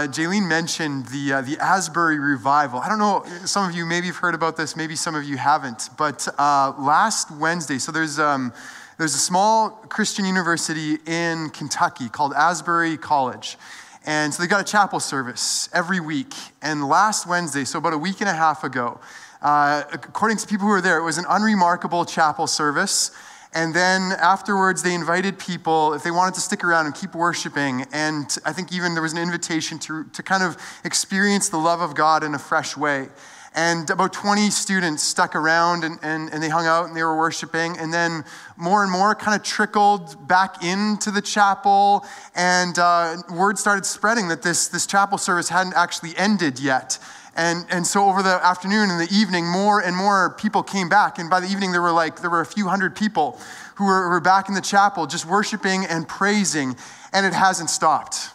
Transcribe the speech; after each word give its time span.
uh, 0.00 0.06
Jaylene 0.06 0.48
mentioned 0.48 1.06
the, 1.08 1.34
uh, 1.34 1.40
the 1.42 1.58
Asbury 1.58 2.18
revival. 2.18 2.80
I 2.80 2.88
don't 2.88 2.98
know, 2.98 3.22
some 3.44 3.68
of 3.68 3.76
you 3.76 3.84
maybe 3.84 4.06
have 4.06 4.16
heard 4.16 4.34
about 4.34 4.56
this, 4.56 4.74
maybe 4.74 4.96
some 4.96 5.14
of 5.14 5.24
you 5.24 5.36
haven't. 5.36 5.90
But 5.98 6.26
uh, 6.38 6.72
last 6.78 7.30
Wednesday, 7.30 7.76
so 7.76 7.92
there's, 7.92 8.18
um, 8.18 8.54
there's 8.96 9.14
a 9.14 9.18
small 9.18 9.68
Christian 9.68 10.24
university 10.24 10.96
in 11.04 11.50
Kentucky 11.50 12.08
called 12.08 12.32
Asbury 12.32 12.96
College. 12.96 13.58
And 14.06 14.32
so 14.32 14.42
they 14.42 14.48
got 14.48 14.62
a 14.62 14.64
chapel 14.64 15.00
service 15.00 15.68
every 15.74 16.00
week. 16.00 16.32
And 16.62 16.88
last 16.88 17.26
Wednesday, 17.26 17.64
so 17.64 17.78
about 17.78 17.92
a 17.92 17.98
week 17.98 18.20
and 18.20 18.30
a 18.30 18.34
half 18.34 18.64
ago, 18.64 19.00
uh, 19.42 19.82
according 19.92 20.38
to 20.38 20.46
people 20.46 20.66
who 20.66 20.72
were 20.72 20.80
there, 20.80 20.96
it 20.96 21.04
was 21.04 21.18
an 21.18 21.26
unremarkable 21.28 22.06
chapel 22.06 22.46
service. 22.46 23.10
And 23.52 23.74
then 23.74 24.12
afterwards, 24.12 24.82
they 24.82 24.94
invited 24.94 25.38
people 25.38 25.92
if 25.94 26.04
they 26.04 26.12
wanted 26.12 26.34
to 26.34 26.40
stick 26.40 26.62
around 26.62 26.86
and 26.86 26.94
keep 26.94 27.14
worshiping. 27.14 27.84
And 27.92 28.36
I 28.44 28.52
think 28.52 28.72
even 28.72 28.94
there 28.94 29.02
was 29.02 29.12
an 29.12 29.18
invitation 29.18 29.78
to, 29.80 30.04
to 30.04 30.22
kind 30.22 30.44
of 30.44 30.56
experience 30.84 31.48
the 31.48 31.56
love 31.56 31.80
of 31.80 31.96
God 31.96 32.22
in 32.22 32.34
a 32.34 32.38
fresh 32.38 32.76
way. 32.76 33.08
And 33.52 33.90
about 33.90 34.12
20 34.12 34.48
students 34.50 35.02
stuck 35.02 35.34
around 35.34 35.82
and, 35.82 35.98
and, 36.02 36.32
and 36.32 36.40
they 36.40 36.48
hung 36.48 36.66
out 36.66 36.86
and 36.86 36.96
they 36.96 37.02
were 37.02 37.16
worshiping. 37.16 37.76
And 37.78 37.92
then 37.92 38.24
more 38.56 38.84
and 38.84 38.92
more 38.92 39.16
kind 39.16 39.38
of 39.38 39.44
trickled 39.44 40.28
back 40.28 40.62
into 40.62 41.10
the 41.10 41.20
chapel. 41.20 42.06
And 42.36 42.78
uh, 42.78 43.16
word 43.32 43.58
started 43.58 43.84
spreading 43.84 44.28
that 44.28 44.42
this, 44.42 44.68
this 44.68 44.86
chapel 44.86 45.18
service 45.18 45.48
hadn't 45.48 45.74
actually 45.74 46.16
ended 46.16 46.60
yet. 46.60 47.00
And, 47.36 47.64
and 47.70 47.86
so 47.86 48.08
over 48.08 48.22
the 48.22 48.44
afternoon 48.44 48.90
and 48.90 49.00
the 49.00 49.12
evening, 49.14 49.46
more 49.46 49.80
and 49.80 49.96
more 49.96 50.34
people 50.38 50.62
came 50.62 50.88
back. 50.88 51.18
And 51.18 51.30
by 51.30 51.40
the 51.40 51.46
evening, 51.46 51.72
there 51.72 51.82
were 51.82 51.92
like, 51.92 52.20
there 52.20 52.30
were 52.30 52.40
a 52.40 52.46
few 52.46 52.68
hundred 52.68 52.96
people 52.96 53.38
who 53.76 53.86
were, 53.86 54.08
were 54.08 54.20
back 54.20 54.48
in 54.48 54.54
the 54.54 54.60
chapel 54.60 55.06
just 55.06 55.26
worshiping 55.26 55.84
and 55.84 56.08
praising. 56.08 56.76
And 57.12 57.24
it 57.24 57.32
hasn't 57.32 57.70
stopped. 57.70 58.30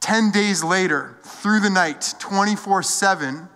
10 0.00 0.32
days 0.32 0.62
later, 0.62 1.16
through 1.22 1.60
the 1.60 1.70
night, 1.70 2.14
24 2.18 2.82
7, 2.82 3.48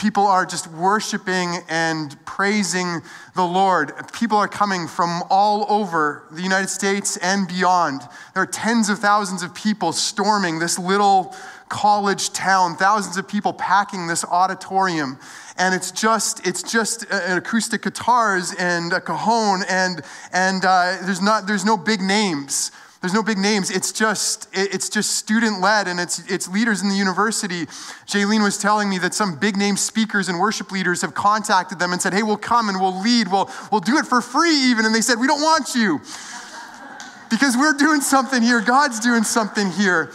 people 0.00 0.26
are 0.26 0.46
just 0.46 0.66
worshiping 0.68 1.58
and 1.68 2.16
praising 2.24 3.02
the 3.36 3.44
Lord. 3.44 3.92
People 4.12 4.38
are 4.38 4.48
coming 4.48 4.88
from 4.88 5.22
all 5.28 5.66
over 5.68 6.24
the 6.30 6.40
United 6.40 6.68
States 6.68 7.18
and 7.18 7.46
beyond. 7.46 8.00
There 8.32 8.42
are 8.42 8.46
tens 8.46 8.88
of 8.88 8.98
thousands 8.98 9.42
of 9.42 9.54
people 9.54 9.92
storming 9.92 10.58
this 10.58 10.78
little 10.78 11.36
college 11.70 12.32
town, 12.32 12.76
thousands 12.76 13.16
of 13.16 13.26
people 13.26 13.54
packing 13.54 14.06
this 14.06 14.24
auditorium. 14.24 15.18
And 15.56 15.74
it's 15.74 15.90
just, 15.90 16.46
it's 16.46 16.62
just 16.62 17.04
an 17.10 17.38
acoustic 17.38 17.82
guitars 17.82 18.52
and 18.58 18.92
a 18.92 19.00
cajon, 19.00 19.62
and, 19.68 20.02
and 20.32 20.64
uh, 20.64 20.98
there's, 21.02 21.22
not, 21.22 21.46
there's 21.46 21.64
no 21.64 21.78
big 21.78 22.00
names. 22.00 22.72
There's 23.00 23.14
no 23.14 23.22
big 23.22 23.38
names. 23.38 23.70
It's 23.70 23.92
just, 23.92 24.48
it's 24.52 24.90
just 24.90 25.16
student 25.16 25.62
led 25.62 25.88
and 25.88 25.98
it's, 25.98 26.18
it's 26.30 26.46
leaders 26.48 26.82
in 26.82 26.90
the 26.90 26.94
university. 26.94 27.64
Jaylene 28.04 28.42
was 28.42 28.58
telling 28.58 28.90
me 28.90 28.98
that 28.98 29.14
some 29.14 29.38
big 29.38 29.56
name 29.56 29.78
speakers 29.78 30.28
and 30.28 30.38
worship 30.38 30.70
leaders 30.70 31.00
have 31.00 31.14
contacted 31.14 31.78
them 31.78 31.92
and 31.92 32.02
said, 32.02 32.12
hey, 32.12 32.22
we'll 32.22 32.36
come 32.36 32.68
and 32.68 32.78
we'll 32.78 33.00
lead. 33.00 33.28
We'll, 33.28 33.50
we'll 33.72 33.80
do 33.80 33.96
it 33.96 34.04
for 34.04 34.20
free 34.20 34.54
even. 34.54 34.84
And 34.84 34.94
they 34.94 35.00
said, 35.00 35.18
we 35.18 35.26
don't 35.26 35.40
want 35.40 35.74
you 35.74 35.98
because 37.30 37.56
we're 37.56 37.72
doing 37.72 38.02
something 38.02 38.42
here. 38.42 38.60
God's 38.60 39.00
doing 39.00 39.22
something 39.22 39.70
here. 39.70 40.12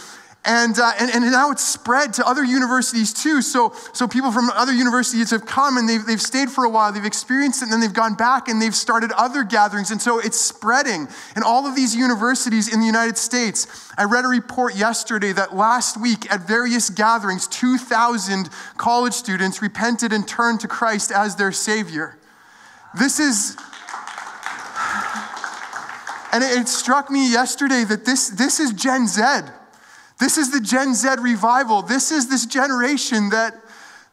And, 0.47 0.78
uh, 0.78 0.91
and, 1.00 1.09
and 1.09 1.31
now 1.31 1.50
it's 1.50 1.63
spread 1.63 2.13
to 2.13 2.28
other 2.28 2.44
universities 2.44 3.11
too. 3.11 3.41
So, 3.41 3.73
so 3.94 4.07
people 4.07 4.31
from 4.31 4.51
other 4.51 4.73
universities 4.73 5.31
have 5.31 5.47
come 5.47 5.78
and 5.78 5.89
they've, 5.89 6.06
they've 6.06 6.22
stayed 6.22 6.51
for 6.51 6.66
a 6.66 6.69
while, 6.69 6.91
they've 6.91 7.03
experienced 7.03 7.63
it, 7.63 7.66
and 7.66 7.73
then 7.73 7.79
they've 7.79 7.91
gone 7.91 8.13
back 8.13 8.47
and 8.47 8.61
they've 8.61 8.75
started 8.75 9.11
other 9.13 9.44
gatherings. 9.44 9.89
And 9.89 10.00
so 10.00 10.19
it's 10.19 10.39
spreading 10.39 11.07
in 11.35 11.41
all 11.41 11.66
of 11.66 11.75
these 11.75 11.95
universities 11.95 12.72
in 12.72 12.79
the 12.79 12.85
United 12.85 13.17
States. 13.17 13.91
I 13.97 14.03
read 14.03 14.23
a 14.23 14.28
report 14.28 14.75
yesterday 14.75 15.33
that 15.33 15.56
last 15.56 16.00
week 16.00 16.31
at 16.31 16.41
various 16.47 16.91
gatherings, 16.91 17.47
2,000 17.47 18.50
college 18.77 19.13
students 19.13 19.63
repented 19.63 20.13
and 20.13 20.27
turned 20.27 20.59
to 20.59 20.67
Christ 20.67 21.12
as 21.12 21.38
their 21.38 21.51
Savior. 21.51 22.19
This 22.97 23.19
is. 23.19 23.57
And 26.31 26.44
it 26.44 26.67
struck 26.67 27.09
me 27.09 27.31
yesterday 27.31 27.83
that 27.85 28.06
this, 28.06 28.29
this 28.29 28.59
is 28.59 28.73
Gen 28.73 29.07
Z. 29.07 29.22
This 30.19 30.37
is 30.37 30.51
the 30.51 30.61
Gen 30.61 30.93
Z 30.93 31.07
revival. 31.19 31.81
This 31.81 32.11
is 32.11 32.29
this 32.29 32.45
generation 32.45 33.29
that, 33.29 33.53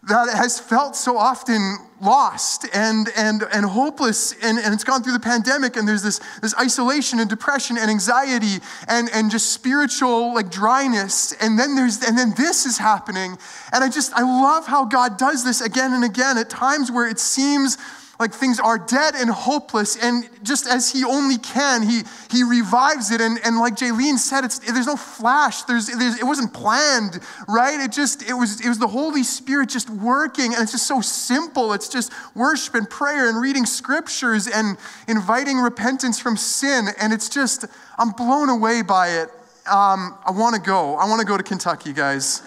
that 0.09 0.35
has 0.35 0.59
felt 0.59 0.97
so 0.97 1.17
often 1.17 1.77
lost 2.01 2.67
and, 2.75 3.09
and, 3.17 3.45
and 3.53 3.65
hopeless, 3.65 4.33
and, 4.43 4.59
and 4.59 4.75
it's 4.75 4.83
gone 4.83 5.05
through 5.05 5.13
the 5.13 5.21
pandemic, 5.21 5.77
and 5.77 5.87
there's 5.87 6.03
this, 6.03 6.21
this 6.41 6.55
isolation 6.59 7.21
and 7.21 7.31
depression 7.31 7.79
and 7.79 7.89
anxiety 7.89 8.57
and, 8.89 9.09
and 9.15 9.31
just 9.31 9.53
spiritual 9.53 10.35
like 10.35 10.51
dryness. 10.51 11.33
And 11.41 11.57
then 11.57 11.77
there's 11.77 12.03
and 12.03 12.19
then 12.19 12.35
this 12.37 12.67
is 12.67 12.79
happening. 12.79 13.39
And 13.73 13.85
I 13.85 13.89
just 13.89 14.13
I 14.15 14.23
love 14.23 14.67
how 14.67 14.85
God 14.85 15.17
does 15.17 15.45
this 15.45 15.61
again 15.61 15.93
and 15.93 16.03
again 16.03 16.37
at 16.37 16.51
times 16.51 16.91
where 16.91 17.09
it 17.09 17.21
seems 17.21 17.79
like 18.23 18.33
things 18.33 18.61
are 18.61 18.79
dead 18.79 19.15
and 19.17 19.29
hopeless. 19.29 19.97
And 19.97 20.29
just 20.43 20.67
as 20.67 20.91
he 20.91 21.05
only 21.05 21.37
can, 21.39 21.83
he, 21.83 22.03
he 22.31 22.45
revives 22.45 23.11
it. 23.11 23.21
And, 23.21 23.39
and 23.45 23.59
like 23.59 23.75
Jaylene 23.75 24.17
said, 24.17 24.45
it's, 24.45 24.61
there's 24.61 24.87
no 24.87 24.97
flash. 24.97 25.63
There's, 25.65 25.89
there's, 25.89 26.19
it 26.19 26.25
wasn't 26.25 26.55
planned, 26.55 27.21
right? 27.49 27.81
It 27.81 27.93
just, 27.93 28.23
it 28.23 28.35
was, 28.35 28.65
it 28.65 28.69
was 28.69 28.79
the 28.79 28.87
Holy 28.87 29.25
Spirit 29.25 29.69
just 29.69 29.91
working. 29.91 30.55
And 30.55 30.63
it's 30.63 30.73
just 30.73 30.87
so 30.87 31.01
simple. 31.01 31.73
It's 31.73 31.89
just 31.89 32.13
worship 32.37 32.77
and 32.77 32.89
prayer 32.89 33.29
and 33.29 33.41
reading 33.41 33.67
scriptures 33.67 34.47
and 34.47 34.79
inviting 35.09 35.59
repentance 35.59 36.21
from 36.21 36.37
sin. 36.37 36.87
And 37.01 37.13
it's 37.13 37.29
just, 37.29 37.65
I'm 37.99 38.11
blown 38.11 38.49
away 38.49 38.83
by 38.83 39.09
it. 39.09 39.29
Um, 39.67 40.17
I 40.25 40.31
want 40.31 40.55
to 40.55 40.61
go. 40.61 40.97
I 40.97 41.09
want 41.09 41.21
to 41.21 41.27
go 41.27 41.37
to 41.37 41.43
Kentucky, 41.43 41.93
guys. 41.93 42.43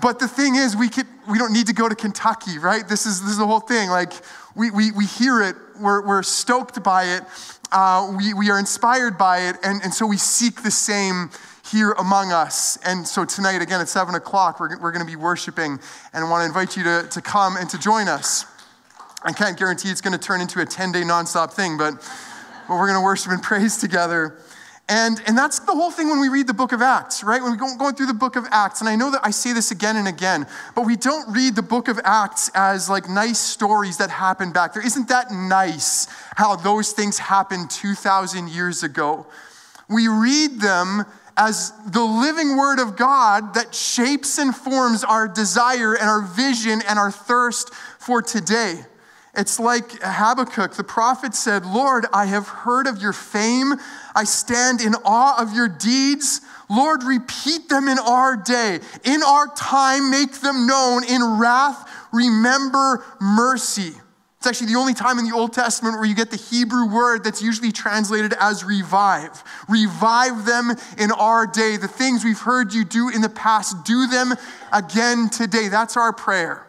But 0.00 0.18
the 0.18 0.28
thing 0.28 0.56
is, 0.56 0.76
we, 0.76 0.88
could, 0.88 1.06
we 1.28 1.38
don't 1.38 1.52
need 1.52 1.66
to 1.66 1.72
go 1.72 1.88
to 1.88 1.94
Kentucky, 1.94 2.58
right? 2.58 2.86
This 2.86 3.06
is, 3.06 3.20
this 3.22 3.32
is 3.32 3.38
the 3.38 3.46
whole 3.46 3.60
thing. 3.60 3.88
Like, 3.88 4.12
we, 4.54 4.70
we, 4.70 4.92
we 4.92 5.06
hear 5.06 5.42
it, 5.42 5.56
we're, 5.80 6.06
we're 6.06 6.22
stoked 6.22 6.82
by 6.82 7.04
it, 7.04 7.22
uh, 7.72 8.14
we, 8.16 8.34
we 8.34 8.50
are 8.50 8.58
inspired 8.58 9.18
by 9.18 9.48
it, 9.48 9.56
and, 9.62 9.82
and 9.82 9.92
so 9.92 10.06
we 10.06 10.16
seek 10.16 10.62
the 10.62 10.70
same 10.70 11.30
here 11.70 11.92
among 11.92 12.32
us. 12.32 12.78
And 12.84 13.06
so 13.06 13.24
tonight, 13.24 13.60
again, 13.60 13.80
at 13.80 13.88
7 13.88 14.14
o'clock, 14.14 14.58
we're, 14.58 14.78
we're 14.78 14.92
going 14.92 15.04
to 15.04 15.10
be 15.10 15.16
worshiping, 15.16 15.78
and 16.12 16.24
I 16.24 16.28
want 16.28 16.42
to 16.42 16.46
invite 16.46 16.76
you 16.76 16.84
to, 16.84 17.08
to 17.10 17.20
come 17.20 17.56
and 17.56 17.68
to 17.70 17.78
join 17.78 18.08
us. 18.08 18.46
I 19.22 19.32
can't 19.32 19.58
guarantee 19.58 19.90
it's 19.90 20.00
going 20.00 20.16
to 20.16 20.24
turn 20.24 20.40
into 20.40 20.60
a 20.60 20.66
10 20.66 20.92
day 20.92 21.02
nonstop 21.02 21.52
thing, 21.52 21.76
but, 21.76 21.94
but 22.68 22.74
we're 22.74 22.86
going 22.86 22.98
to 22.98 23.04
worship 23.04 23.32
and 23.32 23.42
praise 23.42 23.76
together. 23.76 24.38
And, 24.90 25.20
and 25.26 25.36
that's 25.36 25.58
the 25.58 25.72
whole 25.72 25.90
thing 25.90 26.08
when 26.08 26.18
we 26.18 26.30
read 26.30 26.46
the 26.46 26.54
book 26.54 26.72
of 26.72 26.80
Acts, 26.80 27.22
right? 27.22 27.42
When 27.42 27.50
we're 27.52 27.76
going 27.76 27.94
through 27.94 28.06
the 28.06 28.14
book 28.14 28.36
of 28.36 28.46
Acts, 28.50 28.80
and 28.80 28.88
I 28.88 28.96
know 28.96 29.10
that 29.10 29.20
I 29.22 29.30
say 29.30 29.52
this 29.52 29.70
again 29.70 29.96
and 29.96 30.08
again, 30.08 30.46
but 30.74 30.86
we 30.86 30.96
don't 30.96 31.30
read 31.34 31.56
the 31.56 31.62
book 31.62 31.88
of 31.88 32.00
Acts 32.04 32.50
as 32.54 32.88
like 32.88 33.06
nice 33.06 33.38
stories 33.38 33.98
that 33.98 34.08
happened 34.08 34.54
back 34.54 34.72
there. 34.72 34.84
Isn't 34.84 35.08
that 35.08 35.30
nice 35.30 36.06
how 36.36 36.56
those 36.56 36.92
things 36.92 37.18
happened 37.18 37.70
2,000 37.70 38.48
years 38.48 38.82
ago? 38.82 39.26
We 39.90 40.08
read 40.08 40.60
them 40.60 41.04
as 41.36 41.72
the 41.86 42.02
living 42.02 42.56
word 42.56 42.80
of 42.80 42.96
God 42.96 43.54
that 43.54 43.74
shapes 43.74 44.38
and 44.38 44.56
forms 44.56 45.04
our 45.04 45.28
desire 45.28 45.94
and 45.94 46.08
our 46.08 46.22
vision 46.22 46.80
and 46.88 46.98
our 46.98 47.10
thirst 47.10 47.74
for 47.98 48.22
today. 48.22 48.84
It's 49.38 49.60
like 49.60 50.02
Habakkuk, 50.02 50.74
the 50.74 50.82
prophet 50.82 51.32
said, 51.32 51.64
Lord, 51.64 52.06
I 52.12 52.26
have 52.26 52.48
heard 52.48 52.88
of 52.88 53.00
your 53.00 53.12
fame. 53.12 53.74
I 54.18 54.24
stand 54.24 54.80
in 54.80 54.96
awe 55.04 55.40
of 55.40 55.54
your 55.54 55.68
deeds. 55.68 56.40
Lord, 56.68 57.04
repeat 57.04 57.68
them 57.68 57.86
in 57.86 58.00
our 58.00 58.36
day. 58.36 58.80
In 59.04 59.22
our 59.22 59.46
time, 59.54 60.10
make 60.10 60.40
them 60.40 60.66
known. 60.66 61.04
In 61.04 61.38
wrath, 61.38 61.88
remember 62.12 63.04
mercy. 63.20 63.92
It's 64.38 64.46
actually 64.48 64.72
the 64.72 64.78
only 64.78 64.94
time 64.94 65.20
in 65.20 65.24
the 65.24 65.36
Old 65.36 65.52
Testament 65.52 65.94
where 65.98 66.04
you 66.04 66.16
get 66.16 66.32
the 66.32 66.36
Hebrew 66.36 66.92
word 66.92 67.22
that's 67.22 67.40
usually 67.40 67.70
translated 67.70 68.34
as 68.40 68.64
revive. 68.64 69.44
Revive 69.68 70.44
them 70.44 70.72
in 70.98 71.12
our 71.12 71.46
day. 71.46 71.76
The 71.76 71.86
things 71.86 72.24
we've 72.24 72.40
heard 72.40 72.74
you 72.74 72.84
do 72.84 73.10
in 73.10 73.20
the 73.20 73.28
past, 73.28 73.84
do 73.84 74.08
them 74.08 74.34
again 74.72 75.28
today. 75.30 75.68
That's 75.68 75.96
our 75.96 76.12
prayer. 76.12 76.66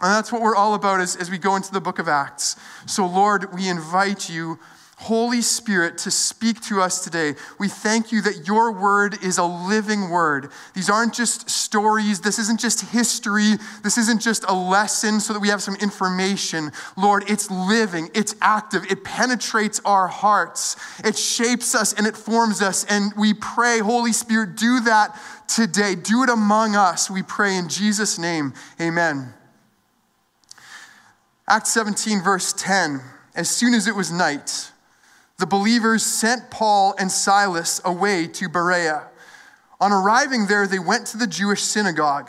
And 0.00 0.14
that's 0.14 0.32
what 0.32 0.40
we're 0.40 0.56
all 0.56 0.72
about 0.72 1.00
as, 1.00 1.16
as 1.16 1.30
we 1.30 1.36
go 1.36 1.54
into 1.54 1.70
the 1.70 1.82
book 1.82 1.98
of 1.98 2.08
Acts. 2.08 2.56
So, 2.86 3.04
Lord, 3.04 3.54
we 3.54 3.68
invite 3.68 4.30
you, 4.30 4.58
Holy 5.00 5.42
Spirit, 5.42 5.96
to 5.98 6.10
speak 6.10 6.60
to 6.62 6.80
us 6.80 7.04
today. 7.04 7.34
We 7.60 7.68
thank 7.68 8.10
you 8.10 8.20
that 8.22 8.48
your 8.48 8.72
word 8.72 9.22
is 9.22 9.38
a 9.38 9.44
living 9.44 10.10
word. 10.10 10.50
These 10.74 10.90
aren't 10.90 11.14
just 11.14 11.48
stories. 11.48 12.20
This 12.20 12.40
isn't 12.40 12.58
just 12.58 12.80
history. 12.80 13.54
This 13.84 13.96
isn't 13.96 14.20
just 14.20 14.44
a 14.48 14.52
lesson 14.52 15.20
so 15.20 15.32
that 15.32 15.38
we 15.38 15.48
have 15.48 15.62
some 15.62 15.76
information. 15.76 16.72
Lord, 16.96 17.30
it's 17.30 17.48
living, 17.48 18.10
it's 18.12 18.34
active, 18.42 18.90
it 18.90 19.04
penetrates 19.04 19.80
our 19.84 20.08
hearts, 20.08 20.74
it 21.04 21.16
shapes 21.16 21.76
us 21.76 21.92
and 21.92 22.04
it 22.04 22.16
forms 22.16 22.60
us. 22.60 22.84
And 22.84 23.12
we 23.16 23.34
pray, 23.34 23.78
Holy 23.78 24.12
Spirit, 24.12 24.56
do 24.56 24.80
that 24.80 25.16
today. 25.46 25.94
Do 25.94 26.24
it 26.24 26.28
among 26.28 26.74
us. 26.74 27.08
We 27.08 27.22
pray 27.22 27.56
in 27.56 27.68
Jesus' 27.68 28.18
name. 28.18 28.52
Amen. 28.80 29.32
Acts 31.48 31.70
17, 31.70 32.20
verse 32.20 32.52
10 32.52 33.00
As 33.36 33.48
soon 33.48 33.74
as 33.74 33.86
it 33.86 33.94
was 33.94 34.10
night, 34.10 34.72
the 35.38 35.46
believers 35.46 36.04
sent 36.04 36.50
Paul 36.50 36.94
and 36.98 37.10
Silas 37.10 37.80
away 37.84 38.26
to 38.26 38.48
Berea. 38.48 39.08
On 39.80 39.92
arriving 39.92 40.46
there, 40.46 40.66
they 40.66 40.80
went 40.80 41.06
to 41.08 41.16
the 41.16 41.28
Jewish 41.28 41.62
synagogue. 41.62 42.28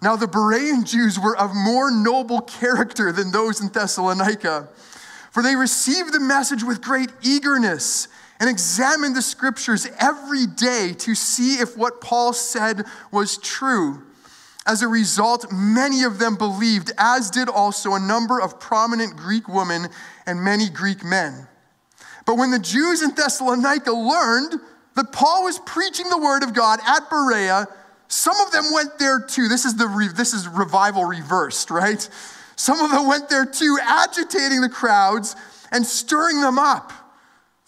Now, 0.00 0.16
the 0.16 0.26
Berean 0.26 0.84
Jews 0.90 1.18
were 1.18 1.36
of 1.36 1.54
more 1.54 1.90
noble 1.90 2.40
character 2.40 3.12
than 3.12 3.30
those 3.30 3.60
in 3.60 3.68
Thessalonica, 3.68 4.68
for 5.30 5.42
they 5.42 5.56
received 5.56 6.12
the 6.12 6.20
message 6.20 6.64
with 6.64 6.80
great 6.80 7.10
eagerness 7.22 8.08
and 8.40 8.48
examined 8.48 9.14
the 9.14 9.22
scriptures 9.22 9.86
every 10.00 10.46
day 10.46 10.94
to 10.98 11.14
see 11.14 11.56
if 11.56 11.76
what 11.76 12.00
Paul 12.00 12.32
said 12.32 12.84
was 13.12 13.38
true. 13.38 14.02
As 14.66 14.82
a 14.82 14.88
result, 14.88 15.52
many 15.52 16.02
of 16.02 16.18
them 16.18 16.36
believed, 16.36 16.92
as 16.96 17.30
did 17.30 17.48
also 17.48 17.94
a 17.94 18.00
number 18.00 18.40
of 18.40 18.58
prominent 18.58 19.16
Greek 19.16 19.48
women 19.48 19.88
and 20.26 20.42
many 20.42 20.68
Greek 20.68 21.04
men. 21.04 21.46
But 22.24 22.36
when 22.36 22.50
the 22.50 22.58
Jews 22.58 23.02
in 23.02 23.14
Thessalonica 23.14 23.92
learned 23.92 24.60
that 24.94 25.12
Paul 25.12 25.44
was 25.44 25.58
preaching 25.60 26.08
the 26.08 26.18
word 26.18 26.42
of 26.42 26.54
God 26.54 26.80
at 26.86 27.08
Berea, 27.10 27.66
some 28.08 28.38
of 28.40 28.52
them 28.52 28.72
went 28.72 28.98
there 28.98 29.20
too. 29.20 29.48
This 29.48 29.64
is 29.64 29.76
the 29.76 29.88
re- 29.88 30.08
this 30.14 30.34
is 30.34 30.46
revival 30.46 31.04
reversed, 31.04 31.70
right? 31.70 32.08
Some 32.56 32.80
of 32.80 32.90
them 32.90 33.06
went 33.08 33.28
there 33.28 33.46
too, 33.46 33.78
agitating 33.82 34.60
the 34.60 34.68
crowds 34.68 35.34
and 35.72 35.86
stirring 35.86 36.40
them 36.40 36.58
up. 36.58 36.92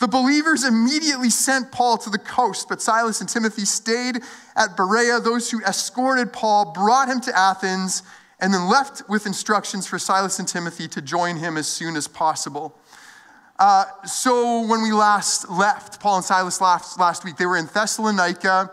The 0.00 0.08
believers 0.08 0.64
immediately 0.64 1.30
sent 1.30 1.72
Paul 1.72 1.96
to 1.98 2.10
the 2.10 2.18
coast, 2.18 2.68
but 2.68 2.82
Silas 2.82 3.20
and 3.20 3.28
Timothy 3.28 3.64
stayed 3.64 4.20
at 4.54 4.76
Berea. 4.76 5.20
Those 5.20 5.50
who 5.50 5.62
escorted 5.62 6.32
Paul 6.32 6.72
brought 6.72 7.08
him 7.08 7.20
to 7.22 7.36
Athens 7.36 8.02
and 8.40 8.52
then 8.52 8.68
left 8.68 9.08
with 9.08 9.24
instructions 9.24 9.86
for 9.86 9.98
Silas 9.98 10.38
and 10.38 10.46
Timothy 10.46 10.88
to 10.88 11.00
join 11.00 11.36
him 11.36 11.56
as 11.56 11.66
soon 11.66 11.96
as 11.96 12.06
possible. 12.06 12.76
Uh, 13.58 13.84
so 14.04 14.66
when 14.66 14.82
we 14.82 14.92
last 14.92 15.48
left, 15.48 16.00
Paul 16.00 16.16
and 16.16 16.24
Silas 16.24 16.60
last, 16.60 16.98
last 16.98 17.24
week, 17.24 17.36
they 17.36 17.46
were 17.46 17.56
in 17.56 17.66
Thessalonica. 17.66 18.70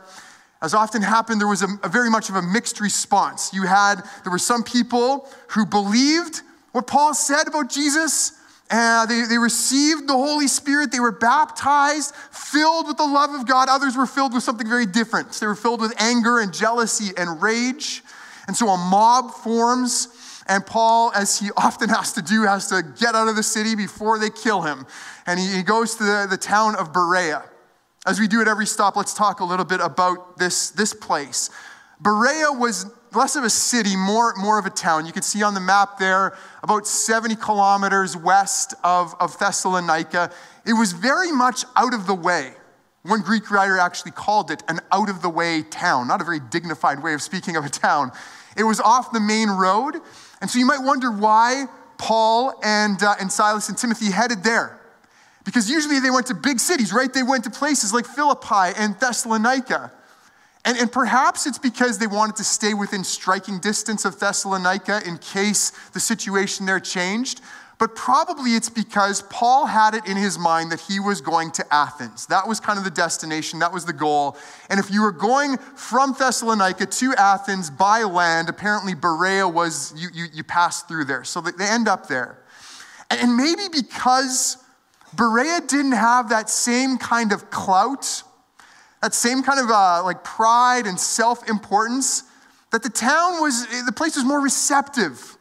As 0.62 0.74
often 0.74 1.02
happened, 1.02 1.40
there 1.40 1.48
was 1.48 1.62
a, 1.62 1.68
a 1.84 1.90
very 1.90 2.10
much 2.10 2.30
of 2.30 2.36
a 2.36 2.42
mixed 2.42 2.80
response. 2.80 3.54
You 3.54 3.64
had, 3.64 4.02
there 4.24 4.32
were 4.32 4.40
some 4.40 4.64
people 4.64 5.28
who 5.50 5.66
believed 5.66 6.42
what 6.72 6.88
Paul 6.88 7.14
said 7.14 7.48
about 7.48 7.70
Jesus, 7.70 8.34
and 8.72 9.10
they, 9.10 9.24
they 9.30 9.38
received 9.38 10.08
the 10.08 10.14
Holy 10.14 10.48
Spirit. 10.48 10.92
They 10.92 11.00
were 11.00 11.12
baptized, 11.12 12.16
filled 12.32 12.88
with 12.88 12.98
the 12.98 13.06
love 13.06 13.32
of 13.32 13.48
God. 13.48 13.70
Others 13.70 13.98
were 13.98 14.08
filled 14.08 14.34
with 14.34 14.44
something 14.44 14.68
very 14.68 14.86
different. 14.86 15.32
They 15.34 15.48
were 15.48 15.56
filled 15.56 15.82
with 15.82 15.94
anger 16.00 16.40
and 16.40 16.54
jealousy 16.54 17.12
and 17.18 17.42
rage. 17.42 18.02
And 18.48 18.56
so 18.56 18.68
a 18.70 18.78
mob 18.78 19.32
forms 19.32 20.08
and 20.48 20.66
Paul, 20.66 21.12
as 21.16 21.40
he 21.40 21.50
often 21.58 21.90
has 21.90 22.14
to 22.14 22.22
do, 22.22 22.44
has 22.44 22.68
to 22.68 22.84
get 23.00 23.16
out 23.16 23.28
of 23.28 23.36
the 23.36 23.44
city 23.44 23.76
before 23.76 24.20
they 24.20 24.30
kill 24.30 24.62
him. 24.62 24.86
And 25.26 25.40
he, 25.40 25.64
goes 25.64 25.96
to 25.96 26.04
the, 26.04 26.28
the 26.30 26.38
town 26.38 26.76
of 26.76 26.92
Berea. 26.92 27.44
As 28.06 28.20
we 28.20 28.28
do 28.28 28.42
at 28.42 28.48
every 28.48 28.66
stop, 28.66 28.96
let's 28.96 29.14
talk 29.14 29.40
a 29.42 29.46
little 29.46 29.66
bit 29.66 29.80
about 29.80 30.38
this, 30.38 30.72
this 30.72 30.94
place. 30.94 31.52
Berea 32.00 32.52
was 32.52 32.88
less 33.14 33.36
of 33.36 33.44
a 33.44 33.50
city, 33.50 33.96
more, 33.96 34.34
more 34.38 34.58
of 34.58 34.66
a 34.66 34.70
town. 34.70 35.06
You 35.06 35.12
can 35.12 35.22
see 35.22 35.44
on 35.44 35.54
the 35.54 35.60
map 35.60 36.00
there, 36.00 36.36
about 36.64 36.88
70 36.88 37.36
kilometers 37.36 38.18
west 38.18 38.74
of, 38.84 39.14
of 39.20 39.38
Thessalonica. 39.38 40.32
It 40.66 40.74
was 40.74 40.94
very 40.94 41.32
much 41.32 41.64
out 41.76 41.94
of 41.94 42.08
the 42.08 42.16
way. 42.16 42.54
One 43.04 43.22
Greek 43.22 43.50
writer 43.50 43.78
actually 43.78 44.12
called 44.12 44.52
it 44.52 44.64
an 44.68 44.80
out 44.92 45.10
of 45.10 45.22
the 45.22 45.30
way 45.30 45.64
town, 45.64 46.08
not 46.08 46.22
a 46.22 46.24
very 46.24 46.40
dignified 46.40 47.02
way 47.02 47.14
of 47.14 47.22
speaking 47.22 47.56
of 47.56 47.66
a 47.66 47.70
town. 47.70 48.12
It 48.56 48.64
was 48.64 48.80
off 48.80 49.12
the 49.12 49.20
main 49.20 49.50
road, 49.50 49.96
and 50.42 50.50
so 50.50 50.60
you 50.60 50.66
might 50.66 50.82
wonder 50.82 51.12
why 51.12 51.66
Paul 51.98 52.60
and, 52.64 53.02
uh, 53.02 53.16
and 53.20 53.32
Silas 53.32 53.70
and 53.70 53.78
Timothy 53.78 54.12
headed 54.12 54.44
there. 54.44 54.80
Because 55.44 55.70
usually 55.70 56.00
they 56.00 56.10
went 56.10 56.28
to 56.28 56.36
big 56.36 56.60
cities, 56.60 56.92
right? 56.92 57.12
They 57.12 57.24
went 57.24 57.44
to 57.46 57.50
places 57.50 57.94
like 57.94 58.06
Philippi 58.06 58.74
and 58.78 59.00
Thessalonica. 59.00 59.92
And, 60.66 60.78
and 60.78 60.92
perhaps 60.92 61.48
it's 61.48 61.58
because 61.58 61.98
they 61.98 62.08
wanted 62.08 62.36
to 62.38 62.44
stay 62.44 62.74
within 62.74 63.04
striking 63.04 63.60
distance 63.60 64.06
of 64.06 64.20
Thessalonica 64.20 65.02
in 65.06 65.18
case 65.18 65.72
the 65.94 66.00
situation 66.00 66.66
there 66.66 66.80
changed. 66.80 67.42
But 67.82 67.96
probably 67.96 68.52
it's 68.52 68.70
because 68.70 69.24
Paul 69.24 69.66
had 69.66 69.96
it 69.96 70.06
in 70.06 70.16
his 70.16 70.38
mind 70.38 70.72
that 70.72 70.82
he 70.82 71.00
was 71.00 71.20
going 71.20 71.50
to 71.54 71.66
Athens. 71.74 72.28
That 72.28 72.48
was 72.48 72.60
kind 72.60 72.78
of 72.78 72.86
the 72.86 72.92
destination, 72.92 73.58
that 73.58 73.74
was 73.74 73.86
the 73.86 73.92
goal. 73.92 74.38
And 74.70 74.80
if 74.80 74.92
you 74.92 75.02
were 75.02 75.12
going 75.12 75.58
from 75.58 76.14
Thessalonica 76.14 76.86
to 76.86 77.16
Athens 77.18 77.72
by 77.72 78.04
land, 78.04 78.50
apparently 78.50 78.94
Berea 78.94 79.48
was, 79.48 79.96
you, 79.98 80.10
you, 80.14 80.26
you 80.32 80.44
passed 80.44 80.88
through 80.88 81.06
there. 81.06 81.24
So 81.24 81.42
they 81.42 81.66
end 81.66 81.88
up 81.88 82.08
there. 82.08 82.38
And 83.10 83.36
maybe 83.36 83.64
because 83.74 84.58
Berea 85.16 85.62
didn't 85.62 85.94
have 85.94 86.30
that 86.30 86.52
same 86.52 87.00
kind 87.00 87.32
of 87.32 87.50
clout, 87.50 88.22
that 89.02 89.16
same 89.16 89.42
kind 89.42 89.60
of 89.60 89.72
uh, 89.72 90.04
like 90.04 90.24
pride 90.24 90.86
and 90.86 91.00
self 91.00 91.50
importance, 91.50 92.26
that 92.72 92.84
the 92.84 92.92
town 92.92 93.42
was, 93.42 93.66
the 93.88 93.92
place 93.92 94.16
was 94.16 94.24
more 94.24 94.40
receptive, 94.40 95.36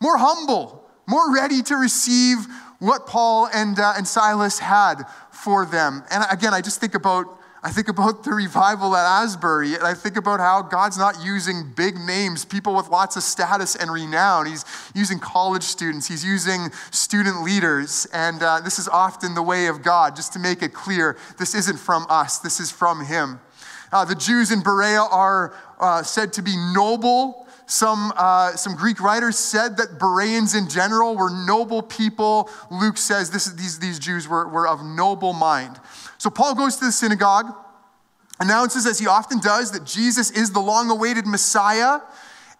more 0.00 0.18
humble 0.18 0.83
more 1.06 1.32
ready 1.32 1.62
to 1.62 1.76
receive 1.76 2.46
what 2.78 3.06
Paul 3.06 3.48
and, 3.52 3.78
uh, 3.78 3.94
and 3.96 4.06
Silas 4.06 4.58
had 4.58 5.04
for 5.30 5.66
them. 5.66 6.02
And 6.10 6.24
again, 6.30 6.54
I 6.54 6.60
just 6.60 6.80
think 6.80 6.94
about 6.94 7.40
I 7.66 7.70
think 7.70 7.88
about 7.88 8.24
the 8.24 8.32
revival 8.32 8.94
at 8.94 9.22
Asbury, 9.22 9.72
and 9.74 9.84
I 9.84 9.94
think 9.94 10.18
about 10.18 10.38
how 10.38 10.60
God's 10.60 10.98
not 10.98 11.24
using 11.24 11.72
big 11.74 11.96
names, 11.96 12.44
people 12.44 12.74
with 12.74 12.90
lots 12.90 13.16
of 13.16 13.22
status 13.22 13.74
and 13.74 13.90
renown. 13.90 14.44
He's 14.44 14.66
using 14.94 15.18
college 15.18 15.62
students, 15.62 16.06
He's 16.06 16.22
using 16.22 16.70
student 16.90 17.42
leaders, 17.42 18.06
and 18.12 18.42
uh, 18.42 18.60
this 18.60 18.78
is 18.78 18.86
often 18.86 19.34
the 19.34 19.42
way 19.42 19.68
of 19.68 19.82
God, 19.82 20.14
just 20.14 20.34
to 20.34 20.38
make 20.38 20.62
it 20.62 20.74
clear 20.74 21.16
this 21.38 21.54
isn't 21.54 21.78
from 21.78 22.04
us, 22.10 22.38
this 22.38 22.60
is 22.60 22.70
from 22.70 23.02
Him. 23.02 23.40
Uh, 23.90 24.04
the 24.04 24.14
Jews 24.14 24.50
in 24.50 24.62
Berea 24.62 25.00
are 25.00 25.54
uh, 25.80 26.02
said 26.02 26.34
to 26.34 26.42
be 26.42 26.56
noble 26.74 27.43
some, 27.66 28.12
uh, 28.16 28.52
some 28.56 28.74
Greek 28.74 29.00
writers 29.00 29.38
said 29.38 29.76
that 29.78 29.98
Bereans 29.98 30.54
in 30.54 30.68
general 30.68 31.16
were 31.16 31.30
noble 31.30 31.82
people. 31.82 32.50
Luke 32.70 32.98
says 32.98 33.30
this, 33.30 33.46
these, 33.52 33.78
these 33.78 33.98
Jews 33.98 34.28
were, 34.28 34.46
were 34.48 34.68
of 34.68 34.84
noble 34.84 35.32
mind. 35.32 35.80
So 36.18 36.30
Paul 36.30 36.54
goes 36.54 36.76
to 36.76 36.86
the 36.86 36.92
synagogue, 36.92 37.54
announces, 38.40 38.86
as 38.86 38.98
he 38.98 39.06
often 39.06 39.40
does, 39.40 39.72
that 39.72 39.84
Jesus 39.84 40.30
is 40.30 40.52
the 40.52 40.60
long 40.60 40.90
awaited 40.90 41.26
Messiah. 41.26 42.00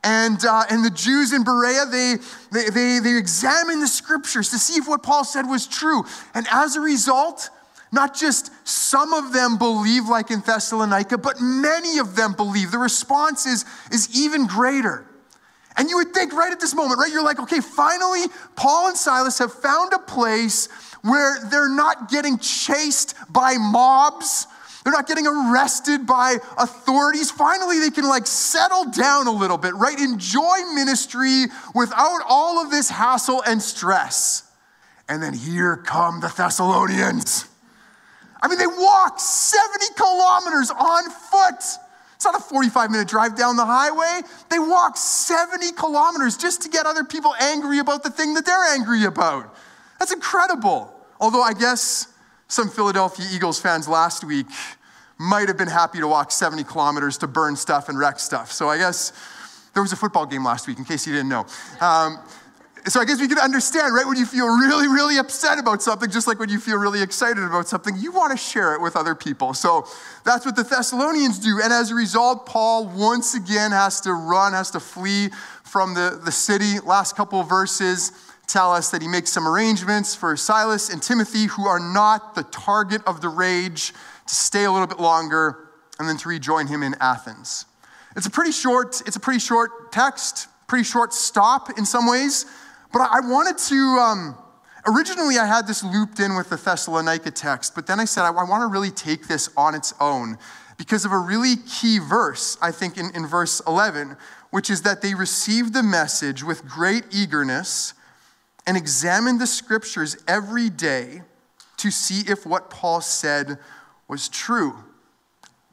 And, 0.02 0.44
uh, 0.44 0.64
and 0.68 0.84
the 0.84 0.90
Jews 0.90 1.32
in 1.32 1.44
Berea, 1.44 1.87
they, 1.87 2.16
they, 2.52 2.68
they, 2.68 2.99
they 2.99 3.16
examined 3.16 3.82
the 3.82 3.88
scriptures 3.88 4.50
to 4.50 4.58
see 4.58 4.75
if 4.78 4.87
what 4.87 5.02
Paul 5.02 5.25
said 5.25 5.46
was 5.46 5.66
true. 5.66 6.04
And 6.34 6.46
as 6.52 6.76
a 6.76 6.80
result, 6.80 7.49
not 7.94 8.14
just 8.14 8.50
some 8.66 9.14
of 9.14 9.32
them 9.32 9.56
believe, 9.56 10.08
like 10.08 10.30
in 10.30 10.40
Thessalonica, 10.40 11.16
but 11.16 11.40
many 11.40 11.98
of 11.98 12.16
them 12.16 12.32
believe. 12.32 12.70
The 12.70 12.78
response 12.78 13.46
is, 13.46 13.64
is 13.90 14.14
even 14.14 14.46
greater. 14.46 15.06
And 15.76 15.88
you 15.88 15.96
would 15.96 16.12
think 16.12 16.32
right 16.32 16.52
at 16.52 16.60
this 16.60 16.74
moment, 16.74 17.00
right? 17.00 17.10
You're 17.10 17.24
like, 17.24 17.40
okay, 17.40 17.60
finally, 17.60 18.26
Paul 18.54 18.88
and 18.88 18.96
Silas 18.96 19.38
have 19.38 19.52
found 19.52 19.92
a 19.92 19.98
place 19.98 20.68
where 21.02 21.36
they're 21.50 21.68
not 21.68 22.10
getting 22.10 22.38
chased 22.38 23.14
by 23.28 23.56
mobs. 23.58 24.46
They're 24.84 24.92
not 24.92 25.08
getting 25.08 25.26
arrested 25.26 26.06
by 26.06 26.36
authorities. 26.58 27.30
Finally, 27.30 27.80
they 27.80 27.90
can 27.90 28.06
like 28.06 28.26
settle 28.26 28.90
down 28.90 29.26
a 29.26 29.32
little 29.32 29.58
bit, 29.58 29.74
right? 29.74 29.98
Enjoy 29.98 30.58
ministry 30.74 31.46
without 31.74 32.20
all 32.28 32.62
of 32.62 32.70
this 32.70 32.90
hassle 32.90 33.42
and 33.46 33.60
stress. 33.60 34.50
And 35.08 35.22
then 35.22 35.34
here 35.34 35.76
come 35.76 36.20
the 36.20 36.32
Thessalonians. 36.34 37.46
I 38.44 38.46
mean, 38.46 38.58
they 38.58 38.66
walked 38.66 39.22
70 39.22 39.86
kilometers 39.96 40.70
on 40.70 41.08
foot. 41.08 41.64
It's 42.14 42.24
not 42.26 42.34
a 42.34 42.40
45 42.40 42.90
minute 42.90 43.08
drive 43.08 43.38
down 43.38 43.56
the 43.56 43.64
highway. 43.64 44.20
They 44.50 44.58
walked 44.58 44.98
70 44.98 45.72
kilometers 45.72 46.36
just 46.36 46.60
to 46.60 46.68
get 46.68 46.84
other 46.84 47.04
people 47.04 47.34
angry 47.40 47.78
about 47.78 48.02
the 48.02 48.10
thing 48.10 48.34
that 48.34 48.44
they're 48.44 48.74
angry 48.74 49.04
about. 49.04 49.56
That's 49.98 50.12
incredible. 50.12 50.94
Although 51.18 51.40
I 51.40 51.54
guess 51.54 52.12
some 52.46 52.68
Philadelphia 52.68 53.24
Eagles 53.32 53.58
fans 53.58 53.88
last 53.88 54.24
week 54.24 54.48
might 55.16 55.48
have 55.48 55.56
been 55.56 55.66
happy 55.66 56.00
to 56.00 56.06
walk 56.06 56.30
70 56.30 56.64
kilometers 56.64 57.16
to 57.18 57.26
burn 57.26 57.56
stuff 57.56 57.88
and 57.88 57.98
wreck 57.98 58.18
stuff. 58.18 58.52
So 58.52 58.68
I 58.68 58.76
guess 58.76 59.12
there 59.72 59.82
was 59.82 59.92
a 59.92 59.96
football 59.96 60.26
game 60.26 60.44
last 60.44 60.68
week, 60.68 60.76
in 60.76 60.84
case 60.84 61.06
you 61.06 61.14
didn't 61.14 61.30
know. 61.30 61.46
Um, 61.80 62.18
so 62.87 63.00
I 63.00 63.05
guess 63.07 63.21
we 63.21 63.29
can 63.29 63.38
understand, 63.38 63.95
right? 63.95 64.07
When 64.07 64.19
you 64.19 64.26
feel 64.26 64.47
really, 64.47 64.88
really 64.88 65.17
upset 65.17 65.59
about 65.59 65.81
something, 65.83 66.11
just 66.11 66.26
like 66.26 66.38
when 66.38 66.50
you 66.50 66.59
feel 66.61 66.76
really 66.76 67.03
excited 67.03 67.43
about 67.43 67.67
something, 67.67 67.97
you 67.97 68.12
want 68.12 68.33
to 68.33 68.37
share 68.37 68.75
it 68.75 68.81
with 68.81 68.95
other 68.95 69.14
people. 69.14 69.55
So 69.55 69.87
that's 70.25 70.45
what 70.45 70.55
the 70.55 70.64
Thessalonians 70.64 71.38
do. 71.38 71.61
And 71.62 71.73
as 71.73 71.91
a 71.91 71.95
result, 71.95 72.45
Paul 72.45 72.87
once 72.88 73.35
again 73.35 73.71
has 73.71 74.03
to 74.03 74.12
run, 74.12 74.53
has 74.53 74.71
to 74.73 74.81
flee 74.81 75.31
from 75.62 75.95
the, 75.95 76.21
the 76.23 76.33
city. 76.33 76.79
Last 76.85 77.17
couple 77.17 77.43
verses 77.43 78.12
tell 78.47 78.71
us 78.71 78.91
that 78.91 79.00
he 79.00 79.09
makes 79.09 79.33
some 79.33 79.49
arrangements 79.49 80.14
for 80.14 80.37
Silas 80.37 80.91
and 80.91 81.03
Timothy, 81.03 81.47
who 81.47 81.67
are 81.67 81.81
not 81.81 82.35
the 82.35 82.43
target 82.45 83.00
of 83.07 83.23
the 83.23 83.29
rage, 83.31 83.95
to 84.26 84.35
stay 84.35 84.64
a 84.64 84.71
little 84.71 84.87
bit 84.87 85.00
longer 85.00 85.71
and 85.99 86.09
then 86.09 86.19
to 86.19 86.29
rejoin 86.29 86.67
him 86.67 86.83
in 86.83 86.95
Athens. 87.00 87.64
It's 88.17 88.26
a 88.26 88.31
pretty 88.31 88.53
short, 88.53 89.03
it's 89.07 89.17
a 89.17 89.21
pretty 89.21 89.41
short 89.41 89.91
text, 89.91 90.49
pretty 90.67 90.85
short 90.85 91.12
stop 91.14 91.79
in 91.79 91.87
some 91.87 92.07
ways. 92.07 92.47
But 92.94 93.10
I 93.10 93.18
wanted 93.18 93.58
to, 93.58 93.74
um, 93.74 94.38
originally 94.86 95.36
I 95.36 95.46
had 95.46 95.66
this 95.66 95.82
looped 95.82 96.20
in 96.20 96.36
with 96.36 96.48
the 96.48 96.56
Thessalonica 96.56 97.32
text, 97.32 97.74
but 97.74 97.88
then 97.88 97.98
I 97.98 98.04
said 98.04 98.22
I, 98.22 98.28
I 98.28 98.44
want 98.44 98.62
to 98.62 98.68
really 98.68 98.92
take 98.92 99.26
this 99.26 99.50
on 99.56 99.74
its 99.74 99.92
own 100.00 100.38
because 100.76 101.04
of 101.04 101.10
a 101.10 101.18
really 101.18 101.56
key 101.56 101.98
verse, 101.98 102.56
I 102.62 102.70
think, 102.70 102.96
in, 102.96 103.10
in 103.12 103.26
verse 103.26 103.60
11, 103.66 104.16
which 104.50 104.70
is 104.70 104.82
that 104.82 105.02
they 105.02 105.12
received 105.12 105.74
the 105.74 105.82
message 105.82 106.44
with 106.44 106.64
great 106.68 107.02
eagerness 107.10 107.94
and 108.64 108.76
examined 108.76 109.40
the 109.40 109.46
scriptures 109.48 110.16
every 110.28 110.70
day 110.70 111.22
to 111.78 111.90
see 111.90 112.30
if 112.30 112.46
what 112.46 112.70
Paul 112.70 113.00
said 113.00 113.58
was 114.06 114.28
true. 114.28 114.72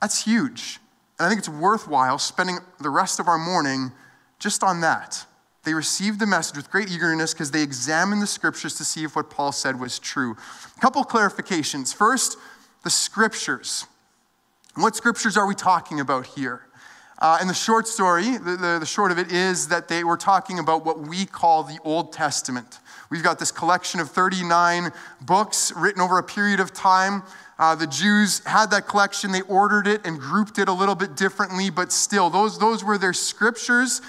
That's 0.01 0.23
huge. 0.23 0.79
And 1.19 1.27
I 1.27 1.29
think 1.29 1.37
it's 1.37 1.49
worthwhile 1.49 2.17
spending 2.17 2.57
the 2.79 2.89
rest 2.89 3.19
of 3.19 3.27
our 3.27 3.37
morning 3.37 3.91
just 4.39 4.63
on 4.63 4.81
that. 4.81 5.27
They 5.63 5.73
received 5.73 6.19
the 6.19 6.25
message 6.25 6.57
with 6.57 6.71
great 6.71 6.89
eagerness 6.89 7.33
because 7.33 7.51
they 7.51 7.61
examined 7.61 8.21
the 8.21 8.27
scriptures 8.27 8.75
to 8.75 8.83
see 8.83 9.03
if 9.03 9.15
what 9.15 9.29
Paul 9.29 9.51
said 9.51 9.79
was 9.79 9.99
true. 9.99 10.35
A 10.75 10.79
couple 10.79 11.03
clarifications. 11.03 11.93
First, 11.93 12.37
the 12.83 12.89
scriptures. 12.89 13.85
What 14.75 14.95
scriptures 14.95 15.37
are 15.37 15.45
we 15.45 15.53
talking 15.53 15.99
about 15.99 16.25
here? 16.25 16.63
Uh, 17.19 17.37
and 17.39 17.47
the 17.47 17.53
short 17.53 17.87
story, 17.87 18.37
the, 18.37 18.57
the, 18.57 18.77
the, 18.79 18.85
short 18.85 19.11
of 19.11 19.19
it 19.19 19.31
is 19.31 19.67
that 19.67 19.87
they 19.87 20.03
were 20.03 20.17
talking 20.17 20.57
about 20.57 20.83
what 20.83 20.99
we 21.01 21.23
call 21.23 21.61
the 21.61 21.77
Old 21.83 22.11
Testament. 22.11 22.79
We've 23.11 23.21
got 23.21 23.37
this 23.37 23.51
collection 23.51 23.99
of 23.99 24.09
39 24.09 24.91
books 25.21 25.71
written 25.75 26.01
over 26.01 26.17
a 26.17 26.23
period 26.23 26.59
of 26.59 26.73
time. 26.73 27.21
Uh, 27.59 27.75
the 27.75 27.85
Jews 27.85 28.41
had 28.47 28.71
that 28.71 28.87
collection, 28.87 29.31
they 29.31 29.41
ordered 29.41 29.85
it 29.85 30.01
and 30.03 30.19
grouped 30.19 30.57
it 30.57 30.67
a 30.67 30.73
little 30.73 30.95
bit 30.95 31.15
differently, 31.15 31.69
but 31.69 31.91
still, 31.91 32.31
those, 32.31 32.57
those 32.57 32.83
were 32.83 32.97
their 32.97 33.13
scriptures. 33.13 34.01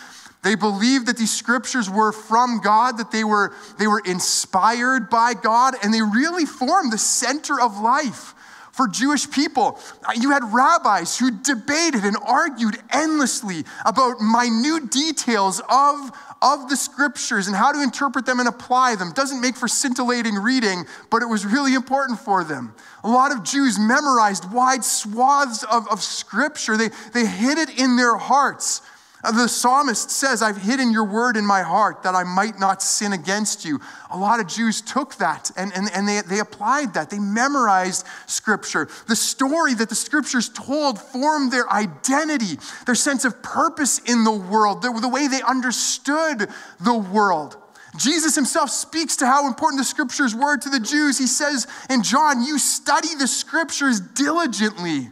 They 0.43 0.57
believed 0.57 1.07
that 1.07 1.17
these 1.17 1.33
scriptures 1.33 1.89
were 1.89 2.11
from 2.11 2.61
God, 2.61 2.99
that 2.99 3.13
they 3.13 3.23
were, 3.23 3.55
they 3.79 3.87
were 3.87 4.03
inspired 4.05 5.09
by 5.09 5.35
God, 5.35 5.75
and 5.83 5.95
they 5.95 6.03
really 6.03 6.47
formed 6.47 6.93
the 6.93 6.99
center 6.99 7.61
of 7.61 7.79
life 7.79 8.35
for 8.73 8.89
Jewish 8.89 9.31
people. 9.31 9.79
Uh, 10.03 10.13
you 10.19 10.31
had 10.31 10.43
rabbis 10.53 11.19
who 11.19 11.31
debated 11.31 12.05
and 12.05 12.17
argued 12.27 12.77
endlessly 12.91 13.65
about 13.85 14.21
minute 14.21 14.91
details 14.91 15.61
of, 15.69 16.11
of 16.41 16.69
the 16.69 16.77
scriptures 16.77 17.47
and 17.47 17.55
how 17.55 17.71
to 17.71 17.83
interpret 17.83 18.27
them 18.27 18.41
and 18.41 18.49
apply 18.49 18.97
them. 18.97 19.13
Doesn't 19.13 19.41
make 19.41 19.57
for 19.57 19.69
scintillating 19.69 20.35
reading, 20.35 20.87
but 21.11 21.23
it 21.23 21.27
was 21.27 21.47
really 21.47 21.75
important 21.75 22.19
for 22.19 22.43
them. 22.43 22.75
A 23.05 23.09
lot 23.09 23.31
of 23.31 23.45
Jews 23.45 23.79
memorized 23.79 24.51
wide 24.51 24.85
swaths 24.85 25.63
of, 25.65 25.87
of 25.89 26.03
scripture, 26.03 26.77
they, 26.77 26.89
they 27.13 27.27
hid 27.27 27.59
it 27.59 27.79
in 27.79 27.97
their 27.97 28.17
hearts. 28.17 28.81
Uh, 29.25 29.31
the 29.31 29.49
psalmist 29.49 30.11
says, 30.11 30.43
I've 30.43 30.57
hidden 30.57 30.91
your 30.91 31.05
word 31.05 31.37
in 31.37 31.47
my 31.47 31.63
heart 31.63 32.03
that 32.03 32.15
I 32.15 32.25
might 32.25 32.59
not 32.59 32.83
sin 32.83 33.13
against 33.13 33.65
you. 33.65 33.81
A 34.11 34.19
lot 34.19 34.41
of 34.41 34.49
Jews 34.49 34.81
took 34.81 35.15
that 35.17 35.51
and, 35.57 35.73
and, 35.75 35.89
and 35.95 36.09
they, 36.09 36.23
they 36.23 36.41
applied 36.41 36.95
that. 36.95 37.11
They 37.11 37.21
memorized 37.21 38.05
scripture. 38.27 38.89
The 39.07 39.15
story 39.15 39.75
that 39.75 39.89
the 39.89 39.95
scriptures 39.95 40.49
told 40.49 41.01
formed 41.01 41.53
their 41.53 41.71
identity, 41.71 42.59
their 42.85 42.97
sense 42.97 43.25
of 43.25 43.43
purpose 43.43 44.01
in 44.01 44.25
the 44.25 44.33
world, 44.33 44.83
the, 44.83 44.93
the 45.01 45.09
way 45.09 45.29
they 45.29 45.43
understood 45.43 46.49
the 46.81 46.95
world. 46.95 47.57
Jesus 47.97 48.35
himself 48.35 48.71
speaks 48.71 49.17
to 49.17 49.27
how 49.27 49.47
important 49.47 49.79
the 49.79 49.85
scriptures 49.85 50.35
were 50.35 50.57
to 50.57 50.69
the 50.69 50.81
Jews. 50.81 51.19
He 51.19 51.27
says 51.27 51.69
in 51.91 52.03
John, 52.03 52.43
You 52.43 52.59
study 52.59 53.15
the 53.15 53.29
scriptures 53.29 54.01
diligently 54.01 55.11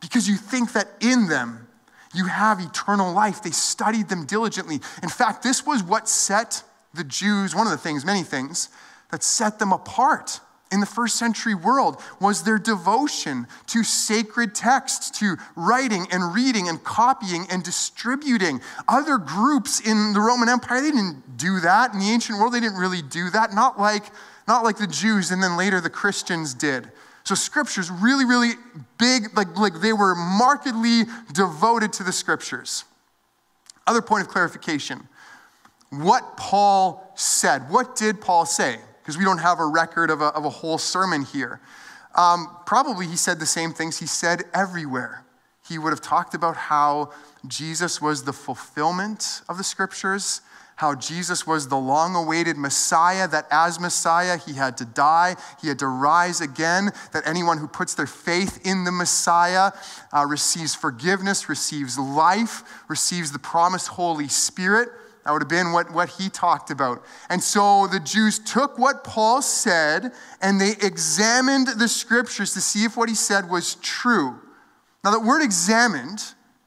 because 0.00 0.28
you 0.28 0.36
think 0.36 0.74
that 0.74 0.88
in 1.00 1.28
them 1.28 1.66
you 2.14 2.26
have 2.26 2.60
eternal 2.60 3.12
life. 3.12 3.42
They 3.42 3.50
studied 3.50 4.08
them 4.08 4.26
diligently. 4.26 4.80
In 5.02 5.08
fact, 5.08 5.42
this 5.42 5.64
was 5.64 5.82
what 5.82 6.08
set 6.08 6.62
the 6.92 7.04
Jews, 7.04 7.54
one 7.54 7.66
of 7.66 7.72
the 7.72 7.78
things, 7.78 8.04
many 8.04 8.22
things, 8.22 8.68
that 9.10 9.22
set 9.22 9.58
them 9.58 9.72
apart 9.72 10.40
in 10.72 10.80
the 10.80 10.86
first 10.86 11.16
century 11.16 11.54
world 11.54 12.00
was 12.20 12.44
their 12.44 12.58
devotion 12.58 13.46
to 13.66 13.82
sacred 13.82 14.54
texts, 14.54 15.18
to 15.18 15.36
writing 15.56 16.06
and 16.12 16.34
reading 16.34 16.68
and 16.68 16.82
copying 16.84 17.46
and 17.50 17.62
distributing. 17.62 18.60
Other 18.88 19.18
groups 19.18 19.80
in 19.80 20.12
the 20.12 20.20
Roman 20.20 20.48
Empire, 20.48 20.80
they 20.80 20.92
didn't 20.92 21.36
do 21.36 21.60
that. 21.60 21.92
In 21.92 21.98
the 21.98 22.10
ancient 22.10 22.38
world, 22.38 22.54
they 22.54 22.60
didn't 22.60 22.78
really 22.78 23.02
do 23.02 23.30
that. 23.30 23.52
Not 23.52 23.80
like, 23.80 24.04
not 24.46 24.62
like 24.62 24.78
the 24.78 24.86
Jews 24.86 25.30
and 25.30 25.42
then 25.42 25.56
later 25.56 25.80
the 25.80 25.90
Christians 25.90 26.54
did. 26.54 26.90
So 27.30 27.36
scriptures 27.36 27.92
really, 27.92 28.24
really 28.24 28.54
big, 28.98 29.36
like, 29.36 29.56
like 29.56 29.74
they 29.80 29.92
were 29.92 30.16
markedly 30.16 31.04
devoted 31.32 31.92
to 31.92 32.02
the 32.02 32.10
scriptures. 32.10 32.82
Other 33.86 34.02
point 34.02 34.22
of 34.22 34.28
clarification. 34.28 35.06
What 35.90 36.36
Paul 36.36 37.12
said. 37.14 37.70
What 37.70 37.94
did 37.94 38.20
Paul 38.20 38.46
say? 38.46 38.78
Because 39.00 39.16
we 39.16 39.22
don't 39.22 39.38
have 39.38 39.60
a 39.60 39.66
record 39.66 40.10
of 40.10 40.20
a, 40.20 40.24
of 40.34 40.44
a 40.44 40.50
whole 40.50 40.76
sermon 40.76 41.22
here. 41.22 41.60
Um, 42.16 42.48
probably 42.66 43.06
he 43.06 43.14
said 43.14 43.38
the 43.38 43.46
same 43.46 43.72
things 43.72 44.00
he 44.00 44.06
said 44.06 44.42
everywhere. 44.52 45.24
He 45.68 45.78
would 45.78 45.90
have 45.90 46.00
talked 46.00 46.34
about 46.34 46.56
how 46.56 47.12
Jesus 47.46 48.02
was 48.02 48.24
the 48.24 48.32
fulfillment 48.32 49.42
of 49.48 49.56
the 49.56 49.62
scriptures 49.62 50.40
how 50.80 50.94
Jesus 50.94 51.46
was 51.46 51.68
the 51.68 51.76
long 51.76 52.16
awaited 52.16 52.56
Messiah, 52.56 53.28
that 53.28 53.46
as 53.50 53.78
Messiah, 53.78 54.38
he 54.38 54.54
had 54.54 54.78
to 54.78 54.86
die, 54.86 55.36
he 55.60 55.68
had 55.68 55.78
to 55.80 55.86
rise 55.86 56.40
again, 56.40 56.90
that 57.12 57.22
anyone 57.26 57.58
who 57.58 57.68
puts 57.68 57.94
their 57.94 58.06
faith 58.06 58.66
in 58.66 58.84
the 58.84 58.90
Messiah 58.90 59.72
uh, 60.10 60.24
receives 60.26 60.74
forgiveness, 60.74 61.50
receives 61.50 61.98
life, 61.98 62.62
receives 62.88 63.30
the 63.30 63.38
promised 63.38 63.88
Holy 63.88 64.26
Spirit. 64.26 64.88
That 65.26 65.32
would 65.32 65.42
have 65.42 65.50
been 65.50 65.72
what, 65.72 65.92
what 65.92 66.08
he 66.08 66.30
talked 66.30 66.70
about. 66.70 67.04
And 67.28 67.42
so 67.42 67.86
the 67.86 68.00
Jews 68.00 68.38
took 68.38 68.78
what 68.78 69.04
Paul 69.04 69.42
said 69.42 70.12
and 70.40 70.58
they 70.58 70.70
examined 70.80 71.68
the 71.78 71.88
scriptures 71.88 72.54
to 72.54 72.62
see 72.62 72.84
if 72.84 72.96
what 72.96 73.10
he 73.10 73.14
said 73.14 73.50
was 73.50 73.74
true. 73.82 74.40
Now, 75.04 75.10
that 75.10 75.20
word 75.20 75.42
examined 75.42 76.22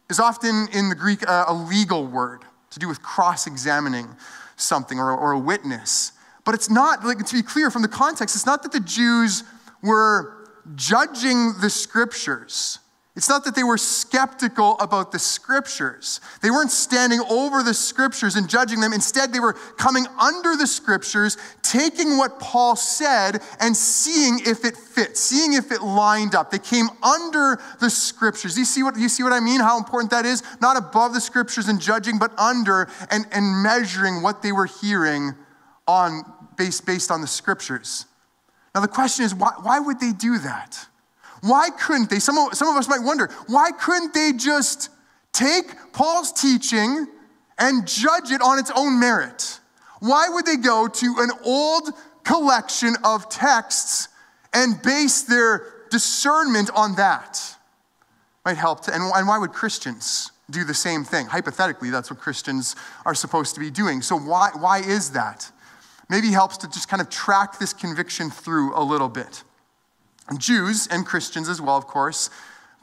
is 0.08 0.20
often 0.20 0.68
in 0.72 0.90
the 0.90 0.96
Greek 0.96 1.28
uh, 1.28 1.46
a 1.48 1.54
legal 1.56 2.06
word 2.06 2.44
to 2.74 2.80
do 2.80 2.88
with 2.88 3.02
cross 3.02 3.48
examining 3.48 4.08
something 4.56 5.00
or, 5.00 5.12
or 5.12 5.32
a 5.32 5.40
witness. 5.40 6.12
But 6.46 6.56
it's 6.56 6.70
not, 6.70 7.06
like, 7.06 7.26
to 7.26 7.36
be 7.36 7.42
clear 7.42 7.72
from 7.72 7.82
the 7.82 7.88
context, 7.88 8.36
it's 8.36 8.46
not 8.46 8.64
that 8.64 8.72
the 8.72 8.80
Jews 8.80 9.44
were 9.82 10.48
judging 10.76 11.54
the 11.62 11.70
scriptures. 11.70 12.80
It's 13.16 13.30
not 13.30 13.46
that 13.46 13.54
they 13.54 13.64
were 13.64 13.78
skeptical 13.78 14.76
about 14.80 15.12
the 15.12 15.20
scriptures. 15.20 16.20
They 16.42 16.50
weren't 16.50 16.72
standing 16.72 17.20
over 17.30 17.62
the 17.62 17.76
scriptures 17.76 18.36
and 18.36 18.50
judging 18.50 18.80
them. 18.80 18.92
Instead, 18.92 19.32
they 19.32 19.40
were 19.40 19.54
coming 19.54 20.08
under 20.20 20.56
the 20.56 20.66
scriptures, 20.66 21.38
taking 21.62 22.18
what 22.18 22.40
Paul 22.40 22.76
said 22.76 23.40
and 23.60 23.78
seeing 23.78 24.40
if 24.40 24.66
it 24.66 24.76
fit, 24.76 25.16
seeing 25.16 25.54
if 25.54 25.72
it 25.72 25.84
lined 25.84 26.34
up. 26.34 26.50
They 26.50 26.58
came 26.58 26.88
under 27.04 27.62
the 27.80 27.92
scriptures. 27.92 28.58
You 28.58 28.66
see 28.66 28.82
what, 28.82 28.98
you 28.98 29.10
see 29.10 29.22
what 29.22 29.32
I 29.32 29.40
mean? 29.40 29.60
How 29.60 29.78
important 29.78 30.10
that 30.10 30.26
is? 30.26 30.42
Not 30.60 30.76
above 30.76 31.14
the 31.14 31.22
scriptures 31.22 31.68
and 31.68 31.80
judging, 31.80 32.18
but 32.18 32.38
under 32.40 32.90
and, 33.12 33.26
and 33.32 33.62
measuring 33.62 34.24
what 34.24 34.42
they 34.42 34.52
were 34.52 34.66
hearing 34.66 35.36
on 35.88 36.24
based, 36.58 36.84
based 36.88 37.12
on 37.12 37.22
the 37.22 37.28
scriptures. 37.28 38.08
Now, 38.74 38.82
the 38.82 38.88
question 38.88 39.24
is, 39.24 39.36
why, 39.36 39.52
why 39.62 39.80
would 39.80 40.00
they 40.00 40.14
do 40.14 40.40
that? 40.40 40.88
Why 41.44 41.72
couldn't 41.72 42.10
they? 42.10 42.20
Some 42.20 42.38
of, 42.38 42.54
some 42.56 42.70
of 42.70 42.78
us 42.78 42.88
might 42.88 43.04
wonder, 43.04 43.30
why 43.48 43.72
couldn't 43.72 44.14
they 44.14 44.32
just 44.32 44.90
take 45.34 45.66
Paul's 45.92 46.32
teaching 46.32 47.06
and 47.58 47.86
judge 47.86 48.32
it 48.32 48.42
on 48.42 48.60
its 48.60 48.72
own 48.74 48.98
merit? 48.98 49.60
Why 50.00 50.30
would 50.30 50.46
they 50.46 50.56
go 50.56 50.88
to 50.88 51.16
an 51.18 51.32
old 51.44 51.90
collection 52.24 52.96
of 53.04 53.28
texts 53.28 54.08
and 54.54 54.82
base 54.82 55.24
their 55.24 55.66
discernment 55.90 56.70
on 56.74 56.96
that? 56.96 57.58
Might 58.46 58.56
help. 58.56 58.86
To, 58.86 58.94
and, 58.94 59.04
and 59.14 59.28
why 59.28 59.38
would 59.38 59.52
Christians 59.52 60.32
do 60.50 60.64
the 60.64 60.74
same 60.74 61.04
thing? 61.04 61.26
Hypothetically, 61.26 61.90
that's 61.90 62.10
what 62.10 62.22
Christians 62.22 62.78
are 63.06 63.16
supposed 63.16 63.54
to 63.56 63.60
be 63.60 63.70
doing. 63.70 64.02
So, 64.02 64.18
why, 64.18 64.52
why 64.58 64.80
is 64.80 65.12
that? 65.12 65.52
Maybe 66.10 66.32
helps 66.32 66.56
to 66.60 66.68
just 66.68 66.88
kind 66.88 67.02
of 67.02 67.10
track 67.10 67.60
this 67.60 67.74
conviction 67.74 68.30
through 68.30 68.74
a 68.78 68.84
little 68.84 69.10
bit. 69.10 69.44
Jews 70.38 70.88
and 70.88 71.06
Christians 71.06 71.50
as 71.50 71.62
well, 71.62 71.78
of 71.78 71.88
course, 71.88 72.30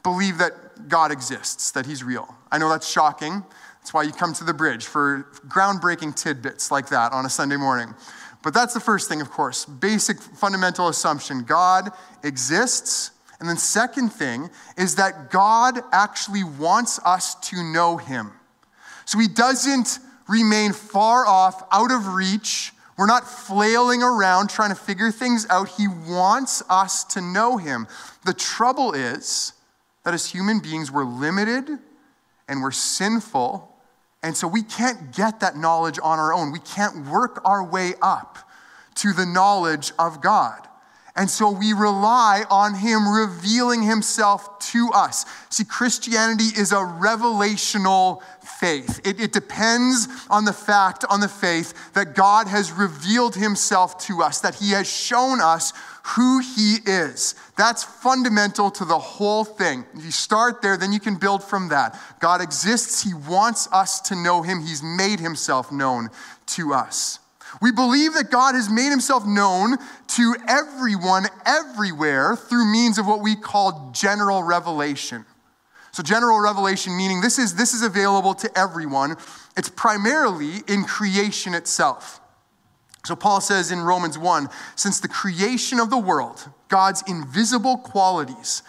believe 0.03 0.37
that 0.37 0.87
God 0.87 1.11
exists, 1.11 1.71
that 1.71 1.85
He's 1.85 2.03
real. 2.03 2.35
I 2.51 2.57
know 2.57 2.69
that's 2.69 2.89
shocking. 2.89 3.43
That's 3.79 3.93
why 3.93 4.03
you 4.03 4.11
come 4.11 4.33
to 4.33 4.43
the 4.43 4.53
bridge 4.53 4.85
for 4.85 5.27
groundbreaking 5.47 6.15
tidbits 6.15 6.71
like 6.71 6.89
that 6.89 7.13
on 7.13 7.25
a 7.25 7.29
Sunday 7.29 7.57
morning. 7.57 7.95
But 8.43 8.53
that's 8.53 8.73
the 8.73 8.79
first 8.79 9.09
thing, 9.09 9.21
of 9.21 9.29
course. 9.29 9.65
Basic 9.65 10.19
fundamental 10.19 10.87
assumption 10.87 11.43
God 11.43 11.89
exists. 12.23 13.11
And 13.39 13.49
then, 13.49 13.57
second 13.57 14.09
thing 14.09 14.49
is 14.77 14.95
that 14.95 15.31
God 15.31 15.79
actually 15.91 16.43
wants 16.43 16.99
us 17.03 17.35
to 17.49 17.63
know 17.63 17.97
Him. 17.97 18.31
So 19.05 19.17
He 19.17 19.27
doesn't 19.27 19.99
remain 20.27 20.73
far 20.73 21.25
off, 21.25 21.63
out 21.71 21.91
of 21.91 22.13
reach, 22.13 22.73
we're 22.97 23.07
not 23.07 23.27
flailing 23.27 24.03
around 24.03 24.49
trying 24.49 24.69
to 24.69 24.75
figure 24.75 25.11
things 25.11 25.47
out. 25.49 25.69
He 25.69 25.87
wants 25.87 26.61
us 26.69 27.03
to 27.05 27.21
know 27.21 27.57
Him. 27.57 27.87
The 28.25 28.33
trouble 28.33 28.93
is 28.93 29.53
that 30.03 30.13
as 30.13 30.27
human 30.27 30.59
beings, 30.59 30.91
we're 30.91 31.05
limited 31.05 31.69
and 32.47 32.61
we're 32.61 32.71
sinful. 32.71 33.73
And 34.23 34.35
so 34.35 34.47
we 34.47 34.61
can't 34.61 35.15
get 35.15 35.39
that 35.39 35.55
knowledge 35.55 35.99
on 36.03 36.19
our 36.19 36.33
own. 36.33 36.51
We 36.51 36.59
can't 36.59 37.07
work 37.07 37.41
our 37.45 37.63
way 37.63 37.93
up 38.01 38.37
to 38.95 39.13
the 39.13 39.25
knowledge 39.25 39.93
of 39.97 40.21
God. 40.21 40.67
And 41.15 41.29
so 41.29 41.51
we 41.51 41.73
rely 41.73 42.45
on 42.49 42.73
him 42.73 43.07
revealing 43.07 43.83
himself 43.83 44.59
to 44.71 44.89
us. 44.93 45.25
See, 45.49 45.65
Christianity 45.65 46.57
is 46.57 46.71
a 46.71 46.75
revelational 46.75 48.21
faith. 48.41 49.01
It, 49.05 49.19
it, 49.19 49.33
depends 49.33 50.07
on 50.29 50.45
the 50.45 50.53
fact, 50.53 51.03
on 51.09 51.19
the 51.19 51.27
faith, 51.27 51.93
that 51.93 52.15
God 52.15 52.47
has 52.47 52.71
revealed 52.71 53.35
himself 53.35 53.97
to 54.05 54.21
us, 54.21 54.39
that 54.39 54.55
he 54.55 54.71
has 54.71 54.89
shown 54.89 55.41
us 55.41 55.73
who 56.15 56.39
he 56.39 56.77
is. 56.85 57.35
That's 57.57 57.83
fundamental 57.83 58.71
to 58.71 58.85
the 58.85 58.97
whole 58.97 59.43
thing. 59.43 59.85
If 59.93 60.05
you 60.05 60.11
start 60.11 60.61
there, 60.61 60.77
then 60.77 60.93
you 60.93 60.99
can 60.99 61.15
build 61.15 61.43
from 61.43 61.69
that. 61.69 61.99
God 62.19 62.41
exists, 62.41 63.03
he 63.03 63.13
wants 63.13 63.67
us 63.71 63.99
to 64.01 64.15
know 64.15 64.41
him, 64.41 64.61
he's 64.61 64.81
made 64.81 65.19
himself 65.19 65.71
known 65.71 66.09
to 66.47 66.73
us. 66.73 67.19
We 67.59 67.71
believe 67.71 68.13
that 68.13 68.31
God 68.31 68.55
has 68.55 68.69
made 68.69 68.89
himself 68.89 69.25
known 69.25 69.77
to 70.07 70.35
everyone, 70.47 71.25
everywhere, 71.45 72.35
through 72.35 72.71
means 72.71 72.97
of 72.97 73.07
what 73.07 73.21
we 73.21 73.35
call 73.35 73.91
general 73.93 74.43
revelation. 74.43 75.25
So, 75.91 76.03
general 76.03 76.39
revelation 76.39 76.95
meaning 76.95 77.19
this 77.19 77.37
is, 77.37 77.55
this 77.55 77.73
is 77.73 77.81
available 77.81 78.33
to 78.35 78.57
everyone. 78.57 79.17
It's 79.57 79.69
primarily 79.69 80.61
in 80.67 80.83
creation 80.85 81.53
itself. 81.53 82.21
So, 83.03 83.15
Paul 83.15 83.41
says 83.41 83.71
in 83.71 83.81
Romans 83.81 84.17
1 84.17 84.47
since 84.75 84.99
the 84.99 85.09
creation 85.09 85.79
of 85.79 85.89
the 85.89 85.97
world, 85.97 86.49
God's 86.69 87.03
invisible 87.07 87.77
qualities, 87.77 88.63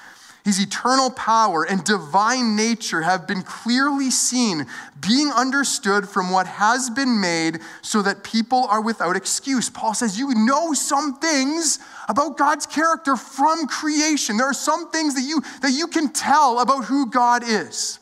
his 0.44 0.60
eternal 0.60 1.10
power 1.10 1.64
and 1.64 1.84
divine 1.84 2.56
nature 2.56 3.02
have 3.02 3.28
been 3.28 3.42
clearly 3.42 4.10
seen, 4.10 4.66
being 5.00 5.28
understood 5.28 6.08
from 6.08 6.30
what 6.30 6.46
has 6.48 6.90
been 6.90 7.20
made, 7.20 7.60
so 7.80 8.02
that 8.02 8.24
people 8.24 8.66
are 8.66 8.80
without 8.80 9.14
excuse. 9.14 9.70
Paul 9.70 9.94
says, 9.94 10.18
You 10.18 10.34
know 10.34 10.72
some 10.72 11.18
things 11.18 11.78
about 12.08 12.36
God's 12.36 12.66
character 12.66 13.16
from 13.16 13.68
creation. 13.68 14.36
There 14.36 14.48
are 14.48 14.54
some 14.54 14.90
things 14.90 15.14
that 15.14 15.22
you, 15.22 15.42
that 15.60 15.72
you 15.72 15.86
can 15.86 16.12
tell 16.12 16.58
about 16.58 16.86
who 16.86 17.08
God 17.08 17.44
is. 17.44 18.00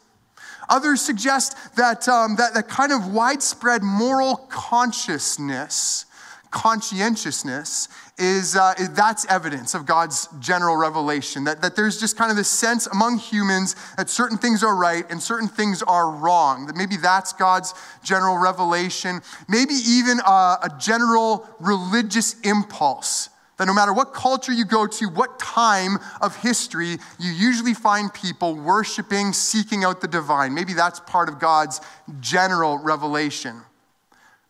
Others 0.71 1.03
suggest 1.03 1.57
that, 1.77 2.09
um, 2.09 2.37
that, 2.37 2.55
that 2.55 2.69
kind 2.69 2.93
of 2.93 3.13
widespread 3.13 3.83
moral 3.83 4.37
consciousness 4.49 6.07
conscientiousness 6.51 7.89
is, 8.21 8.55
uh, 8.55 8.75
that's 8.91 9.25
evidence 9.27 9.75
of 9.75 9.87
God's 9.87 10.29
general 10.39 10.77
revelation. 10.77 11.45
That, 11.45 11.63
that 11.63 11.75
there's 11.75 11.99
just 11.99 12.17
kind 12.17 12.31
of 12.31 12.37
this 12.37 12.49
sense 12.49 12.87
among 12.87 13.19
humans 13.19 13.75
that 13.97 14.11
certain 14.11 14.39
things 14.39 14.63
are 14.63 14.77
right 14.77 15.05
and 15.11 15.23
certain 15.23 15.49
things 15.49 15.83
are 15.83 16.11
wrong. 16.11 16.67
That 16.67 16.77
maybe 16.77 16.97
that's 16.97 17.33
God's 17.33 17.75
general 18.05 18.37
revelation. 18.37 19.21
Maybe 19.49 19.75
even 19.75 20.21
a, 20.21 20.59
a 20.63 20.77
general 20.79 21.49
religious 21.59 22.39
impulse. 22.41 23.31
That 23.57 23.67
no 23.67 23.75
matter 23.75 23.93
what 23.93 24.15
culture 24.15 24.53
you 24.53 24.65
go 24.65 24.87
to, 24.87 25.07
what 25.07 25.39
time 25.39 25.99
of 26.21 26.35
history, 26.37 26.97
you 27.19 27.31
usually 27.31 27.75
find 27.75 28.13
people 28.13 28.55
worshiping, 28.55 29.33
seeking 29.33 29.85
out 29.85 30.01
the 30.01 30.09
divine. 30.09 30.55
Maybe 30.55 30.73
that's 30.73 31.01
part 31.01 31.29
of 31.29 31.39
God's 31.39 31.81
general 32.21 32.79
revelation. 32.79 33.61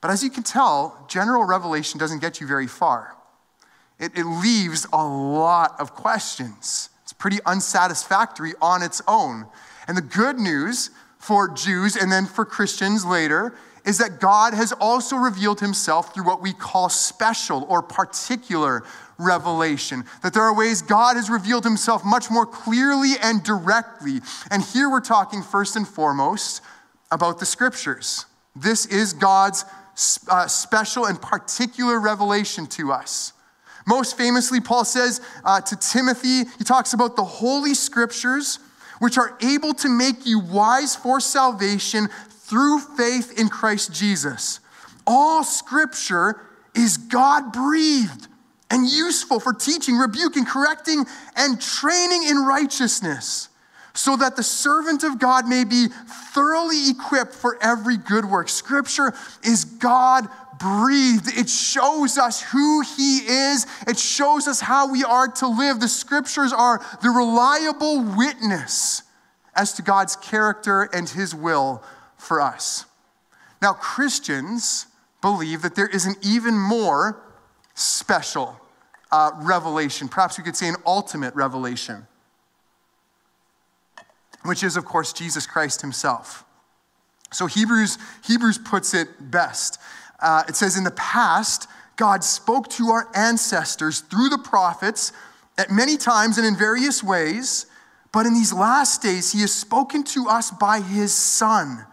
But 0.01 0.11
as 0.11 0.23
you 0.23 0.31
can 0.31 0.45
tell, 0.45 1.07
general 1.09 1.45
revelation 1.45 1.99
doesn't 1.99 2.21
get 2.21 2.41
you 2.41 2.47
very 2.47 2.67
far. 2.67 3.17
It, 4.01 4.19
it 4.19 4.25
leaves 4.25 4.87
a 4.93 5.05
lot 5.05 5.79
of 5.79 5.95
questions. 5.95 6.89
It's 7.03 7.13
pretty 7.13 7.39
unsatisfactory 7.47 8.55
on 8.61 8.83
its 8.83 9.03
own. 9.07 9.47
And 9.87 9.97
the 9.97 10.03
good 10.03 10.39
news 10.39 10.91
for 11.19 11.49
Jews 11.49 11.97
and 11.97 12.11
then 12.11 12.27
for 12.27 12.45
Christians 12.45 13.05
later 13.05 13.55
is 13.85 13.99
that 13.99 14.21
God 14.21 14.55
has 14.55 14.73
also 14.73 15.17
revealed 15.17 15.61
himself 15.61 16.15
through 16.15 16.25
what 16.25 16.43
we 16.43 16.53
call 16.53 16.89
special 16.89 17.67
or 17.69 17.83
particular 17.83 18.85
revelation. 19.19 20.05
That 20.23 20.35
there 20.35 20.43
are 20.43 20.55
ways 20.55 20.83
God 20.83 21.17
has 21.17 21.31
revealed 21.31 21.65
himself 21.65 22.05
much 22.05 22.31
more 22.31 22.47
clearly 22.47 23.15
and 23.23 23.43
directly. 23.43 24.21
And 24.51 24.63
here 24.63 24.91
we're 24.91 25.01
talking 25.01 25.43
first 25.43 25.77
and 25.77 25.87
foremost 25.87 26.63
about 27.11 27.39
the 27.39 27.47
scriptures. 27.47 28.27
This 28.57 28.87
is 28.87 29.13
God's 29.13 29.65
uh, 30.29 30.47
special 30.47 31.07
and 31.07 31.21
particular 31.21 32.01
revelation 32.01 32.67
to 32.69 32.93
us. 32.93 33.33
Most 33.87 34.17
famously, 34.17 34.61
Paul 34.61 34.85
says 34.85 35.21
uh, 35.45 35.61
to 35.61 35.77
Timothy, 35.77 36.45
he 36.59 36.65
talks 36.65 36.93
about 36.93 37.17
the 37.17 37.25
Holy 37.25 37.75
Scriptures, 37.75 38.59
which 38.99 39.19
are 39.19 39.37
able 39.43 39.75
to 39.75 39.89
make 39.89 40.27
you 40.27 40.39
wise 40.39 40.95
for 40.95 41.21
salvation 41.21 42.09
through 42.29 42.81
faith 42.81 43.39
in 43.39 43.49
Christ 43.49 43.93
Jesus. 43.93 44.61
All 45.07 45.45
Scripture 45.45 46.41
is 46.75 46.97
God 46.97 47.53
breathed 47.53 48.29
and 48.71 48.89
useful 48.89 49.41
for 49.41 49.53
teaching, 49.53 49.97
rebuking, 49.97 50.45
correcting, 50.45 51.05
and 51.37 51.61
training 51.61 52.25
in 52.29 52.39
righteousness 52.39 53.49
so 53.93 54.17
that 54.17 54.37
the 54.37 54.43
servant 54.43 55.03
of 55.03 55.19
God 55.19 55.49
may 55.49 55.65
be 55.65 55.89
thoroughly 56.33 56.91
equipped 56.91 57.35
for 57.35 57.59
every 57.61 57.97
good 57.97 58.25
work. 58.25 58.49
Scripture 58.49 59.13
is 59.45 59.65
God 59.65 60.29
breathed. 60.61 61.27
It 61.37 61.49
shows 61.49 62.19
us 62.19 62.43
who 62.43 62.83
He 62.83 63.19
is, 63.19 63.67
it 63.87 63.99
shows 63.99 64.47
us 64.47 64.61
how 64.61 64.91
we 64.91 65.03
are 65.03 65.29
to 65.29 65.49
live. 65.49 65.81
The 65.81 65.89
Scriptures 65.89 66.53
are 66.53 66.81
the 67.03 67.11
reliable 67.11 68.05
witness 68.17 69.03
as 69.55 69.73
to 69.75 69.83
God's 69.83 70.17
character 70.17 70.89
and 70.93 71.09
His 71.09 71.35
will 71.35 71.83
for 72.17 72.41
us. 72.41 72.85
Now, 73.61 73.73
Christians 73.73 74.87
believe 75.21 75.63
that 75.63 75.75
there 75.75 75.89
is 75.89 76.07
an 76.07 76.15
even 76.23 76.57
more 76.57 77.21
special 77.75 78.61
uh, 79.11 79.33
revelation, 79.37 80.09
perhaps 80.09 80.39
we 80.39 80.45
could 80.45 80.57
say 80.57 80.69
an 80.69 80.77
ultimate 80.87 81.35
revelation 81.35 82.07
which 84.43 84.63
is, 84.63 84.77
of 84.77 84.85
course, 84.85 85.13
Jesus 85.13 85.47
Christ 85.47 85.81
himself. 85.81 86.45
So 87.33 87.47
Hebrews, 87.47 87.99
Hebrews 88.25 88.59
puts 88.59 88.95
it 88.95 89.09
best. 89.31 89.79
Uh, 90.21 90.45
it 90.49 90.57
says, 90.57 90.77
In 90.77 90.85
the 90.85 90.91
past, 90.93 91.69
God 91.97 92.25
spoke 92.25 92.69
to 92.71 92.89
our 92.89 93.09
ancestors 93.15 94.01
through 94.01 94.29
the 94.29 94.39
prophets 94.39 95.13
at 95.59 95.71
many 95.71 95.97
times 95.97 96.39
and 96.39 96.47
in 96.47 96.57
various 96.57 97.03
ways, 97.03 97.67
but 98.13 98.27
in 98.27 98.35
these 98.35 98.53
last 98.53 99.03
days, 99.03 99.33
he 99.33 99.41
has 99.43 99.53
spoken 99.53 100.03
to 100.05 100.27
us 100.29 100.51
by 100.51 100.81
his 100.81 101.15
Son, 101.15 101.85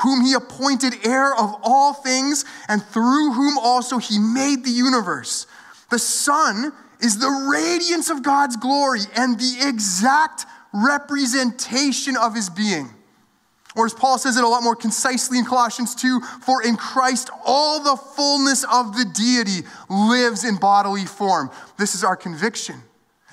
whom 0.00 0.24
he 0.24 0.34
appointed 0.34 0.94
heir 1.04 1.34
of 1.34 1.54
all 1.62 1.92
things, 1.92 2.44
and 2.68 2.82
through 2.82 3.32
whom 3.32 3.58
also 3.58 3.98
he 3.98 4.18
made 4.18 4.64
the 4.64 4.70
universe. 4.70 5.46
The 5.90 5.98
Son 5.98 6.72
is 7.00 7.18
the 7.18 7.48
radiance 7.50 8.08
of 8.08 8.22
God's 8.22 8.56
glory 8.56 9.00
and 9.16 9.38
the 9.38 9.56
exact 9.62 10.46
representation 10.72 12.16
of 12.16 12.34
his 12.34 12.48
being. 12.48 12.90
Or 13.76 13.86
as 13.86 13.94
Paul 13.94 14.18
says 14.18 14.36
it 14.36 14.44
a 14.44 14.48
lot 14.48 14.62
more 14.62 14.74
concisely 14.74 15.38
in 15.38 15.44
Colossians 15.44 15.94
2 15.94 16.20
For 16.42 16.62
in 16.62 16.76
Christ 16.76 17.30
all 17.44 17.82
the 17.82 17.96
fullness 17.96 18.64
of 18.64 18.96
the 18.96 19.04
deity 19.04 19.66
lives 19.88 20.44
in 20.44 20.56
bodily 20.56 21.04
form. 21.04 21.50
This 21.78 21.94
is 21.94 22.02
our 22.02 22.16
conviction 22.16 22.76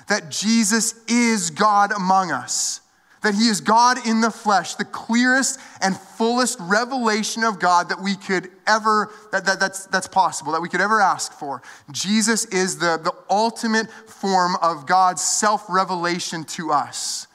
that 0.10 0.30
Jesus 0.30 0.96
is 1.08 1.50
God 1.50 1.92
among 1.94 2.32
us 2.32 2.82
that 3.24 3.34
he 3.34 3.48
is 3.48 3.62
God 3.62 4.06
in 4.06 4.22
the 4.22 4.30
flesh, 4.30 4.76
the 4.76 4.86
clearest 4.86 5.60
and 5.82 5.98
fullest 5.98 6.60
revelation 6.62 7.44
of 7.44 7.60
God 7.60 7.90
that 7.90 8.02
we 8.02 8.16
could 8.16 8.52
ever, 8.68 9.12
that, 9.32 9.46
that, 9.46 9.60
that's, 9.60 9.88
that's 9.88 10.08
possible, 10.08 10.52
that 10.52 10.62
we 10.62 10.70
could 10.70 10.82
ever 10.82 11.02
ask 11.02 11.32
for. 11.34 11.62
Jesus 11.92 12.46
is 12.46 12.78
the, 12.78 13.00
the 13.02 13.14
ultimate 13.30 13.90
form 13.90 14.56
of 14.62 14.86
God's 14.86 15.22
self 15.22 15.66
revelation 15.70 16.44
to 16.44 16.72
us. 16.72 17.28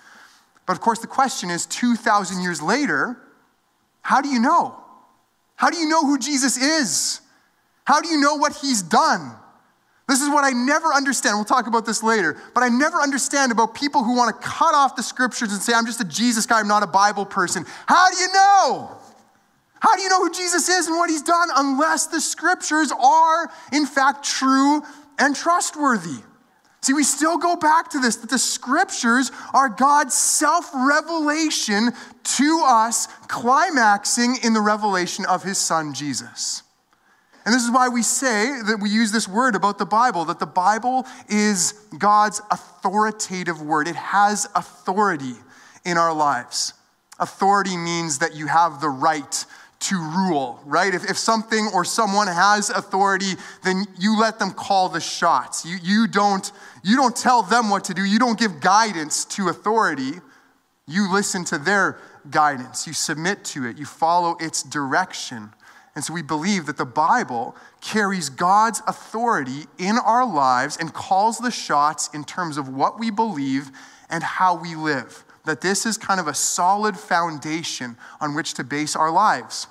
But 0.68 0.74
of 0.74 0.82
course, 0.82 0.98
the 0.98 1.06
question 1.06 1.48
is 1.48 1.64
2,000 1.64 2.42
years 2.42 2.60
later, 2.60 3.16
how 4.02 4.20
do 4.20 4.28
you 4.28 4.38
know? 4.38 4.78
How 5.56 5.70
do 5.70 5.78
you 5.78 5.88
know 5.88 6.02
who 6.02 6.18
Jesus 6.18 6.58
is? 6.58 7.22
How 7.84 8.02
do 8.02 8.08
you 8.10 8.20
know 8.20 8.34
what 8.34 8.54
he's 8.54 8.82
done? 8.82 9.32
This 10.06 10.20
is 10.20 10.28
what 10.28 10.44
I 10.44 10.50
never 10.50 10.92
understand. 10.92 11.38
We'll 11.38 11.46
talk 11.46 11.68
about 11.68 11.86
this 11.86 12.02
later. 12.02 12.36
But 12.52 12.64
I 12.64 12.68
never 12.68 12.98
understand 12.98 13.50
about 13.50 13.74
people 13.74 14.04
who 14.04 14.14
want 14.14 14.38
to 14.38 14.46
cut 14.46 14.74
off 14.74 14.94
the 14.94 15.02
scriptures 15.02 15.52
and 15.52 15.62
say, 15.62 15.72
I'm 15.72 15.86
just 15.86 16.02
a 16.02 16.04
Jesus 16.04 16.44
guy, 16.44 16.60
I'm 16.60 16.68
not 16.68 16.82
a 16.82 16.86
Bible 16.86 17.24
person. 17.24 17.64
How 17.86 18.10
do 18.10 18.18
you 18.18 18.28
know? 18.30 18.90
How 19.80 19.96
do 19.96 20.02
you 20.02 20.10
know 20.10 20.20
who 20.20 20.32
Jesus 20.32 20.68
is 20.68 20.86
and 20.86 20.98
what 20.98 21.08
he's 21.08 21.22
done 21.22 21.48
unless 21.56 22.08
the 22.08 22.20
scriptures 22.20 22.92
are, 22.92 23.50
in 23.72 23.86
fact, 23.86 24.22
true 24.22 24.82
and 25.18 25.34
trustworthy? 25.34 26.22
See, 26.80 26.92
we 26.92 27.02
still 27.02 27.38
go 27.38 27.56
back 27.56 27.90
to 27.90 27.98
this 27.98 28.16
that 28.16 28.30
the 28.30 28.38
scriptures 28.38 29.32
are 29.52 29.68
God's 29.68 30.14
self 30.14 30.70
revelation 30.74 31.90
to 32.22 32.62
us, 32.64 33.06
climaxing 33.26 34.36
in 34.44 34.52
the 34.52 34.60
revelation 34.60 35.24
of 35.26 35.42
his 35.42 35.58
son, 35.58 35.92
Jesus. 35.92 36.62
And 37.44 37.54
this 37.54 37.64
is 37.64 37.70
why 37.70 37.88
we 37.88 38.02
say 38.02 38.60
that 38.66 38.78
we 38.80 38.90
use 38.90 39.10
this 39.10 39.26
word 39.26 39.54
about 39.54 39.78
the 39.78 39.86
Bible, 39.86 40.26
that 40.26 40.38
the 40.38 40.46
Bible 40.46 41.06
is 41.28 41.72
God's 41.96 42.42
authoritative 42.50 43.62
word. 43.62 43.88
It 43.88 43.96
has 43.96 44.46
authority 44.54 45.32
in 45.84 45.96
our 45.96 46.12
lives. 46.12 46.74
Authority 47.18 47.76
means 47.76 48.18
that 48.18 48.34
you 48.34 48.46
have 48.46 48.80
the 48.80 48.90
right 48.90 49.46
to 49.80 49.96
rule, 49.96 50.60
right? 50.64 50.92
If, 50.92 51.08
if 51.08 51.16
something 51.16 51.70
or 51.72 51.84
someone 51.84 52.26
has 52.26 52.68
authority, 52.70 53.34
then 53.62 53.84
you 53.98 54.18
let 54.18 54.38
them 54.38 54.50
call 54.50 54.88
the 54.88 55.00
shots. 55.00 55.64
You, 55.64 55.78
you, 55.82 56.08
don't, 56.08 56.50
you 56.82 56.96
don't 56.96 57.14
tell 57.14 57.42
them 57.42 57.70
what 57.70 57.84
to 57.84 57.94
do, 57.94 58.04
you 58.04 58.18
don't 58.18 58.38
give 58.38 58.60
guidance 58.60 59.24
to 59.26 59.48
authority. 59.48 60.12
You 60.86 61.12
listen 61.12 61.44
to 61.46 61.58
their 61.58 61.98
guidance, 62.30 62.86
you 62.86 62.92
submit 62.92 63.44
to 63.46 63.66
it, 63.66 63.78
you 63.78 63.84
follow 63.84 64.36
its 64.40 64.62
direction. 64.62 65.50
And 65.94 66.04
so 66.04 66.14
we 66.14 66.22
believe 66.22 66.66
that 66.66 66.76
the 66.76 66.86
Bible 66.86 67.54
carries 67.80 68.30
God's 68.30 68.82
authority 68.86 69.64
in 69.78 69.96
our 69.98 70.26
lives 70.26 70.76
and 70.78 70.92
calls 70.92 71.38
the 71.38 71.50
shots 71.50 72.08
in 72.14 72.24
terms 72.24 72.56
of 72.56 72.68
what 72.68 72.98
we 72.98 73.10
believe 73.10 73.70
and 74.08 74.22
how 74.22 74.56
we 74.56 74.74
live 74.74 75.24
that 75.48 75.60
this 75.60 75.86
is 75.86 75.96
kind 75.96 76.20
of 76.20 76.28
a 76.28 76.34
solid 76.34 76.96
foundation 76.96 77.96
on 78.20 78.34
which 78.34 78.54
to 78.54 78.64
base 78.64 78.94
our 78.94 79.10
lives. 79.10 79.66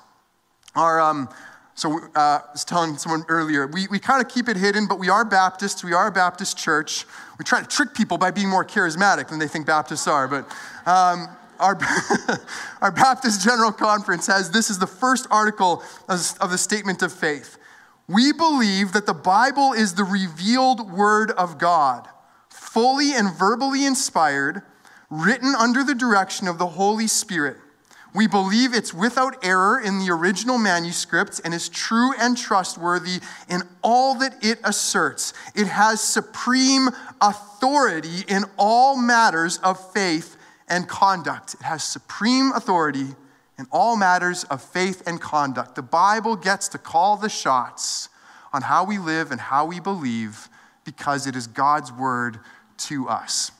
Our, 0.74 1.00
um, 1.00 1.28
so 1.74 1.98
uh, 2.14 2.18
I 2.18 2.42
was 2.52 2.64
telling 2.64 2.96
someone 2.96 3.24
earlier, 3.28 3.66
we, 3.68 3.86
we 3.88 3.98
kind 3.98 4.20
of 4.24 4.30
keep 4.30 4.48
it 4.48 4.56
hidden, 4.56 4.86
but 4.88 4.98
we 4.98 5.08
are 5.08 5.24
Baptists. 5.24 5.84
We 5.84 5.92
are 5.92 6.08
a 6.08 6.12
Baptist 6.12 6.58
church. 6.58 7.06
We 7.38 7.44
try 7.44 7.60
to 7.60 7.66
trick 7.66 7.94
people 7.94 8.18
by 8.18 8.32
being 8.32 8.48
more 8.48 8.64
charismatic 8.64 9.28
than 9.28 9.38
they 9.38 9.46
think 9.46 9.66
Baptists 9.66 10.08
are. 10.08 10.26
But 10.26 10.44
um, 10.86 11.28
our, 11.60 11.78
our 12.82 12.90
Baptist 12.90 13.44
General 13.44 13.72
Conference 13.72 14.26
has 14.26 14.50
this 14.50 14.70
is 14.70 14.78
the 14.78 14.86
first 14.86 15.26
article 15.30 15.82
of 16.08 16.50
the 16.50 16.58
Statement 16.58 17.02
of 17.02 17.12
Faith. 17.12 17.56
We 18.08 18.32
believe 18.32 18.92
that 18.92 19.06
the 19.06 19.14
Bible 19.14 19.72
is 19.72 19.94
the 19.94 20.04
revealed 20.04 20.90
Word 20.90 21.30
of 21.32 21.58
God, 21.58 22.08
fully 22.48 23.12
and 23.12 23.32
verbally 23.32 23.84
inspired 23.84 24.62
written 25.10 25.54
under 25.54 25.82
the 25.82 25.94
direction 25.94 26.48
of 26.48 26.58
the 26.58 26.66
Holy 26.66 27.06
Spirit. 27.06 27.56
We 28.14 28.26
believe 28.26 28.74
it's 28.74 28.94
without 28.94 29.44
error 29.44 29.78
in 29.78 29.98
the 29.98 30.10
original 30.10 30.58
manuscripts 30.58 31.40
and 31.40 31.52
is 31.52 31.68
true 31.68 32.12
and 32.18 32.36
trustworthy 32.36 33.20
in 33.48 33.62
all 33.82 34.18
that 34.18 34.42
it 34.42 34.58
asserts. 34.64 35.34
It 35.54 35.66
has 35.66 36.00
supreme 36.00 36.88
authority 37.20 38.24
in 38.26 38.44
all 38.56 38.96
matters 38.96 39.58
of 39.58 39.92
faith 39.92 40.36
and 40.68 40.88
conduct. 40.88 41.54
It 41.54 41.62
has 41.62 41.84
supreme 41.84 42.52
authority 42.52 43.08
in 43.58 43.66
all 43.70 43.96
matters 43.96 44.44
of 44.44 44.62
faith 44.62 45.02
and 45.06 45.20
conduct. 45.20 45.74
The 45.74 45.82
Bible 45.82 46.36
gets 46.36 46.68
to 46.68 46.78
call 46.78 47.16
the 47.16 47.28
shots 47.28 48.08
on 48.52 48.62
how 48.62 48.84
we 48.84 48.98
live 48.98 49.30
and 49.30 49.40
how 49.40 49.66
we 49.66 49.80
believe 49.80 50.48
because 50.84 51.26
it 51.26 51.36
is 51.36 51.46
God's 51.46 51.92
word 51.92 52.38
to 52.78 53.08
us. 53.08 53.50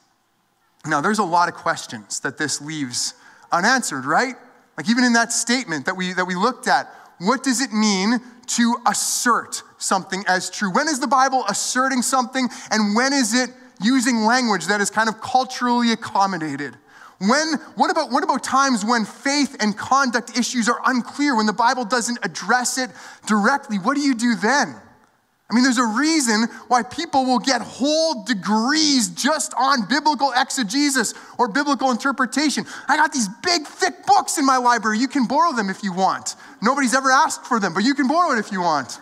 Now, 0.87 1.01
there's 1.01 1.19
a 1.19 1.25
lot 1.25 1.49
of 1.49 1.55
questions 1.55 2.21
that 2.21 2.39
this 2.39 2.61
leaves 2.61 3.15
unanswered, 3.53 4.05
right? 4.05 4.35
Like, 4.77 4.89
even 4.89 5.05
in 5.05 5.13
that 5.15 5.33
statement 5.33 5.87
that 5.87 5.97
we, 5.97 6.13
that 6.13 6.25
we 6.25 6.35
looked 6.35 6.69
at, 6.69 6.89
what 7.19 7.43
does 7.43 7.61
it 7.61 7.73
mean 7.73 8.21
to 8.47 8.77
assert 8.87 9.63
something 9.79 10.25
as 10.29 10.51
true? 10.51 10.73
When 10.73 10.89
is 10.89 11.01
the 11.01 11.09
Bible 11.09 11.45
asserting 11.49 12.03
something, 12.03 12.49
and 12.71 12.95
when 12.95 13.13
is 13.13 13.35
it 13.35 13.51
using 13.83 14.25
language 14.25 14.67
that 14.67 14.81
is 14.81 14.91
kind 14.91 15.09
of 15.09 15.21
culturally 15.21 15.93
accommodated? 15.93 16.77
When, 17.19 17.55
what, 17.75 17.91
about, 17.91 18.13
what 18.13 18.23
about 18.23 18.45
times 18.45 18.85
when 18.85 19.05
faith 19.05 19.57
and 19.61 19.77
conduct 19.77 20.39
issues 20.39 20.69
are 20.69 20.81
unclear, 20.87 21.35
when 21.35 21.47
the 21.47 21.53
Bible 21.53 21.85
doesn't 21.85 22.19
address 22.23 22.79
it 22.79 22.91
directly? 23.27 23.79
What 23.79 23.97
do 23.97 24.01
you 24.01 24.15
do 24.15 24.37
then? 24.37 24.77
I 25.51 25.55
mean, 25.55 25.65
there's 25.65 25.79
a 25.79 25.87
reason 25.87 26.47
why 26.69 26.83
people 26.83 27.25
will 27.25 27.39
get 27.39 27.63
whole 27.63 28.23
degrees 28.25 29.09
just 29.09 29.55
on 29.55 29.89
biblical 29.89 30.31
exegesis 30.37 31.15
or 31.39 31.49
biblical 31.49 31.91
interpretation. 31.91 32.67
I 32.87 32.97
got 32.97 33.15
these 33.15 33.29
big, 33.43 33.67
thick 33.67 34.05
books 34.07 34.37
in 34.37 34.45
my 34.45 34.59
library. 34.59 34.99
You 34.99 35.09
can 35.09 35.27
borrow 35.27 35.53
them 35.53 35.71
if 35.71 35.83
you 35.83 35.95
want. 35.95 36.37
Nobody's 36.61 36.95
ever 36.95 37.11
asked 37.11 37.47
for 37.47 37.59
them, 37.61 37.73
but 37.73 37.83
you 37.83 37.95
can 37.95 38.09
borrow 38.09 38.37
it 38.37 38.39
if 38.39 38.53
you 38.53 38.61
want. 38.61 39.01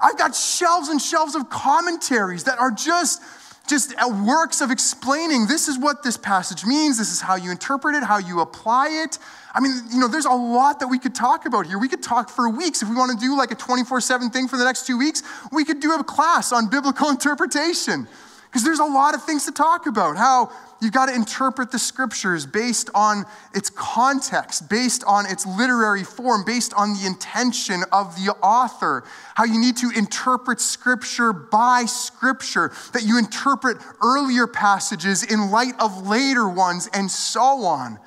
I've 0.00 0.16
got 0.16 0.36
shelves 0.36 0.88
and 0.88 1.02
shelves 1.02 1.34
of 1.34 1.50
commentaries 1.50 2.44
that 2.44 2.58
are 2.58 2.70
just 2.70 3.20
just 3.68 3.94
uh, 3.98 4.08
works 4.26 4.62
of 4.62 4.70
explaining 4.70 5.46
this 5.46 5.68
is 5.68 5.78
what 5.78 6.02
this 6.02 6.16
passage 6.16 6.64
means, 6.64 6.96
this 6.96 7.12
is 7.12 7.20
how 7.20 7.36
you 7.36 7.50
interpret 7.50 7.94
it, 7.94 8.02
how 8.02 8.16
you 8.16 8.40
apply 8.40 8.88
it. 9.04 9.18
I 9.58 9.60
mean, 9.60 9.72
you 9.90 9.98
know, 9.98 10.06
there's 10.06 10.24
a 10.24 10.30
lot 10.30 10.78
that 10.78 10.86
we 10.86 11.00
could 11.00 11.16
talk 11.16 11.44
about 11.44 11.66
here. 11.66 11.80
We 11.80 11.88
could 11.88 12.02
talk 12.02 12.30
for 12.30 12.48
weeks. 12.48 12.80
If 12.80 12.88
we 12.88 12.94
want 12.94 13.18
to 13.18 13.26
do 13.26 13.36
like 13.36 13.50
a 13.50 13.56
24 13.56 14.00
7 14.00 14.30
thing 14.30 14.46
for 14.46 14.56
the 14.56 14.62
next 14.62 14.86
two 14.86 14.96
weeks, 14.96 15.24
we 15.50 15.64
could 15.64 15.80
do 15.80 15.92
a 15.94 16.04
class 16.04 16.52
on 16.52 16.70
biblical 16.70 17.08
interpretation. 17.10 18.06
Because 18.44 18.62
there's 18.62 18.78
a 18.78 18.84
lot 18.84 19.16
of 19.16 19.24
things 19.24 19.46
to 19.46 19.50
talk 19.50 19.88
about. 19.88 20.16
How 20.16 20.52
you've 20.80 20.92
got 20.92 21.06
to 21.06 21.14
interpret 21.14 21.72
the 21.72 21.78
scriptures 21.78 22.46
based 22.46 22.88
on 22.94 23.24
its 23.52 23.68
context, 23.68 24.70
based 24.70 25.02
on 25.08 25.26
its 25.26 25.44
literary 25.44 26.04
form, 26.04 26.44
based 26.44 26.72
on 26.74 26.94
the 26.94 27.04
intention 27.04 27.82
of 27.90 28.14
the 28.14 28.32
author. 28.40 29.02
How 29.34 29.42
you 29.42 29.58
need 29.58 29.76
to 29.78 29.90
interpret 29.90 30.60
scripture 30.60 31.32
by 31.32 31.84
scripture, 31.86 32.70
that 32.92 33.02
you 33.02 33.18
interpret 33.18 33.78
earlier 34.00 34.46
passages 34.46 35.24
in 35.24 35.50
light 35.50 35.74
of 35.80 36.06
later 36.06 36.48
ones, 36.48 36.88
and 36.94 37.10
so 37.10 37.42
on. 37.42 37.98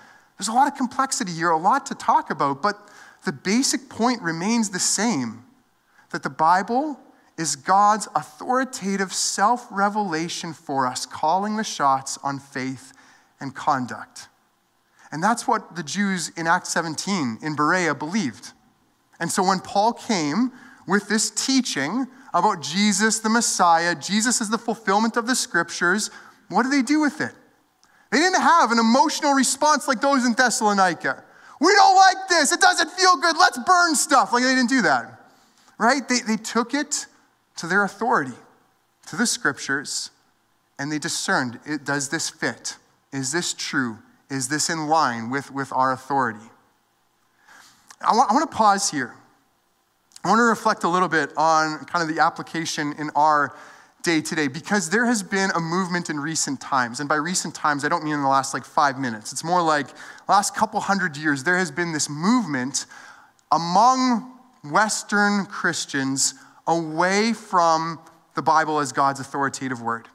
There's 0.41 0.47
a 0.47 0.53
lot 0.53 0.67
of 0.67 0.75
complexity 0.75 1.33
here, 1.33 1.51
a 1.51 1.57
lot 1.59 1.85
to 1.85 1.93
talk 1.93 2.31
about, 2.31 2.63
but 2.63 2.89
the 3.25 3.31
basic 3.31 3.89
point 3.89 4.23
remains 4.23 4.71
the 4.71 4.79
same 4.79 5.45
that 6.09 6.23
the 6.23 6.31
Bible 6.31 6.99
is 7.37 7.55
God's 7.55 8.07
authoritative 8.15 9.13
self 9.13 9.67
revelation 9.69 10.53
for 10.53 10.87
us, 10.87 11.05
calling 11.05 11.57
the 11.57 11.63
shots 11.63 12.17
on 12.23 12.39
faith 12.39 12.91
and 13.39 13.53
conduct. 13.53 14.29
And 15.11 15.21
that's 15.21 15.47
what 15.47 15.75
the 15.75 15.83
Jews 15.83 16.29
in 16.29 16.47
Acts 16.47 16.69
17 16.69 17.37
in 17.43 17.55
Berea 17.55 17.93
believed. 17.93 18.53
And 19.19 19.29
so 19.31 19.43
when 19.43 19.59
Paul 19.59 19.93
came 19.93 20.51
with 20.87 21.07
this 21.07 21.29
teaching 21.29 22.07
about 22.33 22.63
Jesus 22.63 23.19
the 23.19 23.29
Messiah, 23.29 23.93
Jesus 23.93 24.41
is 24.41 24.49
the 24.49 24.57
fulfillment 24.57 25.17
of 25.17 25.27
the 25.27 25.35
scriptures, 25.35 26.09
what 26.49 26.63
do 26.63 26.69
they 26.71 26.81
do 26.81 26.99
with 26.99 27.21
it? 27.21 27.35
They 28.11 28.17
didn't 28.17 28.41
have 28.41 28.71
an 28.71 28.79
emotional 28.79 29.33
response 29.33 29.87
like 29.87 30.01
those 30.01 30.25
in 30.25 30.33
Thessalonica. 30.33 31.23
We 31.61 31.73
don't 31.73 31.95
like 31.95 32.27
this. 32.27 32.51
It 32.51 32.59
doesn't 32.59 32.89
feel 32.91 33.17
good. 33.17 33.37
Let's 33.37 33.57
burn 33.59 33.95
stuff. 33.95 34.33
Like 34.33 34.43
they 34.43 34.53
didn't 34.53 34.69
do 34.69 34.81
that. 34.81 35.19
Right? 35.77 36.07
They, 36.07 36.19
they 36.19 36.35
took 36.35 36.73
it 36.73 37.07
to 37.57 37.67
their 37.67 37.83
authority, 37.83 38.35
to 39.07 39.15
the 39.15 39.25
scriptures, 39.25 40.11
and 40.77 40.91
they 40.91 40.99
discerned 40.99 41.59
it, 41.65 41.85
does 41.85 42.09
this 42.09 42.29
fit? 42.29 42.77
Is 43.13 43.31
this 43.31 43.53
true? 43.53 43.99
Is 44.29 44.47
this 44.47 44.69
in 44.69 44.87
line 44.87 45.29
with, 45.29 45.51
with 45.51 45.71
our 45.73 45.91
authority? 45.91 46.45
I 48.01 48.15
want, 48.15 48.31
I 48.31 48.33
want 48.33 48.49
to 48.49 48.57
pause 48.57 48.89
here. 48.89 49.13
I 50.23 50.29
want 50.29 50.39
to 50.39 50.43
reflect 50.43 50.83
a 50.83 50.89
little 50.89 51.07
bit 51.07 51.31
on 51.37 51.85
kind 51.85 52.07
of 52.07 52.13
the 52.13 52.21
application 52.21 52.93
in 52.97 53.09
our 53.15 53.55
day 54.03 54.21
to 54.21 54.35
day 54.35 54.47
because 54.47 54.89
there 54.89 55.05
has 55.05 55.23
been 55.23 55.51
a 55.55 55.59
movement 55.59 56.09
in 56.09 56.19
recent 56.19 56.59
times. 56.59 56.99
And 56.99 57.07
by 57.07 57.15
recent 57.15 57.55
times, 57.55 57.85
I 57.85 57.89
don't 57.89 58.03
mean 58.03 58.13
in 58.13 58.21
the 58.21 58.27
last 58.27 58.53
like 58.53 58.65
five 58.65 58.99
minutes. 58.99 59.31
It's 59.31 59.43
more 59.43 59.61
like 59.61 59.87
last 60.27 60.55
couple 60.55 60.79
hundred 60.79 61.17
years, 61.17 61.43
there 61.43 61.57
has 61.57 61.71
been 61.71 61.93
this 61.93 62.09
movement 62.09 62.85
among 63.51 64.31
Western 64.63 65.45
Christians 65.45 66.33
away 66.67 67.33
from 67.33 67.99
the 68.35 68.41
Bible 68.41 68.79
as 68.79 68.91
God's 68.91 69.19
authoritative 69.19 69.81
word. 69.81 70.07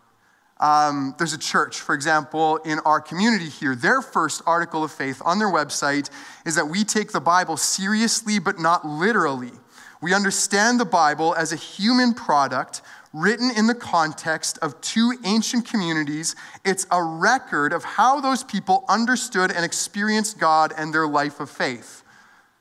Um, 0.59 1.14
there's 1.18 1.35
a 1.35 1.38
church, 1.38 1.81
for 1.81 1.94
example, 1.94 2.57
in 2.59 2.79
our 2.81 3.01
community 3.01 3.49
here. 3.49 3.75
Their 3.75 4.01
first 4.01 4.40
article 4.46 4.83
of 4.83 4.90
faith 4.90 5.20
on 5.25 5.38
their 5.38 5.53
website 5.53 6.09
is 6.46 6.55
that 6.55 6.66
we 6.68 6.83
take 6.83 7.12
the 7.12 7.20
Bible 7.20 7.59
seriously 7.59 8.38
but 8.38 8.59
not 8.59 8.87
literally. 8.87 9.53
We 10.01 10.14
understand 10.14 10.81
the 10.81 10.87
Bible 10.87 11.35
as 11.35 11.53
a 11.53 11.57
human 11.57 12.14
product 12.14 12.81
written 13.16 13.50
in 13.57 13.66
the 13.66 13.74
context 13.74 14.59
of 14.61 14.79
two 14.83 15.14
ancient 15.24 15.66
communities. 15.66 16.37
It's 16.66 16.87
a 16.90 17.02
record 17.02 17.72
of 17.72 17.83
how 17.83 18.20
those 18.20 18.44
people 18.44 18.85
understood 18.88 19.50
and 19.50 19.64
experienced 19.64 20.38
God 20.38 20.74
and 20.76 20.92
their 20.92 21.07
life 21.07 21.40
of 21.40 21.48
faith. 21.48 22.02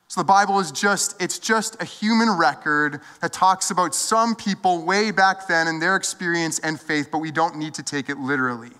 So 0.07 0.21
the 0.21 0.25
Bible 0.25 0.59
is 0.59 0.71
just, 0.71 1.21
it's 1.21 1.39
just 1.39 1.81
a 1.81 1.85
human 1.85 2.29
record 2.37 3.01
that 3.19 3.33
talks 3.33 3.69
about 3.69 3.93
some 3.93 4.33
people 4.33 4.85
way 4.85 5.11
back 5.11 5.45
then 5.47 5.67
and 5.67 5.81
their 5.81 5.97
experience 5.97 6.59
and 6.59 6.79
faith, 6.79 7.09
but 7.11 7.17
we 7.17 7.31
don't 7.31 7.57
need 7.57 7.73
to 7.73 7.83
take 7.83 8.09
it 8.09 8.17
literally. 8.17 8.71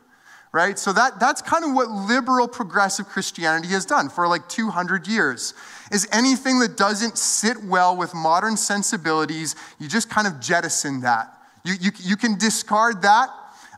Right? 0.54 0.80
So 0.80 0.94
that, 0.94 1.20
that's 1.20 1.42
kind 1.42 1.66
of 1.66 1.74
what 1.74 1.90
liberal 1.90 2.48
progressive 2.48 3.08
Christianity 3.08 3.68
has 3.70 3.86
done 3.86 4.08
for 4.08 4.26
like 4.30 4.48
200 4.48 5.08
years. 5.08 5.54
Is 5.92 6.08
anything 6.14 6.60
that 6.60 6.78
doesn't 6.78 7.18
sit 7.18 7.62
well 7.66 7.98
with 7.98 8.14
modern 8.14 8.56
sensibilities, 8.56 9.58
you 9.78 9.90
just 9.90 10.10
kind 10.10 10.26
of 10.26 10.40
jettison 10.40 11.02
that. 11.02 11.35
You, 11.66 11.74
you, 11.82 11.92
you 12.02 12.16
can 12.16 12.38
discard 12.38 13.02
that. 13.02 13.30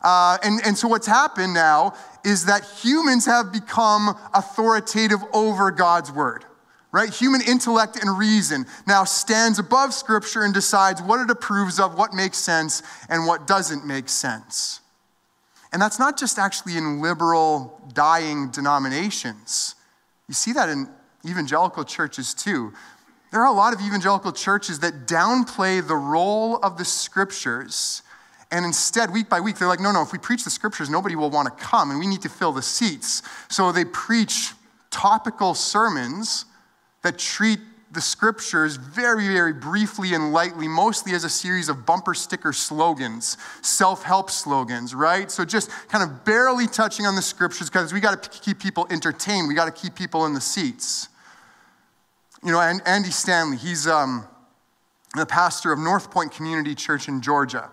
Uh, 0.03 0.37
and, 0.43 0.61
and 0.63 0.77
so 0.77 0.87
what's 0.87 1.07
happened 1.07 1.55
now 1.55 1.95
is 2.23 2.45
that 2.45 2.63
humans 2.83 3.25
have 3.25 3.51
become 3.51 4.15
authoritative 4.33 5.19
over 5.33 5.71
God's 5.71 6.11
word 6.11 6.45
right? 6.91 7.13
Human 7.13 7.41
intellect 7.41 7.97
and 7.97 8.17
reason 8.17 8.65
now 8.87 9.03
stands 9.03 9.59
above 9.59 9.93
Scripture 9.93 10.41
and 10.41 10.53
decides 10.53 11.01
what 11.01 11.19
it 11.19 11.29
approves 11.29 11.79
of, 11.79 11.97
what 11.97 12.13
makes 12.13 12.37
sense, 12.37 12.81
and 13.09 13.27
what 13.27 13.45
doesn't 13.45 13.85
make 13.85 14.09
sense. 14.09 14.79
And 15.71 15.81
that's 15.81 15.99
not 15.99 16.17
just 16.17 16.39
actually 16.39 16.77
in 16.77 17.01
liberal, 17.01 17.79
dying 17.93 18.49
denominations. 18.49 19.75
You 20.27 20.33
see 20.33 20.53
that 20.53 20.69
in 20.69 20.89
evangelical 21.23 21.83
churches 21.83 22.33
too. 22.33 22.73
There 23.31 23.41
are 23.41 23.47
a 23.47 23.51
lot 23.51 23.73
of 23.73 23.81
evangelical 23.81 24.31
churches 24.31 24.79
that 24.79 25.05
downplay 25.05 25.85
the 25.85 25.95
role 25.95 26.57
of 26.57 26.77
the 26.77 26.85
scriptures. 26.85 28.01
And 28.51 28.65
instead, 28.65 29.11
week 29.11 29.27
by 29.27 29.41
week, 29.41 29.57
they're 29.57 29.67
like, 29.67 29.81
no, 29.81 29.91
no, 29.91 30.01
if 30.01 30.13
we 30.13 30.17
preach 30.17 30.43
the 30.43 30.49
scriptures, 30.49 30.89
nobody 30.89 31.15
will 31.15 31.29
want 31.29 31.47
to 31.47 31.63
come 31.63 31.91
and 31.91 31.99
we 31.99 32.07
need 32.07 32.21
to 32.21 32.29
fill 32.29 32.53
the 32.53 32.61
seats. 32.61 33.21
So 33.49 33.71
they 33.71 33.83
preach 33.83 34.53
topical 34.89 35.53
sermons 35.53 36.45
that 37.03 37.17
treat 37.17 37.59
the 37.91 38.01
scriptures 38.01 38.75
very, 38.75 39.27
very 39.27 39.53
briefly 39.53 40.13
and 40.13 40.33
lightly, 40.33 40.67
mostly 40.67 41.13
as 41.13 41.23
a 41.23 41.29
series 41.29 41.69
of 41.69 41.85
bumper 41.85 42.13
sticker 42.13 42.53
slogans, 42.53 43.37
self 43.61 44.03
help 44.03 44.29
slogans, 44.29 44.93
right? 44.93 45.31
So 45.31 45.45
just 45.45 45.69
kind 45.87 46.03
of 46.03 46.25
barely 46.25 46.67
touching 46.67 47.05
on 47.05 47.15
the 47.15 47.21
scriptures 47.21 47.69
because 47.69 47.93
we 47.93 47.99
got 47.99 48.23
to 48.23 48.29
keep 48.41 48.59
people 48.59 48.87
entertained, 48.89 49.47
we 49.47 49.53
got 49.53 49.73
to 49.73 49.81
keep 49.81 49.95
people 49.95 50.25
in 50.25 50.33
the 50.33 50.41
seats. 50.41 51.09
You 52.43 52.51
know, 52.51 52.61
and 52.61 52.81
Andy 52.85 53.09
Stanley, 53.09 53.57
he's 53.57 53.87
um, 53.87 54.27
the 55.15 55.25
pastor 55.25 55.71
of 55.71 55.79
North 55.79 56.11
Point 56.11 56.31
Community 56.31 56.75
Church 56.75 57.07
in 57.07 57.21
Georgia. 57.21 57.69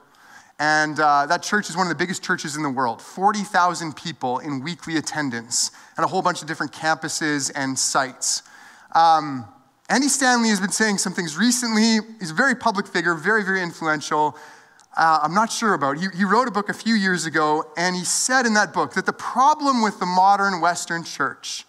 And 0.59 0.99
uh, 0.99 1.27
that 1.27 1.43
church 1.43 1.69
is 1.69 1.77
one 1.77 1.87
of 1.87 1.91
the 1.91 1.97
biggest 1.97 2.23
churches 2.23 2.57
in 2.57 2.63
the 2.63 2.71
world 2.71 3.03
40,000 3.03 3.95
people 3.95 4.39
in 4.39 4.63
weekly 4.63 4.97
attendance, 4.97 5.71
and 5.97 6.05
a 6.05 6.07
whole 6.07 6.23
bunch 6.23 6.43
of 6.43 6.49
different 6.49 6.73
campuses 6.73 7.53
and 7.55 7.79
sites. 7.79 8.43
Um, 8.95 9.47
Andy 9.91 10.09
Stanley 10.09 10.49
has 10.49 10.61
been 10.61 10.71
saying 10.71 10.99
some 10.99 11.13
things 11.13 11.37
recently. 11.37 11.99
He's 12.19 12.31
a 12.31 12.35
very 12.35 12.55
public 12.55 12.87
figure, 12.87 13.15
very, 13.15 13.45
very 13.45 13.63
influential. 13.63 14.37
Uh, 14.97 15.21
I'm 15.23 15.35
not 15.35 15.53
sure 15.53 15.75
about. 15.75 15.99
He, 15.99 16.07
he 16.17 16.25
wrote 16.25 16.49
a 16.49 16.53
book 16.53 16.69
a 16.69 16.75
few 16.75 16.95
years 16.95 17.27
ago, 17.27 17.65
and 17.77 17.95
he 17.97 18.05
said 18.05 18.47
in 18.47 18.55
that 18.55 18.73
book 18.73 18.95
that 18.95 19.05
the 19.05 19.13
problem 19.13 19.83
with 19.83 19.99
the 19.99 20.07
modern 20.07 20.61
Western 20.61 21.05
church, 21.05 21.67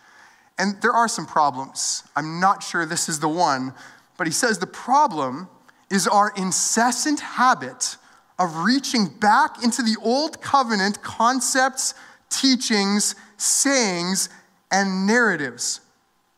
and 0.57 0.81
there 0.81 0.91
are 0.91 1.07
some 1.07 1.25
problems, 1.25 2.03
I'm 2.15 2.39
not 2.39 2.63
sure 2.63 2.85
this 2.85 3.09
is 3.09 3.19
the 3.19 3.27
one, 3.27 3.73
but 4.17 4.27
he 4.27 4.33
says 4.33 4.59
the 4.59 4.67
problem 4.67 5.49
is 5.91 6.07
our 6.07 6.31
incessant 6.37 7.19
habit 7.19 7.97
of 8.39 8.63
reaching 8.63 9.07
back 9.07 9.63
into 9.63 9.81
the 9.81 9.97
old 10.01 10.41
covenant 10.41 11.01
concepts, 11.01 11.93
teachings, 12.29 13.15
sayings, 13.37 14.29
and 14.71 15.07
narratives. 15.07 15.81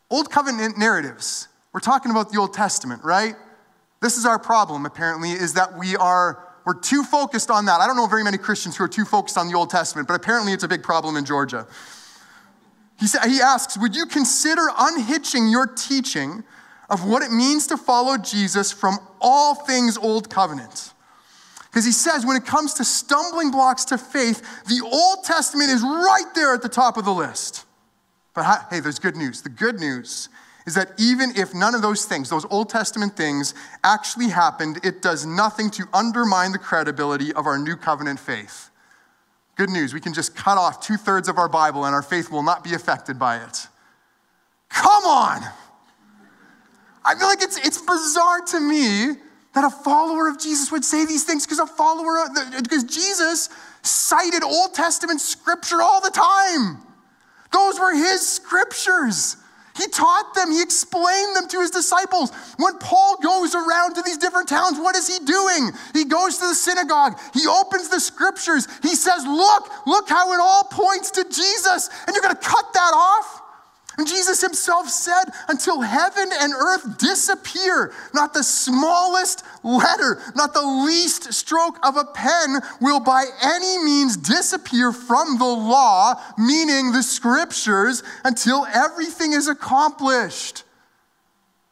Old 0.09 0.29
covenant 0.29 0.77
narratives. 0.77 1.47
We're 1.73 1.79
talking 1.79 2.11
about 2.11 2.31
the 2.31 2.39
Old 2.39 2.53
Testament, 2.53 3.03
right? 3.03 3.35
This 4.01 4.17
is 4.17 4.25
our 4.25 4.39
problem, 4.39 4.85
apparently, 4.85 5.31
is 5.31 5.53
that 5.53 5.77
we 5.77 5.95
are 5.95 6.43
we're 6.65 6.73
too 6.73 7.03
focused 7.03 7.49
on 7.49 7.65
that. 7.65 7.79
I 7.79 7.87
don't 7.87 7.95
know 7.95 8.07
very 8.07 8.25
many 8.25 8.37
Christians 8.37 8.75
who 8.75 8.83
are 8.83 8.89
too 8.89 9.05
focused 9.05 9.37
on 9.37 9.47
the 9.47 9.55
Old 9.55 9.69
Testament, 9.69 10.05
but 10.05 10.15
apparently 10.15 10.51
it's 10.51 10.65
a 10.65 10.67
big 10.67 10.83
problem 10.83 11.15
in 11.15 11.23
Georgia. 11.23 11.65
He, 12.99 13.07
sa- 13.07 13.27
he 13.27 13.41
asks, 13.41 13.77
Would 13.77 13.95
you 13.95 14.05
consider 14.05 14.61
unhitching 14.77 15.49
your 15.49 15.67
teaching 15.67 16.43
of 16.89 17.05
what 17.05 17.21
it 17.23 17.31
means 17.31 17.67
to 17.67 17.77
follow 17.77 18.17
Jesus 18.17 18.71
from 18.71 18.97
all 19.21 19.55
things 19.55 19.97
Old 19.97 20.29
Covenant? 20.29 20.93
Because 21.69 21.85
he 21.85 21.91
says, 21.91 22.25
when 22.25 22.37
it 22.37 22.45
comes 22.45 22.73
to 22.75 22.83
stumbling 22.83 23.51
blocks 23.51 23.85
to 23.85 23.97
faith, 23.97 24.41
the 24.65 24.81
Old 24.83 25.23
Testament 25.23 25.69
is 25.69 25.83
right 25.83 26.25
there 26.33 26.53
at 26.53 26.63
the 26.63 26.69
top 26.69 26.97
of 26.97 27.05
the 27.05 27.11
list. 27.11 27.65
But 28.33 28.67
hey, 28.71 28.79
there's 28.79 28.99
good 28.99 29.15
news. 29.15 29.41
The 29.41 29.49
good 29.49 29.79
news 29.79 30.29
is 30.65 30.75
that 30.75 30.91
even 30.97 31.31
if 31.35 31.53
none 31.53 31.75
of 31.75 31.81
those 31.81 32.05
things, 32.05 32.29
those 32.29 32.45
Old 32.49 32.69
Testament 32.69 33.15
things, 33.15 33.53
actually 33.83 34.29
happened, 34.29 34.79
it 34.83 35.01
does 35.01 35.25
nothing 35.25 35.69
to 35.71 35.85
undermine 35.93 36.51
the 36.51 36.57
credibility 36.57 37.31
of 37.33 37.45
our 37.45 37.57
new 37.57 37.75
covenant 37.75 38.19
faith. 38.19 38.69
Good 39.57 39.71
news, 39.71 39.91
we 39.91 39.99
can 39.99 40.13
just 40.13 40.35
cut 40.35 40.59
off 40.59 40.85
two 40.85 40.97
thirds 40.97 41.27
of 41.27 41.39
our 41.39 41.49
Bible 41.49 41.85
and 41.85 41.95
our 41.95 42.03
faith 42.03 42.29
will 42.29 42.43
not 42.43 42.63
be 42.63 42.75
affected 42.75 43.17
by 43.17 43.37
it. 43.37 43.67
Come 44.69 45.03
on! 45.03 45.41
I 47.03 47.15
feel 47.15 47.27
like 47.27 47.41
it's, 47.41 47.57
it's 47.65 47.81
bizarre 47.81 48.41
to 48.41 48.59
me 48.59 49.15
that 49.55 49.63
a 49.63 49.69
follower 49.71 50.27
of 50.27 50.39
Jesus 50.39 50.71
would 50.71 50.85
say 50.85 51.05
these 51.05 51.23
things 51.23 51.45
because 51.45 51.57
a 51.57 51.65
follower, 51.65 52.19
of, 52.19 52.61
because 52.61 52.83
Jesus 52.83 53.49
cited 53.81 54.43
Old 54.43 54.75
Testament 54.75 55.21
scripture 55.21 55.81
all 55.81 56.01
the 56.01 56.11
time. 56.11 56.77
Those 57.51 57.79
were 57.79 57.95
his 57.95 58.27
scriptures. 58.27 59.37
He 59.77 59.87
taught 59.87 60.33
them, 60.33 60.51
he 60.51 60.61
explained 60.61 61.35
them 61.35 61.47
to 61.49 61.59
his 61.61 61.71
disciples. 61.71 62.31
When 62.57 62.77
Paul 62.79 63.17
goes 63.21 63.55
around 63.55 63.95
to 63.95 64.01
these 64.01 64.17
different 64.17 64.49
towns, 64.49 64.79
what 64.79 64.95
is 64.95 65.07
he 65.07 65.23
doing? 65.23 65.71
He 65.93 66.05
goes 66.05 66.37
to 66.39 66.47
the 66.47 66.55
synagogue, 66.55 67.19
he 67.33 67.47
opens 67.47 67.89
the 67.89 67.99
scriptures, 67.99 68.67
he 68.81 68.95
says, 68.95 69.25
Look, 69.25 69.71
look 69.85 70.09
how 70.09 70.33
it 70.33 70.39
all 70.39 70.63
points 70.65 71.11
to 71.11 71.23
Jesus, 71.23 71.89
and 72.05 72.15
you're 72.15 72.23
gonna 72.23 72.35
cut 72.35 72.73
that 72.73 72.91
off? 72.93 73.46
And 73.97 74.07
Jesus 74.07 74.41
himself 74.41 74.89
said, 74.89 75.23
until 75.47 75.81
heaven 75.81 76.29
and 76.31 76.53
earth 76.53 76.99
disappear, 76.99 77.91
not 78.13 78.31
the 78.31 78.43
smallest 78.43 79.43
letter, 79.63 80.21
not 80.35 80.53
the 80.53 80.61
least 80.61 81.33
stroke 81.33 81.79
of 81.83 81.97
a 81.97 82.05
pen 82.05 82.59
will 82.79 82.99
by 82.99 83.25
any 83.41 83.83
means 83.83 84.15
disappear 84.15 84.91
from 84.91 85.39
the 85.39 85.45
law, 85.45 86.13
meaning 86.37 86.91
the 86.91 87.01
scriptures, 87.01 88.03
until 88.23 88.67
everything 88.67 89.33
is 89.33 89.47
accomplished. 89.47 90.63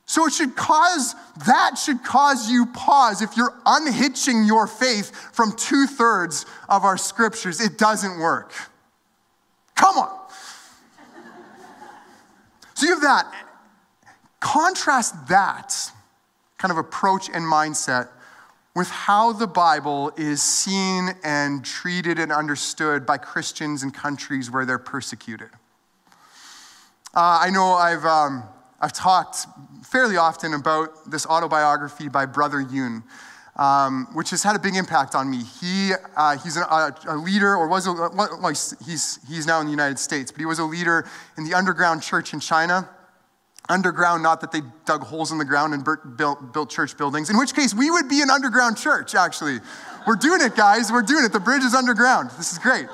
So 0.08 0.26
it 0.26 0.34
should 0.34 0.56
cause, 0.56 1.14
that 1.46 1.78
should 1.78 2.04
cause 2.04 2.50
you 2.50 2.66
pause 2.68 3.22
if 3.22 3.38
you're 3.38 3.54
unhitching 3.68 4.46
your 4.46 4.66
faith 4.66 5.12
from 5.32 5.52
two 5.56 5.86
thirds 5.86 6.48
of 6.70 6.84
our 6.84 6.98
scriptures. 6.98 7.62
It 7.62 7.78
doesn't 7.78 8.20
work. 8.20 8.52
Come 9.76 9.98
on. 9.98 10.25
So 12.76 12.86
you 12.86 12.94
have 12.94 13.02
that. 13.02 13.34
Contrast 14.40 15.28
that 15.30 15.74
kind 16.58 16.72
of 16.72 16.78
approach 16.78 17.30
and 17.30 17.46
mindset 17.46 18.10
with 18.76 18.90
how 18.90 19.32
the 19.32 19.48
Bible 19.48 20.12
is 20.18 20.44
seen 20.44 21.12
and 21.24 21.64
treated 21.64 22.20
and 22.20 22.32
understood 22.32 23.06
by 23.06 23.18
Christians 23.18 23.84
in 23.84 23.92
countries 23.92 24.52
where 24.52 24.66
they're 24.66 24.78
persecuted. 24.78 25.50
Uh, 27.14 27.40
I 27.42 27.50
know 27.50 27.74
I've, 27.74 28.04
um, 28.04 28.44
I've 28.82 28.92
talked 28.92 29.48
fairly 29.86 30.18
often 30.18 30.54
about 30.54 31.10
this 31.10 31.26
autobiography 31.26 32.10
by 32.10 32.26
Brother 32.26 32.60
Yun. 32.60 33.04
Um, 33.58 34.08
which 34.14 34.32
has 34.32 34.44
had 34.44 34.58
a 34.58 34.60
big 34.60 34.76
impact 34.76 35.16
on 35.16 35.32
me. 35.32 35.42
He, 35.62 35.94
uh, 36.18 36.38
he's 36.40 36.58
a, 36.58 36.94
a, 37.08 37.16
leader, 37.16 37.56
or 37.56 37.70
was 37.70 37.88
a, 37.88 37.94
well, 37.94 38.50
he's, 38.50 39.18
he's 39.30 39.48
now 39.48 39.62
in 39.62 39.66
the 39.66 39.72
United 39.72 39.98
States, 39.98 40.30
but 40.30 40.42
he 40.42 40.46
was 40.46 40.60
a 40.60 40.66
leader 40.66 41.08
in 41.38 41.46
the 41.46 41.54
underground 41.54 42.04
church 42.04 42.34
in 42.34 42.42
China. 42.42 42.90
Underground, 43.70 44.22
not 44.24 44.42
that 44.42 44.52
they 44.52 44.62
dug 44.84 45.04
holes 45.04 45.32
in 45.32 45.38
the 45.38 45.46
ground 45.46 45.74
and 45.74 45.86
built, 46.18 46.54
built 46.54 46.70
church 46.70 46.98
buildings, 46.98 47.30
in 47.30 47.38
which 47.38 47.56
case 47.56 47.74
we 47.74 47.90
would 47.90 48.10
be 48.10 48.22
an 48.22 48.30
underground 48.30 48.78
church, 48.78 49.16
actually. 49.16 49.60
We're 50.06 50.18
doing 50.18 50.42
it, 50.42 50.56
guys. 50.58 50.92
We're 50.92 51.02
doing 51.02 51.24
it. 51.24 51.32
The 51.32 51.40
bridge 51.40 51.64
is 51.64 51.74
underground. 51.74 52.32
This 52.32 52.52
is 52.52 52.60
great. 52.60 52.88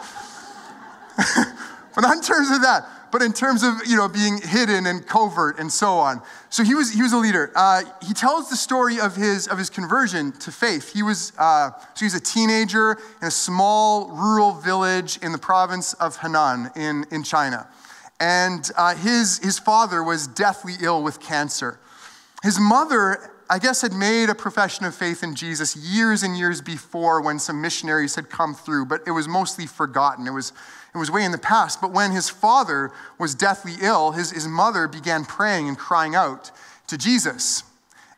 but 1.95 2.01
not 2.01 2.17
in 2.17 2.23
terms 2.23 2.49
of 2.51 2.61
that, 2.61 2.85
but 3.11 3.21
in 3.21 3.33
terms 3.33 3.63
of 3.63 3.73
you 3.85 3.95
know 3.95 4.07
being 4.07 4.39
hidden 4.41 4.85
and 4.85 5.05
covert 5.05 5.59
and 5.59 5.71
so 5.71 5.93
on. 5.93 6.21
So 6.49 6.63
he 6.63 6.75
was 6.75 6.93
he 6.93 7.01
was 7.01 7.13
a 7.13 7.17
leader. 7.17 7.51
Uh, 7.55 7.83
he 8.01 8.13
tells 8.13 8.49
the 8.49 8.55
story 8.55 8.99
of 8.99 9.15
his 9.15 9.47
of 9.47 9.57
his 9.57 9.69
conversion 9.69 10.31
to 10.33 10.51
faith. 10.51 10.93
He 10.93 11.03
was 11.03 11.33
uh, 11.37 11.71
so 11.93 11.99
he 11.99 12.05
was 12.05 12.15
a 12.15 12.19
teenager 12.19 12.97
in 13.21 13.27
a 13.27 13.31
small 13.31 14.09
rural 14.09 14.53
village 14.53 15.17
in 15.21 15.31
the 15.31 15.37
province 15.37 15.93
of 15.95 16.17
Henan 16.17 16.75
in 16.77 17.05
in 17.11 17.23
China, 17.23 17.67
and 18.19 18.69
uh, 18.77 18.95
his 18.95 19.39
his 19.39 19.59
father 19.59 20.03
was 20.03 20.27
deathly 20.27 20.75
ill 20.81 21.03
with 21.03 21.19
cancer. 21.19 21.79
His 22.43 22.59
mother 22.59 23.31
I 23.51 23.59
guess, 23.59 23.81
had 23.81 23.91
made 23.91 24.29
a 24.29 24.33
profession 24.33 24.85
of 24.85 24.95
faith 24.95 25.23
in 25.23 25.35
Jesus 25.35 25.75
years 25.75 26.23
and 26.23 26.37
years 26.37 26.61
before 26.61 27.19
when 27.19 27.37
some 27.37 27.61
missionaries 27.61 28.15
had 28.15 28.29
come 28.29 28.53
through, 28.53 28.85
but 28.85 29.01
it 29.05 29.11
was 29.11 29.27
mostly 29.27 29.67
forgotten. 29.67 30.25
It 30.25 30.31
was, 30.31 30.53
it 30.93 30.97
was 30.97 31.09
way 31.09 31.23
in 31.23 31.31
the 31.31 31.37
past. 31.37 31.81
But 31.81 31.91
when 31.91 32.11
his 32.11 32.29
father 32.29 32.91
was 33.17 33.35
deathly 33.35 33.75
ill, 33.81 34.11
his, 34.11 34.31
his 34.31 34.47
mother 34.47 34.87
began 34.87 35.25
praying 35.25 35.67
and 35.67 35.77
crying 35.77 36.15
out 36.15 36.51
to 36.87 36.97
Jesus. 36.97 37.63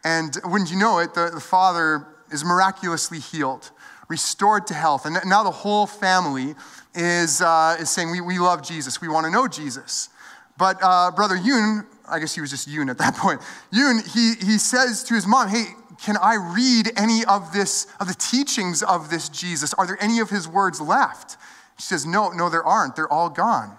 And 0.04 0.38
wouldn't 0.44 0.72
you 0.72 0.78
know 0.78 1.00
it, 1.00 1.14
the, 1.14 1.30
the 1.34 1.40
father 1.40 2.08
is 2.32 2.44
miraculously 2.44 3.20
healed, 3.20 3.72
restored 4.10 4.68
to 4.68 4.74
health. 4.74 5.06
And 5.06 5.18
now 5.26 5.44
the 5.44 5.52
whole 5.52 5.86
family 5.86 6.56
is, 6.96 7.42
uh, 7.42 7.78
is 7.80 7.90
saying, 7.90 8.12
we, 8.12 8.22
we 8.22 8.40
love 8.40 8.64
Jesus, 8.64 9.00
we 9.00 9.08
want 9.08 9.26
to 9.26 9.32
know 9.32 9.48
Jesus. 9.48 10.10
But 10.58 10.78
uh, 10.82 11.12
Brother 11.12 11.36
Yun 11.36 11.88
I 12.08 12.20
guess 12.20 12.36
he 12.36 12.42
was 12.42 12.50
just 12.50 12.68
Yun 12.68 12.90
at 12.90 12.98
that 12.98 13.16
point. 13.18 13.42
Yun, 13.72 14.02
he, 14.14 14.34
he 14.36 14.58
says 14.58 15.04
to 15.06 15.14
his 15.14 15.26
mom, 15.26 15.50
Hey, 15.50 15.66
can 16.02 16.18
I 16.18 16.36
read 16.36 16.92
any 16.98 17.24
of 17.26 17.54
this, 17.54 17.88
of 18.00 18.08
the 18.08 18.14
teachings 18.14 18.84
of 18.84 19.10
this 19.10 19.30
Jesus? 19.30 19.74
Are 19.76 19.88
there 19.88 19.98
any 20.02 20.20
of 20.20 20.30
his 20.30 20.48
words 20.48 20.82
left? 20.82 21.38
She 21.78 21.86
says, 21.86 22.06
No, 22.06 22.30
no, 22.30 22.50
there 22.50 22.64
aren't. 22.64 22.96
They're 22.96 23.12
all 23.12 23.30
gone. 23.30 23.78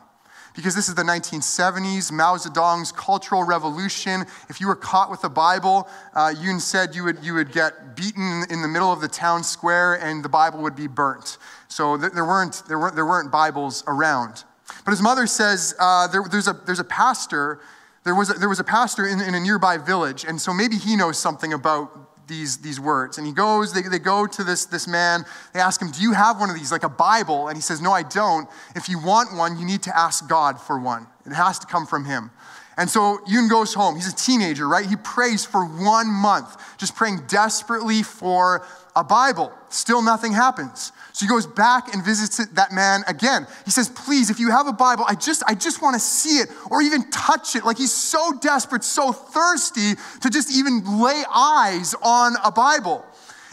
Because 0.55 0.77
this 0.77 0.89
is 0.89 0.95
the 0.95 1.03
1970s, 1.03 2.13
Mao 2.13 2.37
Zedong's 2.37 2.93
Cultural 2.93 3.43
Revolution. 3.43 4.25
If 4.49 4.61
you 4.61 4.69
were 4.69 4.77
caught 4.77 5.11
with 5.11 5.25
a 5.25 5.29
Bible, 5.29 5.89
uh, 6.15 6.33
Yun 6.41 6.61
said 6.61 6.95
you 6.95 7.03
would, 7.03 7.25
you 7.25 7.35
would 7.35 7.51
get 7.51 7.97
beaten 7.97 8.45
in 8.49 8.63
the 8.63 8.69
middle 8.69 8.93
of 8.93 9.01
the 9.01 9.09
town 9.09 9.43
square 9.43 9.95
and 9.95 10.25
the 10.25 10.29
Bible 10.29 10.63
would 10.63 10.77
be 10.77 10.87
burnt. 10.87 11.39
So 11.67 11.97
th- 11.97 12.13
there, 12.13 12.25
weren't, 12.25 12.63
there, 12.69 12.79
weren't, 12.79 12.95
there 12.95 13.05
weren't 13.05 13.33
Bibles 13.33 13.83
around. 13.89 14.45
But 14.85 14.93
his 14.93 15.03
mother 15.03 15.27
says 15.27 15.75
uh, 15.81 16.07
there, 16.07 16.23
there's, 16.31 16.47
a, 16.47 16.53
there's 16.53 16.79
a 16.79 16.85
pastor 16.85 17.61
there 18.05 18.15
was 18.15 18.31
a, 18.31 18.35
there 18.35 18.49
was 18.49 18.61
a 18.61 18.65
pastor 18.65 19.07
in, 19.07 19.21
in 19.21 19.35
a 19.35 19.41
nearby 19.41 19.79
village, 19.79 20.25
and 20.25 20.41
so 20.41 20.53
maybe 20.53 20.77
he 20.77 20.95
knows 20.95 21.19
something 21.19 21.53
about 21.53 22.14
these, 22.27 22.59
these 22.59 22.81
words. 22.81 23.19
And 23.19 23.27
he 23.27 23.33
goes, 23.33 23.73
they, 23.73 23.83
they 23.83 23.99
go 23.99 24.27
to 24.27 24.45
this, 24.45 24.65
this 24.65 24.87
man, 24.87 25.25
they 25.53 25.61
ask 25.61 25.81
him, 25.81 25.91
Do 25.91 26.03
you 26.03 26.13
have 26.13 26.41
one 26.41 26.51
of 26.51 26.57
these, 26.57 26.73
like 26.73 26.85
a 26.85 26.89
Bible? 26.89 27.49
And 27.49 27.57
he 27.57 27.63
says, 27.63 27.81
No, 27.81 27.93
I 27.93 28.03
don't. 28.03 28.49
If 28.75 28.89
you 28.89 28.99
want 28.99 29.37
one, 29.37 29.59
you 29.59 29.67
need 29.67 29.83
to 29.85 29.97
ask 29.97 30.29
God 30.29 30.61
for 30.61 30.79
one. 30.79 31.07
It 31.27 31.33
has 31.33 31.59
to 31.61 31.67
come 31.67 31.87
from 31.87 32.05
him. 32.05 32.31
And 32.77 32.91
so 32.91 33.21
Yun 33.27 33.49
goes 33.49 33.75
home. 33.75 33.95
He's 33.95 34.13
a 34.13 34.17
teenager, 34.17 34.67
right? 34.67 34.85
He 34.85 34.97
prays 34.97 35.45
for 35.45 35.65
one 35.65 36.09
month, 36.09 36.57
just 36.77 36.97
praying 36.97 37.23
desperately 37.29 38.03
for 38.03 38.67
a 38.97 39.05
Bible. 39.05 39.53
Still 39.69 40.03
nothing 40.03 40.33
happens. 40.33 40.93
So 41.15 41.25
he 41.25 41.31
goes 41.31 41.47
back 41.47 41.95
and 41.95 42.05
visits 42.05 42.45
that 42.45 42.73
man 42.73 43.05
again. 43.07 43.47
He 43.65 43.71
says, 43.71 43.89
"Please, 43.89 44.31
if 44.31 44.41
you 44.41 44.51
have 44.51 44.67
a 44.67 44.73
Bible, 44.73 45.05
I 45.07 45.15
just 45.15 45.45
I 45.47 45.55
just 45.55 45.81
want 45.81 45.95
to 45.95 46.01
see 46.01 46.39
it 46.41 46.51
or 46.73 46.83
even 46.83 47.09
touch 47.11 47.55
it." 47.55 47.65
Like 47.65 47.79
he's 47.79 47.95
so 47.95 48.33
desperate, 48.33 48.83
so 48.83 49.13
thirsty 49.13 49.95
to 50.23 50.29
just 50.29 50.51
even 50.51 51.01
lay 51.01 51.23
eyes 51.33 51.95
on 52.03 52.35
a 52.43 52.51
Bible. 52.51 53.07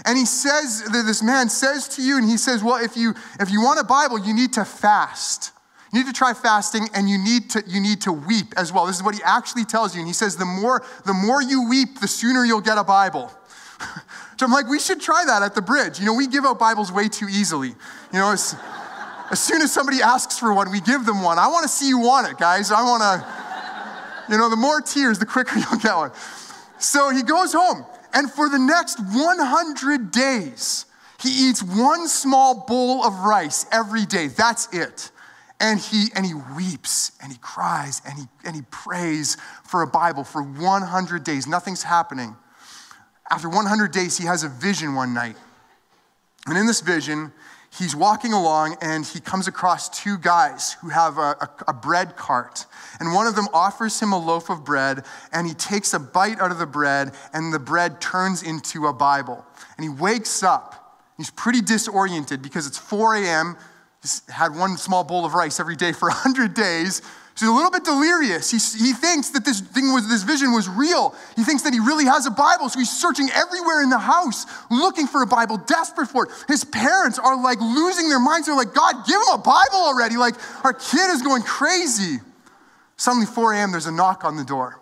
And 0.06 0.18
he 0.18 0.26
says 0.26 0.84
this 0.92 1.22
man 1.22 1.50
says 1.50 1.88
to 1.90 2.02
you 2.02 2.18
and 2.18 2.28
he 2.28 2.38
says, 2.38 2.64
"Well, 2.64 2.84
if 2.84 2.98
you 2.98 3.14
if 3.40 3.52
you 3.52 3.62
want 3.62 3.80
a 3.80 3.84
Bible, 3.84 4.18
you 4.18 4.34
need 4.34 4.54
to 4.54 4.66
fast." 4.66 5.52
You 5.94 6.00
need 6.00 6.08
to 6.08 6.14
try 6.14 6.34
fasting 6.34 6.88
and 6.94 7.10
you 7.10 7.18
need 7.18 7.50
to, 7.50 7.64
you 7.68 7.82
need 7.82 8.00
to 8.04 8.14
weep 8.14 8.54
as 8.56 8.72
well. 8.72 8.86
This 8.86 8.96
is 8.96 9.04
what 9.04 9.14
he 9.14 9.22
actually 9.24 9.66
tells 9.66 9.94
you. 9.94 10.00
And 10.00 10.08
he 10.08 10.14
says, 10.14 10.38
the 10.38 10.46
more, 10.46 10.86
the 11.06 11.14
more 11.14 11.42
you 11.42 11.68
weep, 11.68 12.00
the 12.00 12.08
sooner 12.08 12.46
you'll 12.46 12.62
get 12.62 12.78
a 12.78 12.84
Bible. 12.86 13.30
so 14.42 14.48
I'm 14.48 14.52
like, 14.52 14.68
we 14.68 14.80
should 14.80 15.00
try 15.00 15.24
that 15.28 15.44
at 15.44 15.54
the 15.54 15.62
bridge. 15.62 16.00
You 16.00 16.08
know, 16.08 16.16
we 16.16 16.26
give 16.26 16.46
out 16.46 16.58
Bibles 16.58 16.92
way 16.92 17.08
too 17.08 17.28
easily. 17.30 17.68
You 17.68 18.20
know, 18.20 18.32
as, 18.32 18.56
as 19.30 19.40
soon 19.40 19.62
as 19.62 19.72
somebody 19.72 20.02
asks 20.02 20.40
for 20.40 20.52
one, 20.52 20.72
we 20.72 20.82
give 20.82 21.06
them 21.06 21.22
one. 21.22 21.38
I 21.38 21.46
want 21.46 21.62
to 21.62 21.70
see 21.70 21.88
you 21.88 22.00
want 22.00 22.28
it, 22.28 22.40
guys. 22.40 22.72
I 22.72 22.82
want 22.82 23.04
to, 23.04 24.34
you 24.34 24.40
know, 24.40 24.50
the 24.50 24.56
more 24.56 24.82
tears, 24.82 25.20
the 25.20 25.28
quicker 25.28 25.60
you'll 25.60 25.80
get 25.80 25.96
one. 25.96 26.12
So 26.80 27.12
he 27.12 27.22
goes 27.22 27.54
home, 27.54 27.86
and 28.16 28.32
for 28.32 28.50
the 28.50 28.58
next 28.58 29.00
100 29.00 30.10
days, 30.10 30.88
he 31.22 31.30
eats 31.30 31.62
one 31.62 32.08
small 32.08 32.66
bowl 32.66 33.04
of 33.04 33.20
rice 33.20 33.68
every 33.72 34.08
day. 34.08 34.26
That's 34.26 34.74
it 34.74 35.12
and 35.60 35.80
he 35.80 36.08
and 36.16 36.26
he 36.26 36.34
weeps 36.58 37.12
and 37.22 37.32
he 37.32 37.38
cries 37.38 38.02
and 38.08 38.18
he 38.18 38.26
and 38.44 38.56
he 38.56 38.64
prays 38.72 39.38
for 39.64 39.84
a 39.84 39.88
bible 39.88 40.24
for 40.24 40.42
100 40.42 41.24
days 41.24 41.46
nothing's 41.46 41.84
happening 41.84 42.36
after 43.32 43.50
100 43.50 43.92
days 43.92 44.18
he 44.18 44.26
has 44.26 44.44
a 44.44 44.50
vision 44.50 44.94
one 44.94 45.14
night. 45.14 45.36
And 46.46 46.58
in 46.58 46.68
this 46.68 46.82
vision 46.82 47.32
he's 47.80 47.96
walking 47.96 48.34
along 48.34 48.76
and 48.82 49.06
he 49.06 49.20
comes 49.22 49.48
across 49.48 49.90
two 49.90 50.18
guys 50.18 50.74
who 50.82 50.90
have 50.90 51.18
a, 51.18 51.36
a, 51.40 51.50
a 51.70 51.74
bread 51.74 52.18
cart. 52.18 52.66
And 53.00 53.14
one 53.14 53.28
of 53.28 53.36
them 53.36 53.48
offers 53.54 54.00
him 54.00 54.12
a 54.12 54.18
loaf 54.18 54.50
of 54.50 54.66
bread 54.66 55.06
and 55.32 55.48
he 55.48 55.54
takes 55.54 55.94
a 55.94 56.00
bite 56.00 56.40
out 56.40 56.52
of 56.52 56.60
the 56.60 56.66
bread 56.66 57.14
and 57.34 57.54
the 57.54 57.60
bread 57.60 58.02
turns 58.02 58.44
into 58.44 58.88
a 58.88 58.94
bible. 58.94 59.46
And 59.78 59.84
he 59.84 59.90
wakes 59.90 60.44
up. 60.44 60.78
He's 61.18 61.32
pretty 61.32 61.62
disoriented 61.62 62.42
because 62.42 62.68
it's 62.68 62.78
4 62.78 63.16
a.m 63.16 63.58
He's 64.02 64.28
had 64.30 64.56
one 64.56 64.78
small 64.78 65.04
bowl 65.04 65.26
of 65.26 65.34
rice 65.34 65.60
every 65.60 65.76
day 65.76 65.92
for 65.92 66.10
100 66.10 66.54
days. 66.54 67.02
He's 67.42 67.50
a 67.50 67.54
little 67.54 67.72
bit 67.72 67.84
delirious. 67.84 68.52
He, 68.52 68.60
he 68.86 68.94
thinks 68.94 69.30
that 69.32 69.44
this 69.44 69.62
thing 69.62 69.92
was, 69.94 70.08
this 70.08 70.22
vision 70.22 70.52
was 70.52 70.70
real. 70.70 71.16
He 71.36 71.44
thinks 71.44 71.64
that 71.64 71.74
he 71.74 71.80
really 71.80 72.06
has 72.06 72.28
a 72.28 72.30
Bible. 72.30 72.70
So 72.70 72.78
he's 72.78 72.92
searching 72.92 73.30
everywhere 73.34 73.82
in 73.82 73.90
the 73.90 73.98
house, 73.98 74.46
looking 74.70 75.08
for 75.08 75.24
a 75.24 75.26
Bible, 75.26 75.58
desperate 75.58 76.06
for 76.06 76.28
it. 76.28 76.32
His 76.48 76.64
parents 76.64 77.18
are 77.18 77.42
like 77.42 77.60
losing 77.60 78.10
their 78.10 78.20
minds. 78.20 78.46
They're 78.46 78.56
like, 78.56 78.76
God, 78.76 79.08
give 79.08 79.16
him 79.16 79.34
a 79.34 79.40
Bible 79.40 79.74
already. 79.74 80.18
Like, 80.18 80.36
our 80.64 80.72
kid 80.72 81.10
is 81.10 81.24
going 81.24 81.42
crazy. 81.42 82.20
Suddenly, 82.96 83.26
4 83.26 83.54
a.m., 83.54 83.72
there's 83.72 83.88
a 83.88 83.92
knock 83.92 84.24
on 84.24 84.38
the 84.38 84.46
door. 84.46 84.80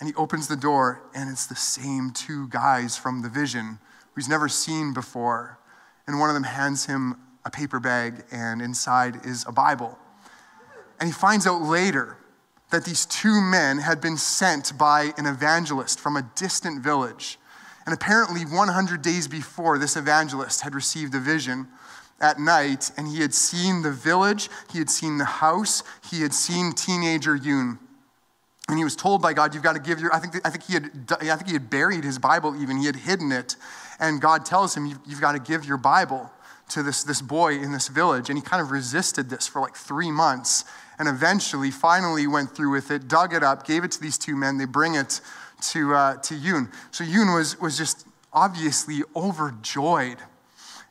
And 0.00 0.08
he 0.08 0.14
opens 0.16 0.48
the 0.48 0.56
door, 0.56 1.00
and 1.14 1.30
it's 1.30 1.46
the 1.46 1.54
same 1.54 2.10
two 2.10 2.48
guys 2.48 2.96
from 2.96 3.22
the 3.22 3.28
vision 3.28 3.78
who 4.12 4.20
he's 4.20 4.28
never 4.28 4.48
seen 4.48 4.92
before. 4.92 5.60
And 6.08 6.18
one 6.18 6.28
of 6.28 6.34
them 6.34 6.42
hands 6.42 6.86
him 6.86 7.14
a 7.44 7.52
paper 7.52 7.78
bag, 7.78 8.24
and 8.32 8.60
inside 8.60 9.24
is 9.24 9.44
a 9.46 9.52
Bible. 9.52 9.96
And 11.00 11.08
he 11.08 11.12
finds 11.12 11.46
out 11.46 11.62
later 11.62 12.16
that 12.70 12.84
these 12.84 13.06
two 13.06 13.40
men 13.40 13.78
had 13.78 14.00
been 14.00 14.16
sent 14.16 14.76
by 14.76 15.12
an 15.16 15.26
evangelist 15.26 16.00
from 16.00 16.16
a 16.16 16.22
distant 16.34 16.82
village. 16.82 17.38
And 17.86 17.94
apparently, 17.94 18.42
100 18.42 19.02
days 19.02 19.28
before, 19.28 19.78
this 19.78 19.96
evangelist 19.96 20.62
had 20.62 20.74
received 20.74 21.14
a 21.14 21.20
vision 21.20 21.68
at 22.20 22.38
night, 22.38 22.90
and 22.96 23.06
he 23.06 23.20
had 23.20 23.34
seen 23.34 23.82
the 23.82 23.90
village, 23.90 24.48
he 24.72 24.78
had 24.78 24.88
seen 24.88 25.18
the 25.18 25.24
house, 25.24 25.82
he 26.10 26.22
had 26.22 26.32
seen 26.32 26.72
teenager 26.72 27.36
Yun. 27.36 27.78
And 28.68 28.78
he 28.78 28.84
was 28.84 28.96
told 28.96 29.20
by 29.20 29.34
God, 29.34 29.52
"You've 29.52 29.62
got 29.62 29.74
to 29.74 29.78
give 29.78 30.00
your." 30.00 30.14
I 30.14 30.18
think, 30.18 30.40
I 30.42 30.48
think 30.48 30.64
he 30.64 30.72
had. 30.72 30.90
I 31.20 31.36
think 31.36 31.48
he 31.48 31.52
had 31.52 31.68
buried 31.68 32.02
his 32.02 32.18
Bible. 32.18 32.60
Even 32.60 32.78
he 32.78 32.86
had 32.86 32.96
hidden 32.96 33.30
it, 33.30 33.56
and 34.00 34.22
God 34.22 34.46
tells 34.46 34.74
him, 34.74 34.86
"You've, 34.86 35.00
you've 35.04 35.20
got 35.20 35.32
to 35.32 35.38
give 35.38 35.66
your 35.66 35.76
Bible." 35.76 36.30
to 36.66 36.82
this, 36.82 37.02
this 37.02 37.20
boy 37.20 37.54
in 37.54 37.72
this 37.72 37.88
village, 37.88 38.30
and 38.30 38.38
he 38.38 38.42
kind 38.42 38.62
of 38.62 38.70
resisted 38.70 39.28
this 39.28 39.46
for 39.46 39.60
like 39.60 39.76
three 39.76 40.10
months, 40.10 40.64
and 40.98 41.08
eventually, 41.08 41.70
finally 41.70 42.26
went 42.26 42.54
through 42.54 42.70
with 42.70 42.90
it, 42.90 43.08
dug 43.08 43.34
it 43.34 43.42
up, 43.42 43.66
gave 43.66 43.84
it 43.84 43.90
to 43.92 44.00
these 44.00 44.18
two 44.18 44.36
men. 44.36 44.58
They 44.58 44.64
bring 44.64 44.94
it 44.94 45.20
to, 45.72 45.94
uh, 45.94 46.16
to 46.16 46.34
Yun. 46.34 46.70
So 46.90 47.04
Yun 47.04 47.32
was, 47.32 47.60
was 47.60 47.76
just 47.76 48.06
obviously 48.32 49.02
overjoyed. 49.14 50.18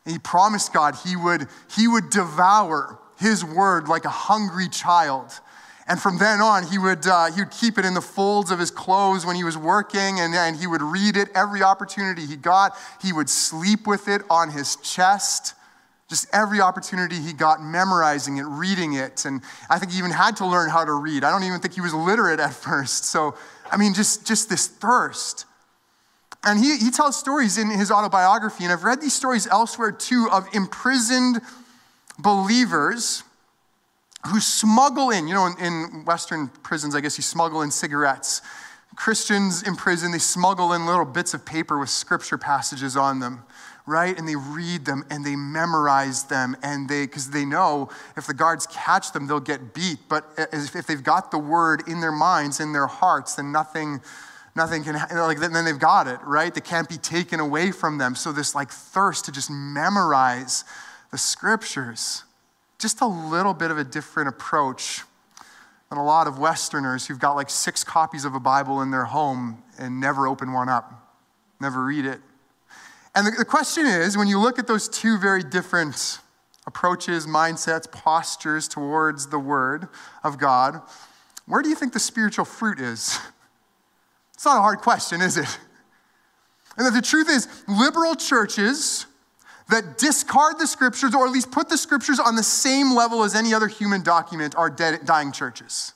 he 0.06 0.18
promised 0.20 0.74
God 0.74 0.96
he 1.06 1.16
would, 1.16 1.48
he 1.76 1.88
would 1.88 2.10
devour 2.10 3.00
his 3.20 3.44
word 3.44 3.88
like 3.88 4.06
a 4.06 4.10
hungry 4.10 4.68
child. 4.70 5.40
And 5.88 6.02
from 6.02 6.18
then 6.18 6.40
on, 6.40 6.66
he 6.66 6.78
would, 6.78 7.06
uh, 7.06 7.32
he 7.32 7.42
would 7.42 7.52
keep 7.52 7.78
it 7.78 7.86
in 7.86 7.94
the 7.94 8.02
folds 8.02 8.52
of 8.52 8.60
his 8.60 8.72
clothes 8.72 9.26
when 9.26 9.36
he 9.36 9.44
was 9.44 9.58
working, 9.58 10.20
and, 10.20 10.34
and 10.34 10.56
he 10.56 10.66
would 10.66 10.82
read 10.82 11.18
it 11.18 11.28
every 11.36 11.62
opportunity 11.62 12.26
he 12.26 12.38
got. 12.38 12.78
He 13.02 13.12
would 13.12 13.30
sleep 13.30 13.86
with 13.86 14.08
it 14.08 14.22
on 14.30 14.52
his 14.52 14.78
chest 14.78 15.56
just 16.10 16.28
every 16.34 16.62
opportunity 16.62 17.20
he 17.20 17.34
got 17.34 17.62
memorizing 17.62 18.38
it, 18.38 18.44
reading 18.44 18.94
it. 18.94 19.26
And 19.26 19.42
I 19.70 19.80
think 19.80 19.92
he 19.92 19.98
even 19.98 20.12
had 20.12 20.38
to 20.38 20.46
learn 20.46 20.70
how 20.70 20.84
to 20.86 20.94
read. 20.94 21.24
I 21.24 21.32
don't 21.32 21.44
even 21.44 21.60
think 21.60 21.74
he 21.74 21.82
was 21.82 21.94
literate 21.94 22.40
at 22.40 22.54
first. 22.54 23.06
So, 23.06 23.36
I 23.72 23.78
mean, 23.78 23.94
just, 23.94 24.28
just 24.28 24.50
this 24.50 24.68
thirst. 24.68 25.46
And 26.44 26.60
he, 26.60 26.78
he 26.78 26.92
tells 26.92 27.18
stories 27.18 27.58
in 27.58 27.70
his 27.70 27.90
autobiography, 27.90 28.66
and 28.66 28.74
I've 28.74 28.84
read 28.84 29.00
these 29.00 29.14
stories 29.14 29.48
elsewhere 29.48 29.92
too, 29.92 30.28
of 30.32 30.46
imprisoned 30.54 31.40
believers 32.20 33.24
who 34.28 34.40
smuggle 34.40 35.10
in, 35.10 35.28
you 35.28 35.34
know, 35.34 35.48
in, 35.48 35.66
in 35.66 36.06
Western 36.06 36.50
prisons, 36.50 36.96
I 36.96 37.02
guess 37.02 37.18
you 37.18 37.24
smuggle 37.24 37.62
in 37.62 37.72
cigarettes. 37.72 38.42
Christians 38.96 39.64
in 39.64 39.76
prison, 39.76 40.12
they 40.12 40.20
smuggle 40.20 40.74
in 40.74 40.86
little 40.86 41.06
bits 41.06 41.34
of 41.34 41.46
paper 41.46 41.80
with 41.80 41.90
scripture 41.90 42.38
passages 42.38 42.96
on 42.96 43.20
them 43.20 43.44
right? 43.86 44.18
And 44.18 44.28
they 44.28 44.36
read 44.36 44.86
them 44.86 45.04
and 45.10 45.26
they 45.26 45.36
memorize 45.36 46.24
them 46.24 46.56
and 46.64 46.88
they, 46.88 47.06
because 47.06 47.32
they 47.32 47.46
know 47.46 47.90
if 48.16 48.28
the 48.28 48.34
guards 48.34 48.66
catch 48.68 49.12
them, 49.12 49.28
they'll 49.28 49.40
get 49.40 49.74
beat. 49.74 50.00
But 50.08 50.26
if 50.38 50.88
they've 50.88 51.04
got 51.04 51.32
the 51.32 51.38
word 51.38 51.88
in 51.88 52.00
their 52.00 52.12
minds, 52.12 52.60
in 52.60 52.72
their 52.72 52.88
hearts, 52.88 53.36
then 53.36 53.52
nothing, 53.52 54.02
nothing 54.56 54.84
can, 54.84 54.96
like, 55.12 55.40
then 55.40 55.66
they've 55.66 55.78
got 55.78 56.08
it, 56.08 56.20
right? 56.24 56.54
They 56.54 56.62
can't 56.62 56.88
be 56.88 56.98
taken 56.98 57.40
away 57.40 57.72
from 57.72 57.98
them. 57.98 58.16
So 58.16 58.32
this 58.32 58.56
like 58.56 58.72
thirst 58.72 59.26
to 59.26 59.32
just 59.32 59.52
memorize 59.52 60.64
the 61.12 61.18
scriptures, 61.18 62.24
just 62.80 63.02
a 63.02 63.08
little 63.08 63.54
bit 63.54 63.70
of 63.70 63.78
a 63.78 63.84
different 63.84 64.30
approach 64.30 65.02
than 65.90 65.98
a 65.98 66.04
lot 66.04 66.26
of 66.26 66.40
Westerners 66.40 67.06
who've 67.06 67.20
got 67.20 67.34
like 67.34 67.50
six 67.50 67.84
copies 67.84 68.26
of 68.26 68.34
a 68.34 68.40
Bible 68.40 68.82
in 68.82 68.92
their 68.92 69.06
home 69.06 69.62
and 69.78 70.00
never 70.00 70.26
open 70.26 70.54
one 70.54 70.70
up, 70.70 71.18
never 71.60 71.84
read 71.84 72.06
it. 72.06 72.22
And 73.16 73.28
the, 73.28 73.32
the 73.32 73.46
question 73.46 73.86
is 73.86 74.18
when 74.18 74.28
you 74.28 74.40
look 74.40 74.58
at 74.60 74.68
those 74.68 74.90
two 74.90 75.18
very 75.18 75.44
different 75.44 76.20
approaches, 76.66 77.28
mindsets, 77.28 77.92
postures 77.92 78.68
towards 78.68 79.28
the 79.28 79.40
Word 79.40 79.88
of 80.24 80.38
God, 80.38 80.82
where 81.46 81.62
do 81.62 81.70
you 81.70 81.76
think 81.76 81.94
the 81.94 82.00
spiritual 82.00 82.46
fruit 82.46 82.80
is? 82.80 83.20
It's 84.34 84.46
not 84.46 84.58
a 84.58 84.62
hard 84.62 84.80
question, 84.80 85.22
is 85.22 85.38
it? 85.38 85.58
And 86.76 86.94
the 86.94 87.02
truth 87.02 87.30
is, 87.30 87.48
liberal 87.66 88.14
churches 88.14 89.06
that 89.70 89.98
discard 89.98 90.60
the 90.60 90.68
scriptures, 90.68 91.16
or 91.16 91.26
at 91.26 91.32
least 91.32 91.50
put 91.50 91.70
the 91.70 91.78
scriptures 91.78 92.20
on 92.20 92.36
the 92.36 92.44
same 92.44 92.94
level 92.94 93.24
as 93.24 93.36
any 93.36 93.54
other 93.54 93.68
human 93.68 94.04
document, 94.04 94.54
are 94.58 94.70
dead, 94.70 95.06
dying 95.06 95.32
churches. 95.32 95.94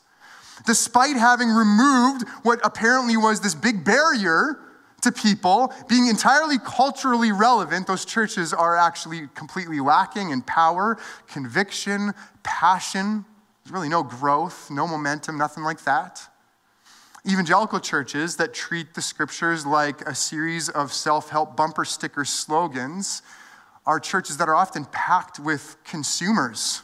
Despite 0.65 1.17
having 1.17 1.49
removed 1.49 2.27
what 2.43 2.61
apparently 2.63 3.17
was 3.17 3.41
this 3.41 3.53
big 3.53 3.83
barrier 3.83 4.59
to 5.01 5.11
people, 5.11 5.73
being 5.87 6.07
entirely 6.07 6.57
culturally 6.57 7.31
relevant, 7.31 7.85
those 7.85 8.03
churches 8.03 8.53
are 8.53 8.75
actually 8.75 9.27
completely 9.35 9.79
lacking 9.79 10.31
in 10.31 10.41
power, 10.41 10.97
conviction, 11.27 12.13
passion. 12.43 13.23
There's 13.63 13.73
really 13.73 13.89
no 13.89 14.01
growth, 14.01 14.71
no 14.71 14.87
momentum, 14.87 15.37
nothing 15.37 15.63
like 15.63 15.83
that. 15.83 16.21
Evangelical 17.29 17.79
churches 17.79 18.37
that 18.37 18.53
treat 18.53 18.93
the 18.95 19.01
scriptures 19.01 19.65
like 19.65 20.01
a 20.01 20.15
series 20.15 20.69
of 20.69 20.91
self 20.91 21.29
help 21.29 21.55
bumper 21.55 21.85
sticker 21.85 22.25
slogans 22.25 23.21
are 23.85 23.99
churches 23.99 24.37
that 24.37 24.49
are 24.49 24.55
often 24.55 24.85
packed 24.85 25.39
with 25.39 25.77
consumers. 25.83 26.81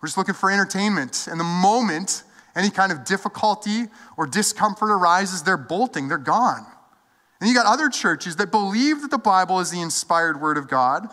We're 0.00 0.08
just 0.08 0.18
looking 0.18 0.34
for 0.34 0.50
entertainment 0.50 1.26
and 1.30 1.40
the 1.40 1.44
moment 1.44 2.24
any 2.54 2.70
kind 2.70 2.92
of 2.92 3.04
difficulty 3.04 3.84
or 4.16 4.26
discomfort 4.26 4.90
arises, 4.90 5.44
they're 5.44 5.56
bolting, 5.56 6.08
they're 6.08 6.18
gone. 6.18 6.66
And 7.40 7.48
you 7.48 7.54
got 7.54 7.66
other 7.66 7.88
churches 7.88 8.36
that 8.36 8.50
believe 8.50 9.02
that 9.02 9.10
the 9.10 9.18
Bible 9.18 9.60
is 9.60 9.70
the 9.70 9.80
inspired 9.80 10.40
word 10.40 10.58
of 10.58 10.68
God, 10.68 11.08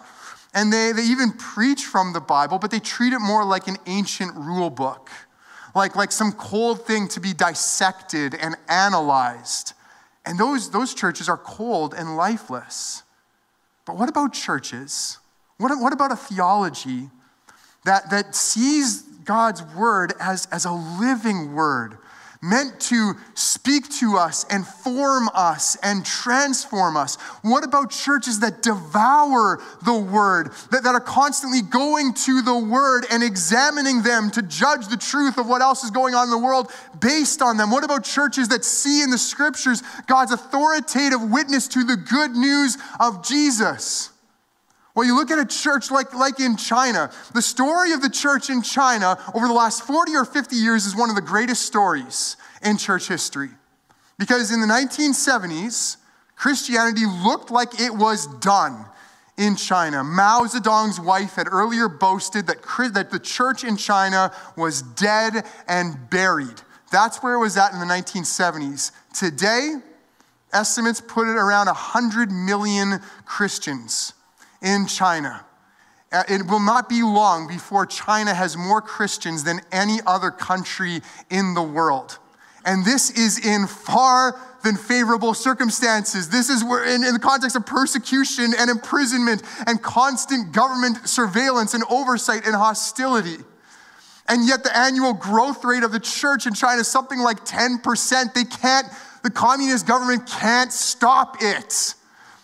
and 0.54 0.72
they, 0.72 0.92
they 0.92 1.04
even 1.04 1.34
preach 1.34 1.84
from 1.84 2.14
the 2.14 2.22
Bible, 2.22 2.58
but 2.58 2.72
they 2.72 2.80
treat 2.80 3.14
it 3.14 3.20
more 3.20 3.44
like 3.44 3.68
an 3.68 3.78
ancient 3.86 4.34
rule 4.36 4.70
book, 4.70 5.10
like, 5.76 5.96
like 5.96 6.12
some 6.12 6.32
cold 6.32 6.86
thing 6.86 7.08
to 7.10 7.20
be 7.20 7.34
dissected 7.34 8.34
and 8.34 8.56
analyzed. 8.70 9.74
And 10.26 10.40
those, 10.40 10.72
those 10.72 10.94
churches 10.94 11.30
are 11.30 11.38
cold 11.38 11.94
and 11.94 12.16
lifeless. 12.16 13.04
But 13.86 13.98
what 13.98 14.10
about 14.10 14.34
churches? 14.34 15.20
What, 15.58 15.78
what 15.80 15.94
about 15.94 16.12
a 16.12 16.16
theology 16.16 17.10
that, 17.84 18.10
that 18.10 18.34
sees 18.34 19.02
God's 19.02 19.62
word 19.76 20.14
as, 20.20 20.48
as 20.52 20.66
a 20.66 20.72
living 20.72 21.54
word? 21.54 21.98
Meant 22.42 22.80
to 22.80 23.14
speak 23.34 23.90
to 24.00 24.18
us 24.18 24.46
and 24.50 24.66
form 24.66 25.30
us 25.34 25.76
and 25.84 26.06
transform 26.06 26.98
us? 26.98 27.16
What 27.42 27.64
about 27.64 27.92
churches 27.92 28.40
that 28.40 28.62
devour 28.62 29.62
the 29.84 29.98
word, 29.98 30.52
that, 30.72 30.84
that 30.84 30.96
are 30.96 31.00
constantly 31.00 31.62
going 31.62 32.14
to 32.14 32.42
the 32.42 32.58
word 32.58 33.06
and 33.12 33.24
examining 33.24 34.02
them 34.02 34.32
to 34.32 34.42
judge 34.42 34.88
the 34.88 34.98
truth 34.98 35.38
of 35.38 35.48
what 35.48 35.62
else 35.62 35.84
is 35.84 35.92
going 35.92 36.16
on 36.16 36.26
in 36.26 36.32
the 36.32 36.38
world 36.38 36.72
based 37.00 37.42
on 37.42 37.58
them? 37.58 37.72
What 37.72 37.84
about 37.84 38.04
churches 38.04 38.50
that 38.50 38.66
see 38.66 39.02
in 39.02 39.10
the 39.10 39.18
scriptures 39.18 39.84
God's 40.08 40.32
authoritative 40.32 41.22
witness 41.22 41.68
to 41.70 41.84
the 41.84 41.98
good 41.98 42.32
news 42.32 42.78
of 43.00 43.26
Jesus? 43.26 44.10
Well, 44.96 45.06
you 45.06 45.14
look 45.14 45.30
at 45.30 45.40
a 45.40 45.46
church 45.46 45.92
like, 45.92 46.14
like 46.14 46.40
in 46.40 46.56
China, 46.56 47.12
the 47.34 47.42
story 47.42 47.92
of 47.92 48.02
the 48.02 48.10
church 48.10 48.50
in 48.50 48.62
China 48.62 49.20
over 49.34 49.46
the 49.46 49.54
last 49.54 49.84
40 49.84 50.16
or 50.16 50.24
50 50.24 50.56
years 50.56 50.86
is 50.86 50.96
one 50.96 51.10
of 51.10 51.16
the 51.16 51.22
greatest 51.22 51.64
stories 51.64 52.38
in 52.64 52.78
church 52.78 53.10
history. 53.10 53.50
Because 54.18 54.54
in 54.54 54.62
the 54.62 54.68
1970s, 54.68 55.98
Christianity 56.38 57.06
looked 57.06 57.52
like 57.52 57.80
it 57.80 57.94
was 57.94 58.28
done 58.38 58.86
in 59.38 59.58
China. 59.58 60.02
Mao 60.02 60.44
Zedong's 60.44 61.00
wife 61.00 61.36
had 61.36 61.48
earlier 61.52 61.90
boasted 61.90 62.48
that, 62.48 62.62
that 62.94 63.12
the 63.12 63.20
church 63.20 63.66
in 63.66 63.76
China 63.76 64.32
was 64.56 64.82
dead 64.82 65.46
and 65.68 66.10
buried. 66.10 66.62
That's 66.90 67.22
where 67.22 67.34
it 67.34 67.40
was 67.40 67.58
at 67.58 67.74
in 67.74 67.80
the 67.80 67.86
1970s. 67.86 68.94
Today, 69.14 69.74
estimates 70.54 71.02
put 71.02 71.28
it 71.28 71.36
around 71.36 71.66
100 71.66 72.32
million 72.32 73.02
Christians 73.26 74.14
in 74.66 74.88
China. 74.88 75.46
Uh, 76.12 76.24
it 76.28 76.48
will 76.48 76.60
not 76.60 76.90
be 76.90 77.02
long 77.02 77.48
before 77.48 77.86
China 77.86 78.34
has 78.34 78.58
more 78.58 78.82
Christians 78.82 79.44
than 79.44 79.62
any 79.72 80.00
other 80.06 80.32
country 80.32 81.02
in 81.30 81.54
the 81.54 81.62
world. 81.62 82.20
And 82.66 82.84
this 82.84 83.12
is 83.12 83.46
in 83.46 83.68
far 83.68 84.40
than 84.64 84.76
favorable 84.76 85.36
circumstances. 85.36 86.30
This 86.30 86.50
is 86.50 86.64
where, 86.64 86.84
in, 86.84 87.04
in, 87.04 87.14
the 87.14 87.20
context 87.20 87.56
of 87.56 87.66
persecution 87.66 88.54
and 88.58 88.70
imprisonment 88.70 89.44
and 89.68 89.82
constant 89.82 90.52
government 90.52 91.08
surveillance 91.08 91.76
and 91.76 91.84
oversight 91.90 92.46
and 92.46 92.56
hostility. 92.56 93.38
And 94.28 94.48
yet, 94.48 94.64
the 94.64 94.76
annual 94.76 95.14
growth 95.14 95.64
rate 95.64 95.84
of 95.84 95.92
the 95.92 96.00
church 96.00 96.48
in 96.48 96.56
China 96.56 96.82
is 96.82 96.88
something 96.88 97.20
like 97.20 97.46
10%. 97.46 98.34
They 98.34 98.44
can't, 98.44 98.88
the 99.22 99.30
communist 99.30 99.86
government 99.86 100.28
can't 100.28 100.74
stop 100.74 101.38
it. 101.42 101.94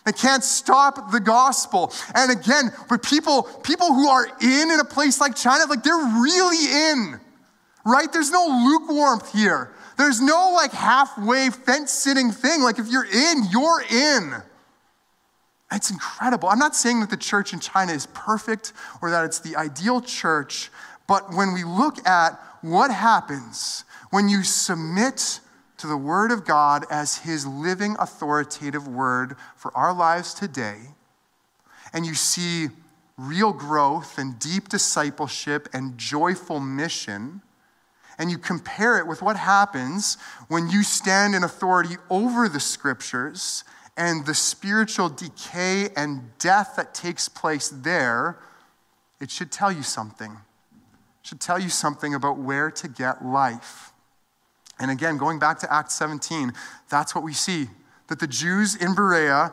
They 0.04 0.12
can't 0.12 0.42
stop 0.42 1.12
the 1.12 1.20
gospel. 1.20 1.92
And 2.14 2.30
again, 2.32 2.72
for 2.88 2.98
people, 2.98 3.44
people 3.62 3.86
who 3.86 4.08
are 4.08 4.26
in 4.40 4.70
in 4.70 4.80
a 4.80 4.84
place 4.84 5.20
like 5.20 5.36
China, 5.36 5.66
like 5.66 5.84
they're 5.84 5.94
really 5.94 6.90
in, 6.90 7.20
right? 7.86 8.12
There's 8.12 8.30
no 8.30 8.46
lukewarmth 8.64 9.32
here. 9.32 9.72
There's 9.96 10.20
no 10.20 10.52
like 10.54 10.72
halfway 10.72 11.50
fence 11.50 11.92
sitting 11.92 12.32
thing. 12.32 12.62
Like 12.62 12.78
if 12.78 12.88
you're 12.88 13.04
in, 13.04 13.44
you're 13.50 13.82
in. 13.90 14.42
It's 15.70 15.90
incredible. 15.90 16.48
I'm 16.48 16.58
not 16.58 16.74
saying 16.74 17.00
that 17.00 17.10
the 17.10 17.16
church 17.16 17.52
in 17.52 17.60
China 17.60 17.92
is 17.92 18.06
perfect 18.06 18.72
or 19.00 19.10
that 19.10 19.24
it's 19.24 19.38
the 19.38 19.56
ideal 19.56 20.00
church, 20.00 20.70
but 21.06 21.32
when 21.32 21.52
we 21.52 21.64
look 21.64 22.06
at 22.06 22.38
what 22.60 22.90
happens 22.90 23.84
when 24.10 24.28
you 24.28 24.42
submit 24.44 25.40
to 25.82 25.88
the 25.88 25.96
Word 25.96 26.30
of 26.30 26.44
God 26.44 26.84
as 26.92 27.18
His 27.18 27.44
living, 27.44 27.96
authoritative 27.98 28.86
Word 28.86 29.34
for 29.56 29.76
our 29.76 29.92
lives 29.92 30.32
today, 30.32 30.76
and 31.92 32.06
you 32.06 32.14
see 32.14 32.68
real 33.18 33.52
growth 33.52 34.16
and 34.16 34.38
deep 34.38 34.68
discipleship 34.68 35.68
and 35.72 35.98
joyful 35.98 36.60
mission, 36.60 37.42
and 38.16 38.30
you 38.30 38.38
compare 38.38 38.96
it 39.00 39.08
with 39.08 39.22
what 39.22 39.36
happens 39.36 40.18
when 40.46 40.70
you 40.70 40.84
stand 40.84 41.34
in 41.34 41.42
authority 41.42 41.96
over 42.08 42.48
the 42.48 42.60
Scriptures 42.60 43.64
and 43.96 44.24
the 44.24 44.34
spiritual 44.34 45.08
decay 45.08 45.88
and 45.96 46.38
death 46.38 46.74
that 46.76 46.94
takes 46.94 47.28
place 47.28 47.68
there, 47.68 48.38
it 49.20 49.32
should 49.32 49.50
tell 49.50 49.72
you 49.72 49.82
something. 49.82 50.30
It 50.30 51.26
should 51.26 51.40
tell 51.40 51.58
you 51.58 51.70
something 51.70 52.14
about 52.14 52.38
where 52.38 52.70
to 52.70 52.86
get 52.86 53.24
life. 53.24 53.91
And 54.82 54.90
again, 54.90 55.16
going 55.16 55.38
back 55.38 55.60
to 55.60 55.72
Acts 55.72 55.94
17, 55.94 56.52
that's 56.90 57.14
what 57.14 57.22
we 57.22 57.32
see 57.32 57.68
that 58.08 58.18
the 58.18 58.26
Jews 58.26 58.74
in 58.74 58.94
Berea 58.94 59.52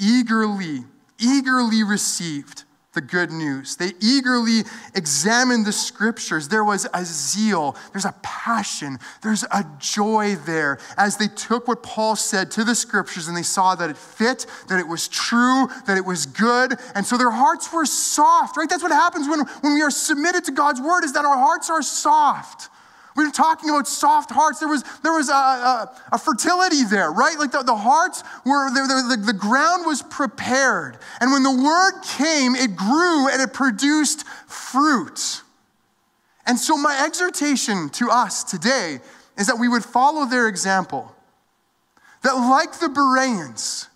eagerly, 0.00 0.80
eagerly 1.18 1.84
received 1.84 2.64
the 2.92 3.00
good 3.00 3.30
news. 3.30 3.76
They 3.76 3.92
eagerly 4.00 4.62
examined 4.94 5.64
the 5.64 5.72
scriptures. 5.72 6.48
There 6.48 6.64
was 6.64 6.88
a 6.92 7.04
zeal, 7.04 7.76
there's 7.92 8.04
a 8.04 8.14
passion, 8.22 8.98
there's 9.22 9.44
a 9.44 9.64
joy 9.78 10.34
there 10.44 10.78
as 10.96 11.18
they 11.18 11.28
took 11.28 11.68
what 11.68 11.84
Paul 11.84 12.16
said 12.16 12.50
to 12.52 12.64
the 12.64 12.74
scriptures 12.74 13.28
and 13.28 13.36
they 13.36 13.42
saw 13.42 13.76
that 13.76 13.90
it 13.90 13.96
fit, 13.96 14.44
that 14.68 14.80
it 14.80 14.88
was 14.88 15.06
true, 15.06 15.68
that 15.86 15.96
it 15.96 16.04
was 16.04 16.26
good. 16.26 16.74
And 16.96 17.06
so 17.06 17.16
their 17.16 17.30
hearts 17.30 17.72
were 17.72 17.86
soft, 17.86 18.56
right? 18.56 18.68
That's 18.68 18.82
what 18.82 18.92
happens 18.92 19.28
when, 19.28 19.40
when 19.60 19.74
we 19.74 19.82
are 19.82 19.90
submitted 19.90 20.44
to 20.44 20.52
God's 20.52 20.80
word, 20.80 21.04
is 21.04 21.12
that 21.12 21.24
our 21.24 21.36
hearts 21.36 21.70
are 21.70 21.82
soft. 21.82 22.70
We 23.16 23.24
were 23.24 23.30
talking 23.30 23.70
about 23.70 23.86
soft 23.86 24.30
hearts. 24.32 24.58
There 24.58 24.68
was, 24.68 24.84
there 25.02 25.12
was 25.12 25.28
a, 25.28 25.32
a, 25.32 26.02
a 26.12 26.18
fertility 26.18 26.84
there, 26.84 27.12
right? 27.12 27.38
Like 27.38 27.52
the, 27.52 27.62
the 27.62 27.76
hearts 27.76 28.24
were, 28.44 28.70
the, 28.70 29.16
the, 29.16 29.26
the 29.26 29.32
ground 29.32 29.86
was 29.86 30.02
prepared. 30.02 30.98
And 31.20 31.30
when 31.30 31.44
the 31.44 31.52
word 31.52 32.00
came, 32.02 32.56
it 32.56 32.74
grew 32.74 33.28
and 33.28 33.40
it 33.40 33.52
produced 33.52 34.26
fruit. 34.48 35.42
And 36.46 36.58
so, 36.58 36.76
my 36.76 37.02
exhortation 37.04 37.88
to 37.90 38.10
us 38.10 38.44
today 38.44 38.98
is 39.38 39.46
that 39.46 39.58
we 39.58 39.68
would 39.68 39.84
follow 39.84 40.26
their 40.26 40.48
example. 40.48 41.14
That, 42.22 42.34
like 42.34 42.80
the 42.80 42.88
Bereans, 42.88 43.88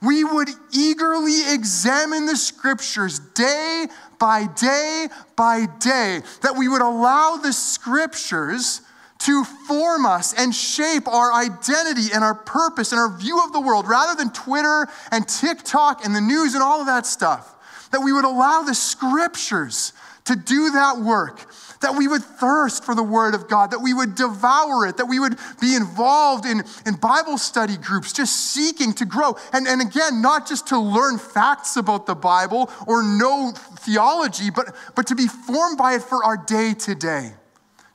we 0.00 0.24
would 0.24 0.48
eagerly 0.72 1.52
examine 1.52 2.26
the 2.26 2.36
scriptures 2.36 3.20
day 3.20 3.86
by 4.22 4.46
day 4.46 5.08
by 5.34 5.66
day, 5.80 6.20
that 6.42 6.54
we 6.56 6.68
would 6.68 6.80
allow 6.80 7.38
the 7.42 7.52
scriptures 7.52 8.80
to 9.18 9.42
form 9.42 10.06
us 10.06 10.32
and 10.38 10.54
shape 10.54 11.08
our 11.08 11.32
identity 11.32 12.14
and 12.14 12.22
our 12.22 12.36
purpose 12.36 12.92
and 12.92 13.00
our 13.00 13.18
view 13.18 13.42
of 13.44 13.52
the 13.52 13.60
world 13.60 13.88
rather 13.88 14.16
than 14.16 14.32
Twitter 14.32 14.86
and 15.10 15.26
TikTok 15.26 16.04
and 16.04 16.14
the 16.14 16.20
news 16.20 16.54
and 16.54 16.62
all 16.62 16.78
of 16.78 16.86
that 16.86 17.04
stuff. 17.04 17.88
That 17.90 18.02
we 18.02 18.12
would 18.12 18.24
allow 18.24 18.62
the 18.62 18.76
scriptures 18.76 19.92
to 20.26 20.36
do 20.36 20.70
that 20.70 20.98
work 20.98 21.44
that 21.82 21.96
we 21.96 22.08
would 22.08 22.22
thirst 22.22 22.84
for 22.84 22.94
the 22.94 23.02
Word 23.02 23.34
of 23.34 23.48
God, 23.48 23.70
that 23.70 23.80
we 23.80 23.92
would 23.92 24.14
devour 24.14 24.86
it, 24.86 24.96
that 24.96 25.06
we 25.06 25.20
would 25.20 25.36
be 25.60 25.76
involved 25.76 26.46
in, 26.46 26.62
in 26.86 26.94
Bible 26.94 27.38
study 27.38 27.76
groups, 27.76 28.12
just 28.12 28.34
seeking 28.52 28.92
to 28.94 29.04
grow. 29.04 29.36
And, 29.52 29.68
and 29.68 29.80
again, 29.80 30.22
not 30.22 30.48
just 30.48 30.68
to 30.68 30.78
learn 30.78 31.18
facts 31.18 31.76
about 31.76 32.06
the 32.06 32.14
Bible 32.14 32.70
or 32.86 33.02
know 33.02 33.52
theology, 33.80 34.50
but, 34.50 34.74
but 34.96 35.06
to 35.08 35.14
be 35.14 35.26
formed 35.26 35.78
by 35.78 35.94
it 35.94 36.02
for 36.02 36.24
our 36.24 36.36
day 36.36 36.74
to 36.74 36.94
day, 36.94 37.34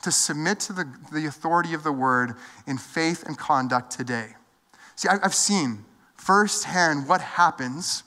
to 0.04 0.12
submit 0.12 0.60
to 0.62 0.74
the, 0.74 0.88
the 1.12 1.26
authority 1.26 1.74
of 1.74 1.84
the 1.84 1.92
Word 1.92 2.36
in 2.68 2.78
faith 2.78 3.24
and 3.24 3.38
conduct 3.38 3.92
today. 3.92 4.36
See, 4.96 5.10
I've 5.10 5.36
seen 5.36 5.86
firsthand 6.16 7.08
what 7.08 7.22
happens 7.22 8.04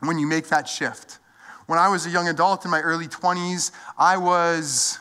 when 0.00 0.18
you 0.18 0.26
make 0.26 0.48
that 0.48 0.68
shift 0.68 1.18
when 1.66 1.78
I 1.78 1.88
was 1.88 2.06
a 2.06 2.10
young 2.10 2.28
adult 2.28 2.64
in 2.64 2.70
my 2.70 2.80
early 2.80 3.08
20s, 3.08 3.70
I 3.96 4.16
was, 4.16 4.98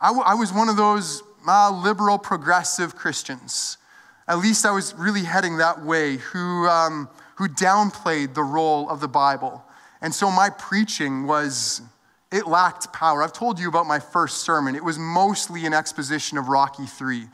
I, 0.00 0.08
w- 0.08 0.24
I 0.24 0.34
was 0.34 0.52
one 0.52 0.68
of 0.68 0.76
those 0.76 1.22
uh, 1.46 1.70
liberal, 1.70 2.18
progressive 2.18 2.94
Christians. 2.94 3.78
At 4.28 4.38
least 4.38 4.64
I 4.64 4.70
was 4.70 4.94
really 4.94 5.24
heading 5.24 5.56
that 5.56 5.84
way, 5.84 6.16
who, 6.16 6.66
um, 6.66 7.08
who 7.36 7.48
downplayed 7.48 8.34
the 8.34 8.42
role 8.42 8.88
of 8.88 9.00
the 9.00 9.08
Bible. 9.08 9.64
And 10.00 10.14
so 10.14 10.30
my 10.30 10.50
preaching 10.50 11.26
was, 11.26 11.80
it 12.30 12.46
lacked 12.46 12.92
power. 12.92 13.22
I've 13.22 13.32
told 13.32 13.58
you 13.58 13.68
about 13.68 13.86
my 13.86 13.98
first 13.98 14.38
sermon. 14.38 14.76
It 14.76 14.84
was 14.84 14.98
mostly 14.98 15.66
an 15.66 15.74
exposition 15.74 16.38
of 16.38 16.48
Rocky 16.48 16.86
3. 16.86 17.26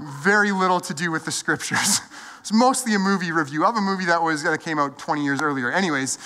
Very 0.00 0.52
little 0.52 0.80
to 0.80 0.94
do 0.94 1.10
with 1.10 1.24
the 1.24 1.32
scriptures. 1.32 2.00
it's 2.40 2.52
mostly 2.52 2.94
a 2.94 2.98
movie 2.98 3.32
review 3.32 3.64
of 3.64 3.74
a 3.74 3.80
movie 3.80 4.04
that 4.04 4.22
was 4.22 4.42
that 4.44 4.60
came 4.60 4.78
out 4.78 4.98
20 4.98 5.24
years 5.24 5.40
earlier. 5.40 5.72
Anyways, 5.72 6.18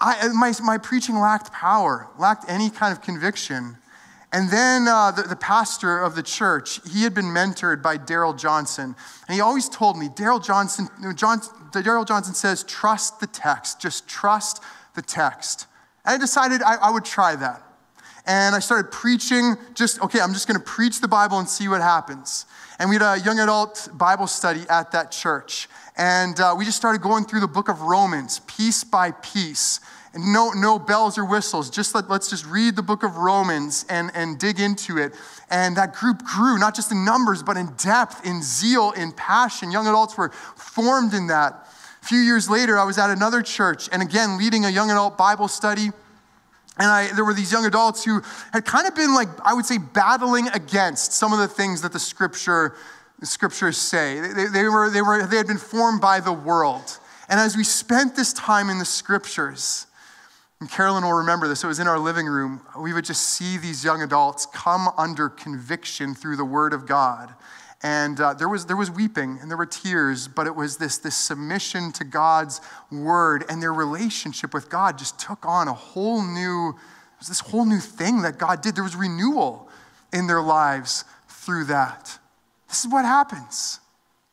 I, 0.00 0.28
my, 0.28 0.52
my 0.62 0.78
preaching 0.78 1.16
lacked 1.16 1.52
power, 1.52 2.08
lacked 2.18 2.44
any 2.48 2.70
kind 2.70 2.92
of 2.92 3.02
conviction. 3.02 3.76
And 4.32 4.50
then 4.50 4.86
uh, 4.86 5.10
the, 5.10 5.22
the, 5.22 5.36
pastor 5.36 5.98
of 6.00 6.14
the 6.14 6.22
church, 6.22 6.80
he 6.90 7.02
had 7.02 7.14
been 7.14 7.26
mentored 7.26 7.82
by 7.82 7.96
Darrell 7.96 8.34
Johnson. 8.34 8.94
And 9.26 9.34
he 9.34 9.40
always 9.40 9.68
told 9.68 9.98
me, 9.98 10.08
Darrell 10.14 10.38
Johnson, 10.38 10.88
John, 11.16 11.40
Darrell 11.72 12.04
Johnson 12.04 12.34
says, 12.34 12.62
trust 12.64 13.20
the 13.20 13.26
text, 13.26 13.80
just 13.80 14.06
trust 14.06 14.62
the 14.94 15.02
text. 15.02 15.66
And 16.04 16.14
I 16.14 16.18
decided 16.18 16.62
I, 16.62 16.74
I 16.76 16.90
would 16.90 17.06
try 17.06 17.36
that. 17.36 17.62
And 18.26 18.54
I 18.54 18.58
started 18.58 18.92
preaching, 18.92 19.56
just, 19.74 20.02
okay, 20.02 20.20
I'm 20.20 20.34
just 20.34 20.46
gonna 20.46 20.60
preach 20.60 21.00
the 21.00 21.08
Bible 21.08 21.38
and 21.38 21.48
see 21.48 21.66
what 21.66 21.80
happens. 21.80 22.44
And 22.78 22.88
we 22.88 22.96
had 22.96 23.02
a 23.02 23.20
young 23.20 23.40
adult 23.40 23.88
Bible 23.92 24.28
study 24.28 24.64
at 24.70 24.92
that 24.92 25.10
church. 25.10 25.68
And 25.96 26.38
uh, 26.38 26.54
we 26.56 26.64
just 26.64 26.76
started 26.76 27.02
going 27.02 27.24
through 27.24 27.40
the 27.40 27.48
book 27.48 27.68
of 27.68 27.82
Romans, 27.82 28.40
piece 28.46 28.84
by 28.84 29.10
piece. 29.10 29.80
And 30.14 30.32
no, 30.32 30.52
no 30.52 30.78
bells 30.78 31.18
or 31.18 31.24
whistles. 31.24 31.70
Just 31.70 31.92
let, 31.94 32.08
let's 32.08 32.30
just 32.30 32.46
read 32.46 32.76
the 32.76 32.82
book 32.82 33.02
of 33.02 33.16
Romans 33.16 33.84
and, 33.88 34.12
and 34.14 34.38
dig 34.38 34.60
into 34.60 34.96
it. 34.96 35.12
And 35.50 35.76
that 35.76 35.92
group 35.92 36.22
grew, 36.24 36.56
not 36.56 36.76
just 36.76 36.92
in 36.92 37.04
numbers, 37.04 37.42
but 37.42 37.56
in 37.56 37.72
depth, 37.76 38.24
in 38.24 38.42
zeal, 38.42 38.92
in 38.92 39.10
passion. 39.12 39.72
Young 39.72 39.88
adults 39.88 40.16
were 40.16 40.30
formed 40.30 41.14
in 41.14 41.26
that. 41.26 41.66
A 42.00 42.06
few 42.06 42.20
years 42.20 42.48
later, 42.48 42.78
I 42.78 42.84
was 42.84 42.96
at 42.96 43.10
another 43.10 43.42
church, 43.42 43.88
and 43.92 44.00
again, 44.02 44.38
leading 44.38 44.64
a 44.64 44.70
young 44.70 44.90
adult 44.90 45.18
Bible 45.18 45.48
study. 45.48 45.90
And 46.78 46.88
I, 46.88 47.08
there 47.12 47.24
were 47.24 47.34
these 47.34 47.50
young 47.50 47.66
adults 47.66 48.04
who 48.04 48.22
had 48.52 48.64
kind 48.64 48.86
of 48.86 48.94
been 48.94 49.14
like, 49.14 49.28
I 49.44 49.52
would 49.54 49.66
say, 49.66 49.78
battling 49.78 50.48
against 50.48 51.12
some 51.12 51.32
of 51.32 51.38
the 51.38 51.48
things 51.48 51.82
that 51.82 51.92
the 51.92 51.98
scripture, 51.98 52.76
the 53.18 53.26
scriptures 53.26 53.76
say. 53.76 54.20
They, 54.20 54.46
they, 54.46 54.64
were, 54.64 54.88
they, 54.90 55.02
were, 55.02 55.26
they 55.26 55.36
had 55.36 55.48
been 55.48 55.58
formed 55.58 56.00
by 56.00 56.20
the 56.20 56.32
world. 56.32 56.98
And 57.28 57.40
as 57.40 57.56
we 57.56 57.64
spent 57.64 58.14
this 58.14 58.32
time 58.32 58.70
in 58.70 58.78
the 58.78 58.84
scriptures, 58.84 59.86
and 60.60 60.68
Carolyn 60.68 61.04
will 61.04 61.12
remember 61.12 61.46
this. 61.46 61.62
It 61.62 61.68
was 61.68 61.78
in 61.78 61.86
our 61.86 61.98
living 61.98 62.26
room. 62.26 62.60
We 62.76 62.92
would 62.92 63.04
just 63.04 63.22
see 63.22 63.58
these 63.58 63.84
young 63.84 64.02
adults 64.02 64.46
come 64.46 64.88
under 64.96 65.28
conviction 65.28 66.14
through 66.14 66.36
the 66.36 66.44
Word 66.44 66.72
of 66.72 66.84
God. 66.84 67.32
And 67.82 68.20
uh, 68.20 68.34
there, 68.34 68.48
was, 68.48 68.66
there 68.66 68.76
was 68.76 68.90
weeping 68.90 69.38
and 69.40 69.50
there 69.50 69.56
were 69.56 69.66
tears, 69.66 70.26
but 70.26 70.46
it 70.46 70.56
was 70.56 70.78
this, 70.78 70.98
this 70.98 71.16
submission 71.16 71.92
to 71.92 72.04
God's 72.04 72.60
Word, 72.90 73.44
and 73.48 73.62
their 73.62 73.72
relationship 73.72 74.52
with 74.52 74.68
God 74.68 74.98
just 74.98 75.18
took 75.18 75.46
on 75.46 75.68
a 75.68 75.72
whole 75.72 76.22
new, 76.22 76.70
it 76.70 77.18
was 77.20 77.28
this 77.28 77.40
whole 77.40 77.64
new 77.64 77.78
thing 77.78 78.22
that 78.22 78.38
God 78.38 78.62
did. 78.62 78.74
There 78.74 78.82
was 78.82 78.96
renewal 78.96 79.68
in 80.12 80.26
their 80.26 80.42
lives 80.42 81.04
through 81.28 81.64
that. 81.66 82.18
This 82.68 82.84
is 82.84 82.90
what 82.90 83.04
happens 83.04 83.78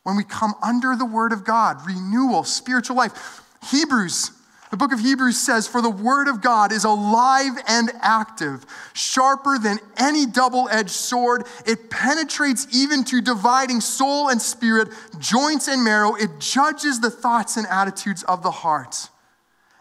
when 0.04 0.16
we 0.16 0.24
come 0.24 0.54
under 0.64 0.96
the 0.96 1.06
Word 1.06 1.32
of 1.32 1.44
God 1.44 1.78
renewal, 1.86 2.44
spiritual 2.44 2.96
life. 2.96 3.42
Hebrews 3.70 4.32
the 4.76 4.80
book 4.80 4.92
of 4.92 5.00
Hebrews 5.00 5.38
says, 5.38 5.70
For 5.70 5.82
the 5.82 5.90
word 5.90 6.28
of 6.28 6.42
God 6.42 6.74
is 6.74 6.84
alive 6.84 7.54
and 7.66 7.90
active, 8.02 8.66
sharper 8.92 9.58
than 9.58 9.80
any 9.96 10.26
double 10.26 10.68
edged 10.70 10.90
sword. 10.90 11.46
It 11.66 11.90
penetrates 11.90 12.68
even 12.76 13.06
to 13.06 13.22
dividing 13.22 13.80
soul 13.80 14.28
and 14.28 14.42
spirit, 14.42 14.90
joints 15.18 15.70
and 15.70 15.82
marrow. 15.82 16.16
It 16.16 16.40
judges 16.40 17.00
the 17.00 17.10
thoughts 17.10 17.56
and 17.56 17.66
attitudes 17.68 18.24
of 18.24 18.44
the 18.44 18.52
heart. 18.52 19.08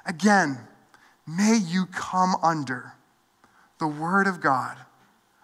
Again, 0.06 0.60
may 1.26 1.56
you 1.56 1.86
come 1.86 2.36
under 2.40 2.92
the 3.80 3.88
word 3.88 4.28
of 4.28 4.40
God. 4.40 4.76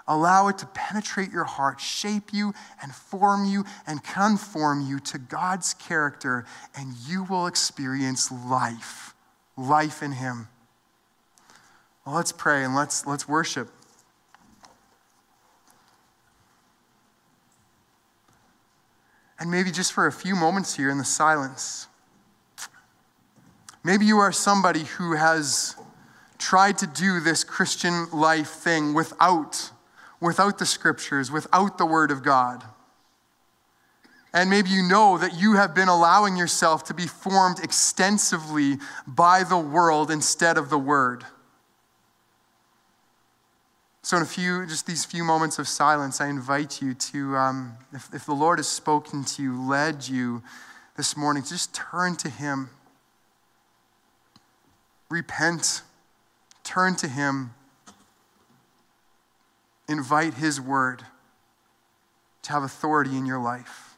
Allow 0.06 0.46
it 0.46 0.58
to 0.58 0.66
penetrate 0.66 1.32
your 1.32 1.42
heart, 1.42 1.80
shape 1.80 2.32
you 2.32 2.54
and 2.80 2.94
form 2.94 3.46
you 3.46 3.64
and 3.84 4.00
conform 4.04 4.86
you 4.86 5.00
to 5.00 5.18
God's 5.18 5.74
character, 5.74 6.46
and 6.76 6.94
you 7.08 7.24
will 7.24 7.48
experience 7.48 8.30
life 8.30 9.16
life 9.56 10.02
in 10.02 10.12
Him. 10.12 10.48
Well, 12.04 12.14
let's 12.14 12.32
pray 12.32 12.64
and 12.64 12.74
let's, 12.74 13.06
let's 13.06 13.28
worship. 13.28 13.68
And 19.38 19.50
maybe 19.50 19.70
just 19.70 19.92
for 19.92 20.06
a 20.06 20.12
few 20.12 20.36
moments 20.36 20.76
here 20.76 20.90
in 20.90 20.98
the 20.98 21.04
silence, 21.04 21.86
maybe 23.82 24.04
you 24.04 24.18
are 24.18 24.32
somebody 24.32 24.84
who 24.84 25.16
has 25.16 25.76
tried 26.38 26.76
to 26.78 26.86
do 26.86 27.20
this 27.20 27.44
Christian 27.44 28.10
life 28.10 28.50
thing 28.50 28.92
without, 28.92 29.70
without 30.20 30.58
the 30.58 30.66
scriptures, 30.66 31.30
without 31.30 31.78
the 31.78 31.86
Word 31.86 32.10
of 32.10 32.22
God. 32.22 32.64
And 34.32 34.48
maybe 34.48 34.70
you 34.70 34.82
know 34.82 35.18
that 35.18 35.34
you 35.34 35.54
have 35.54 35.74
been 35.74 35.88
allowing 35.88 36.36
yourself 36.36 36.84
to 36.84 36.94
be 36.94 37.06
formed 37.06 37.58
extensively 37.58 38.76
by 39.06 39.42
the 39.42 39.58
world 39.58 40.10
instead 40.10 40.56
of 40.56 40.70
the 40.70 40.78
word. 40.78 41.24
So, 44.02 44.16
in 44.16 44.22
a 44.22 44.26
few, 44.26 44.66
just 44.66 44.86
these 44.86 45.04
few 45.04 45.24
moments 45.24 45.58
of 45.58 45.68
silence, 45.68 46.20
I 46.20 46.28
invite 46.28 46.80
you 46.80 46.94
to, 46.94 47.36
um, 47.36 47.74
if, 47.92 48.08
if 48.14 48.24
the 48.24 48.32
Lord 48.32 48.58
has 48.58 48.66
spoken 48.66 49.24
to 49.24 49.42
you, 49.42 49.60
led 49.60 50.08
you 50.08 50.42
this 50.96 51.16
morning, 51.16 51.42
just 51.42 51.74
turn 51.74 52.16
to 52.16 52.30
Him. 52.30 52.70
Repent, 55.10 55.82
turn 56.62 56.94
to 56.96 57.08
Him, 57.08 57.52
invite 59.88 60.34
His 60.34 60.60
word 60.60 61.04
to 62.42 62.52
have 62.52 62.62
authority 62.62 63.16
in 63.16 63.26
your 63.26 63.40
life. 63.40 63.89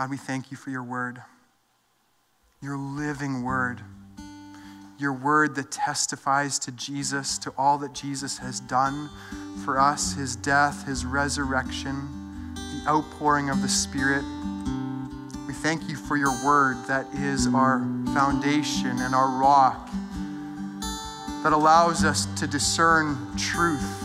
God, 0.00 0.08
we 0.08 0.16
thank 0.16 0.50
you 0.50 0.56
for 0.56 0.70
your 0.70 0.82
word, 0.82 1.20
your 2.62 2.78
living 2.78 3.42
word, 3.42 3.82
your 4.98 5.12
word 5.12 5.54
that 5.56 5.70
testifies 5.70 6.58
to 6.60 6.72
Jesus, 6.72 7.36
to 7.36 7.52
all 7.58 7.76
that 7.76 7.92
Jesus 7.92 8.38
has 8.38 8.60
done 8.60 9.10
for 9.62 9.78
us, 9.78 10.14
his 10.14 10.36
death, 10.36 10.86
his 10.86 11.04
resurrection, 11.04 12.54
the 12.54 12.82
outpouring 12.88 13.50
of 13.50 13.60
the 13.60 13.68
Spirit. 13.68 14.24
We 15.46 15.52
thank 15.52 15.86
you 15.86 15.96
for 15.96 16.16
your 16.16 16.32
word 16.46 16.78
that 16.86 17.06
is 17.16 17.46
our 17.48 17.80
foundation 18.14 19.00
and 19.00 19.14
our 19.14 19.28
rock, 19.38 19.90
that 21.42 21.52
allows 21.52 22.04
us 22.04 22.24
to 22.40 22.46
discern 22.46 23.18
truth. 23.36 24.02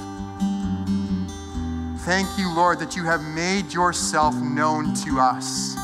Thank 2.00 2.38
you, 2.38 2.54
Lord, 2.54 2.80
that 2.80 2.98
you 2.98 3.06
have 3.06 3.24
made 3.24 3.72
yourself 3.72 4.36
known 4.36 4.94
to 5.06 5.22
us. 5.22 5.78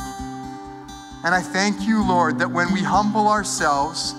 And 1.24 1.36
I 1.36 1.41
thank 1.41 1.82
you, 1.82 2.05
Lord, 2.07 2.39
that 2.39 2.49
when 2.49 2.74
we 2.74 2.82
humble 2.82 3.28
ourselves 3.28 4.15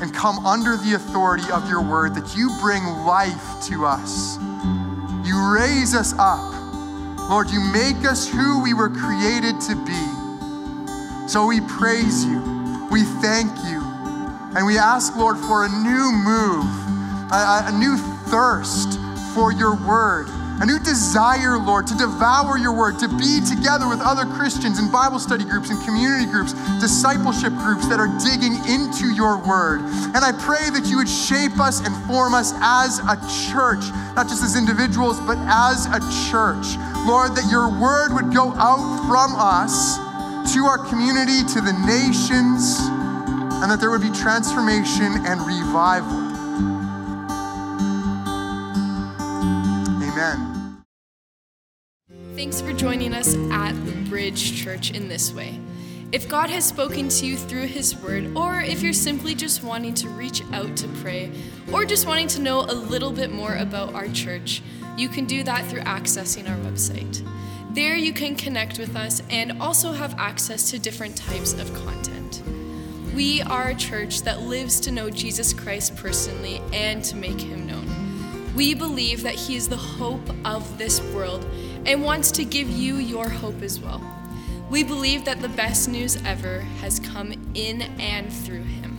and 0.00 0.14
come 0.14 0.46
under 0.46 0.76
the 0.76 0.94
authority 0.94 1.50
of 1.50 1.68
your 1.68 1.82
word, 1.82 2.14
that 2.14 2.36
you 2.36 2.48
bring 2.60 2.84
life 3.04 3.64
to 3.66 3.84
us. 3.84 4.38
You 5.26 5.52
raise 5.52 5.94
us 5.94 6.14
up. 6.18 6.54
Lord, 7.28 7.50
you 7.50 7.60
make 7.60 8.06
us 8.06 8.28
who 8.28 8.62
we 8.62 8.72
were 8.72 8.88
created 8.88 9.60
to 9.62 9.74
be. 9.84 11.28
So 11.28 11.46
we 11.46 11.60
praise 11.62 12.24
you. 12.24 12.88
We 12.90 13.02
thank 13.02 13.50
you. 13.64 13.82
And 14.56 14.64
we 14.64 14.78
ask, 14.78 15.16
Lord, 15.16 15.38
for 15.38 15.64
a 15.64 15.68
new 15.68 16.12
move, 16.12 16.64
a, 17.32 17.66
a 17.66 17.78
new 17.78 17.96
thirst 18.30 18.98
for 19.34 19.52
your 19.52 19.74
word 19.86 20.28
a 20.60 20.66
new 20.66 20.78
desire, 20.78 21.56
Lord, 21.56 21.86
to 21.86 21.94
devour 21.94 22.58
your 22.58 22.72
word, 22.72 22.98
to 22.98 23.08
be 23.08 23.40
together 23.40 23.88
with 23.88 24.00
other 24.00 24.26
Christians 24.26 24.78
in 24.78 24.90
Bible 24.90 25.18
study 25.18 25.44
groups 25.44 25.70
and 25.70 25.78
community 25.84 26.26
groups, 26.26 26.52
discipleship 26.80 27.52
groups 27.62 27.86
that 27.86 28.00
are 28.00 28.10
digging 28.18 28.58
into 28.66 29.14
your 29.14 29.38
word. 29.38 29.80
And 30.14 30.18
I 30.18 30.32
pray 30.32 30.70
that 30.70 30.86
you 30.86 30.98
would 30.98 31.08
shape 31.08 31.60
us 31.60 31.78
and 31.86 31.94
form 32.06 32.34
us 32.34 32.52
as 32.58 32.98
a 33.06 33.14
church, 33.50 33.86
not 34.18 34.26
just 34.26 34.42
as 34.42 34.56
individuals, 34.56 35.20
but 35.20 35.38
as 35.46 35.86
a 35.86 36.02
church. 36.30 36.74
Lord, 37.06 37.38
that 37.38 37.46
your 37.50 37.70
word 37.70 38.12
would 38.12 38.34
go 38.34 38.50
out 38.58 38.82
from 39.06 39.38
us 39.38 39.98
to 40.54 40.64
our 40.64 40.78
community, 40.78 41.44
to 41.54 41.60
the 41.60 41.72
nations, 41.86 42.78
and 43.62 43.70
that 43.70 43.78
there 43.78 43.90
would 43.90 44.02
be 44.02 44.10
transformation 44.10 45.22
and 45.26 45.40
revival. 45.46 46.27
Thanks 52.38 52.60
for 52.60 52.72
joining 52.72 53.14
us 53.14 53.34
at 53.50 53.72
the 53.84 53.90
Bridge 54.08 54.62
Church 54.62 54.92
in 54.92 55.08
this 55.08 55.32
way. 55.32 55.58
If 56.12 56.28
God 56.28 56.50
has 56.50 56.64
spoken 56.64 57.08
to 57.08 57.26
you 57.26 57.36
through 57.36 57.66
His 57.66 57.96
Word, 57.96 58.36
or 58.36 58.60
if 58.60 58.80
you're 58.80 58.92
simply 58.92 59.34
just 59.34 59.64
wanting 59.64 59.92
to 59.94 60.08
reach 60.10 60.44
out 60.52 60.76
to 60.76 60.86
pray, 61.02 61.32
or 61.72 61.84
just 61.84 62.06
wanting 62.06 62.28
to 62.28 62.40
know 62.40 62.60
a 62.60 62.72
little 62.72 63.10
bit 63.10 63.32
more 63.32 63.56
about 63.56 63.92
our 63.92 64.06
church, 64.10 64.62
you 64.96 65.08
can 65.08 65.24
do 65.24 65.42
that 65.42 65.66
through 65.66 65.80
accessing 65.80 66.48
our 66.48 66.56
website. 66.58 67.26
There 67.74 67.96
you 67.96 68.12
can 68.12 68.36
connect 68.36 68.78
with 68.78 68.94
us 68.94 69.20
and 69.30 69.60
also 69.60 69.90
have 69.90 70.14
access 70.16 70.70
to 70.70 70.78
different 70.78 71.16
types 71.16 71.54
of 71.54 71.74
content. 71.74 72.44
We 73.16 73.42
are 73.42 73.70
a 73.70 73.74
church 73.74 74.22
that 74.22 74.42
lives 74.42 74.78
to 74.82 74.92
know 74.92 75.10
Jesus 75.10 75.52
Christ 75.52 75.96
personally 75.96 76.62
and 76.72 77.02
to 77.02 77.16
make 77.16 77.40
Him 77.40 77.66
known. 77.66 78.54
We 78.54 78.74
believe 78.74 79.24
that 79.24 79.34
He 79.34 79.56
is 79.56 79.68
the 79.68 79.76
hope 79.76 80.30
of 80.44 80.78
this 80.78 81.00
world 81.12 81.44
and 81.88 82.04
wants 82.04 82.30
to 82.30 82.44
give 82.44 82.68
you 82.68 82.96
your 82.96 83.30
hope 83.30 83.62
as 83.62 83.80
well. 83.80 84.02
We 84.70 84.84
believe 84.84 85.24
that 85.24 85.40
the 85.40 85.48
best 85.48 85.88
news 85.88 86.16
ever 86.22 86.60
has 86.82 87.00
come 87.00 87.32
in 87.54 87.80
and 87.98 88.30
through 88.30 88.64
Him. 88.64 88.98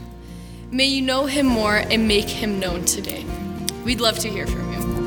May 0.72 0.86
you 0.86 1.04
know 1.04 1.28
Him 1.28 1.46
more 1.46 1.76
and 1.76 2.08
make 2.08 2.28
Him 2.28 2.60
known 2.60 2.86
today. 2.86 3.24
We'd 3.86 4.02
love 4.02 4.18
to 4.20 4.30
hear 4.30 4.48
from 4.48 4.74
you. 4.74 4.99